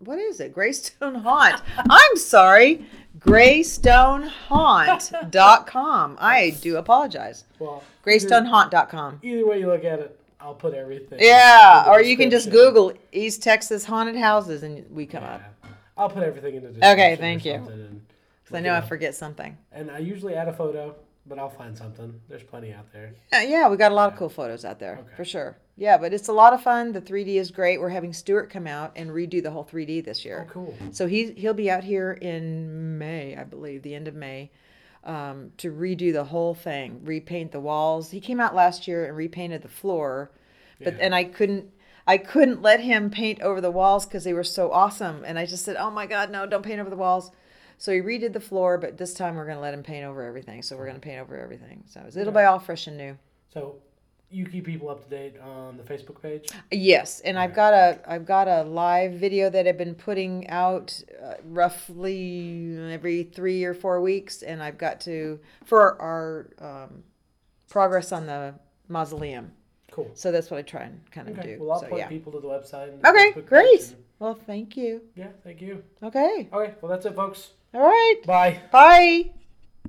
what 0.00 0.18
is 0.18 0.40
it? 0.40 0.52
Greystone 0.52 1.14
Haunt. 1.14 1.62
I'm 1.78 2.16
sorry, 2.16 2.84
GreystoneHaunt.com. 3.20 6.16
I 6.20 6.50
do 6.60 6.76
apologize. 6.76 7.44
Well, 7.58 7.82
GreystoneHaunt.com. 8.04 9.20
Either, 9.22 9.46
way 9.46 9.60
you 9.60 9.68
look 9.68 9.84
at 9.84 10.00
it, 10.00 10.18
I'll 10.40 10.54
put 10.54 10.74
everything. 10.74 11.18
Yeah, 11.22 11.84
the 11.84 11.90
or 11.90 12.02
you 12.02 12.16
can 12.16 12.30
just 12.30 12.46
description. 12.46 12.72
Google 12.74 12.92
East 13.12 13.42
Texas 13.42 13.84
haunted 13.84 14.16
houses 14.16 14.62
and 14.62 14.84
we 14.90 15.06
come 15.06 15.24
up. 15.24 15.40
Yeah. 15.40 15.46
I'll 16.02 16.08
put 16.10 16.22
everything 16.24 16.56
in 16.56 16.62
the 16.62 16.68
description. 16.70 16.92
Okay, 16.92 17.16
thank 17.16 17.44
you. 17.44 17.58
Because 17.58 18.56
I 18.56 18.60
know 18.60 18.74
I 18.74 18.80
forget 18.80 19.14
something. 19.14 19.56
And 19.70 19.90
I 19.90 19.98
usually 19.98 20.34
add 20.34 20.48
a 20.48 20.52
photo, 20.52 20.96
but 21.26 21.38
I'll 21.38 21.48
find 21.50 21.76
something. 21.78 22.20
There's 22.28 22.42
plenty 22.42 22.72
out 22.72 22.92
there. 22.92 23.12
Yeah, 23.32 23.42
yeah, 23.42 23.68
we 23.68 23.76
got 23.76 23.92
a 23.92 23.94
lot 23.94 24.12
of 24.12 24.18
cool 24.18 24.28
photos 24.28 24.64
out 24.64 24.80
there 24.80 24.98
Okay. 25.00 25.16
for 25.16 25.24
sure. 25.24 25.56
Yeah, 25.76 25.96
but 25.96 26.12
it's 26.12 26.26
a 26.28 26.32
lot 26.32 26.52
of 26.52 26.60
fun. 26.62 26.92
The 26.92 27.00
3D 27.00 27.36
is 27.36 27.50
great. 27.52 27.80
We're 27.80 27.88
having 27.88 28.12
Stuart 28.12 28.50
come 28.50 28.66
out 28.66 28.92
and 28.96 29.10
redo 29.10 29.42
the 29.42 29.50
whole 29.52 29.64
3D 29.64 30.04
this 30.04 30.24
year. 30.24 30.46
Oh, 30.48 30.52
cool. 30.52 30.74
So 30.90 31.06
he 31.06 31.30
he'll 31.32 31.54
be 31.54 31.70
out 31.70 31.84
here 31.84 32.12
in 32.12 32.98
May, 32.98 33.36
I 33.36 33.44
believe, 33.44 33.82
the 33.82 33.94
end 33.94 34.08
of 34.08 34.14
May, 34.14 34.50
um, 35.04 35.52
to 35.58 35.72
redo 35.72 36.12
the 36.12 36.24
whole 36.24 36.54
thing, 36.54 37.00
repaint 37.04 37.52
the 37.52 37.60
walls. 37.60 38.10
He 38.10 38.20
came 38.20 38.40
out 38.40 38.54
last 38.54 38.86
year 38.88 39.06
and 39.06 39.16
repainted 39.16 39.62
the 39.62 39.68
floor, 39.68 40.30
but 40.82 40.94
Yeah. 40.94 41.04
and 41.04 41.14
I 41.14 41.24
couldn't. 41.24 41.70
I 42.06 42.18
couldn't 42.18 42.62
let 42.62 42.80
him 42.80 43.10
paint 43.10 43.40
over 43.42 43.60
the 43.60 43.70
walls 43.70 44.06
because 44.06 44.24
they 44.24 44.32
were 44.32 44.44
so 44.44 44.72
awesome. 44.72 45.24
And 45.24 45.38
I 45.38 45.46
just 45.46 45.64
said, 45.64 45.76
"Oh 45.76 45.90
my 45.90 46.06
God, 46.06 46.30
no! 46.30 46.46
Don't 46.46 46.62
paint 46.62 46.80
over 46.80 46.90
the 46.90 46.96
walls." 46.96 47.30
So 47.78 47.92
he 47.92 48.00
redid 48.00 48.32
the 48.32 48.40
floor, 48.40 48.78
but 48.78 48.96
this 48.98 49.12
time 49.12 49.34
we're 49.34 49.44
going 49.44 49.56
to 49.56 49.62
let 49.62 49.74
him 49.74 49.82
paint 49.82 50.04
over 50.04 50.22
everything. 50.22 50.62
So 50.62 50.76
we're 50.76 50.86
going 50.86 51.00
to 51.00 51.00
paint 51.00 51.20
over 51.20 51.36
everything. 51.36 51.82
So 51.88 52.04
it'll 52.14 52.32
be 52.32 52.40
all 52.40 52.60
fresh 52.60 52.86
and 52.86 52.96
new. 52.96 53.18
So 53.52 53.76
you 54.32 54.46
keep 54.46 54.64
people 54.64 54.88
up 54.88 55.04
to 55.04 55.10
date 55.10 55.38
on 55.40 55.76
the 55.76 55.82
Facebook 55.82 56.20
page? 56.22 56.48
Yes, 56.70 57.20
and 57.20 57.38
I've 57.38 57.54
got 57.54 57.74
a 57.74 58.00
I've 58.06 58.24
got 58.24 58.48
a 58.48 58.62
live 58.62 59.12
video 59.12 59.50
that 59.50 59.66
I've 59.66 59.76
been 59.76 59.94
putting 59.94 60.48
out 60.48 61.02
uh, 61.22 61.34
roughly 61.44 62.78
every 62.90 63.24
three 63.24 63.64
or 63.64 63.74
four 63.74 64.00
weeks, 64.00 64.42
and 64.42 64.62
I've 64.62 64.78
got 64.78 65.00
to 65.02 65.38
for 65.64 66.00
our 66.00 66.48
um, 66.60 67.04
progress 67.68 68.10
on 68.10 68.26
the 68.26 68.54
mausoleum. 68.88 69.52
Cool. 69.92 70.10
So 70.14 70.32
that's 70.32 70.50
what 70.50 70.58
I 70.58 70.62
try 70.62 70.82
and 70.84 71.00
kind 71.12 71.28
of 71.28 71.38
Okay. 71.38 71.54
do. 71.56 71.60
Well, 71.62 71.72
I'll 71.72 71.80
so 71.80 71.86
point 71.86 72.00
yeah. 72.00 72.08
people 72.08 72.32
to 72.32 72.40
the 72.40 72.48
website. 72.48 72.88
And 72.94 73.06
Okay, 73.06 73.32
Facebook 73.32 73.46
great. 73.46 73.80
and- 73.88 73.96
Well, 74.18 74.34
thank 74.34 74.76
you. 74.76 75.02
yeah, 75.14 75.28
thank 75.44 75.60
you. 75.60 75.84
Okay. 76.02 76.48
Okay, 76.52 76.74
well, 76.80 76.90
that's 76.90 77.06
it, 77.06 77.14
folks. 77.14 77.50
All 77.74 77.80
right. 77.82 78.16
Bye. 78.26 78.60
Bye. 78.72 79.32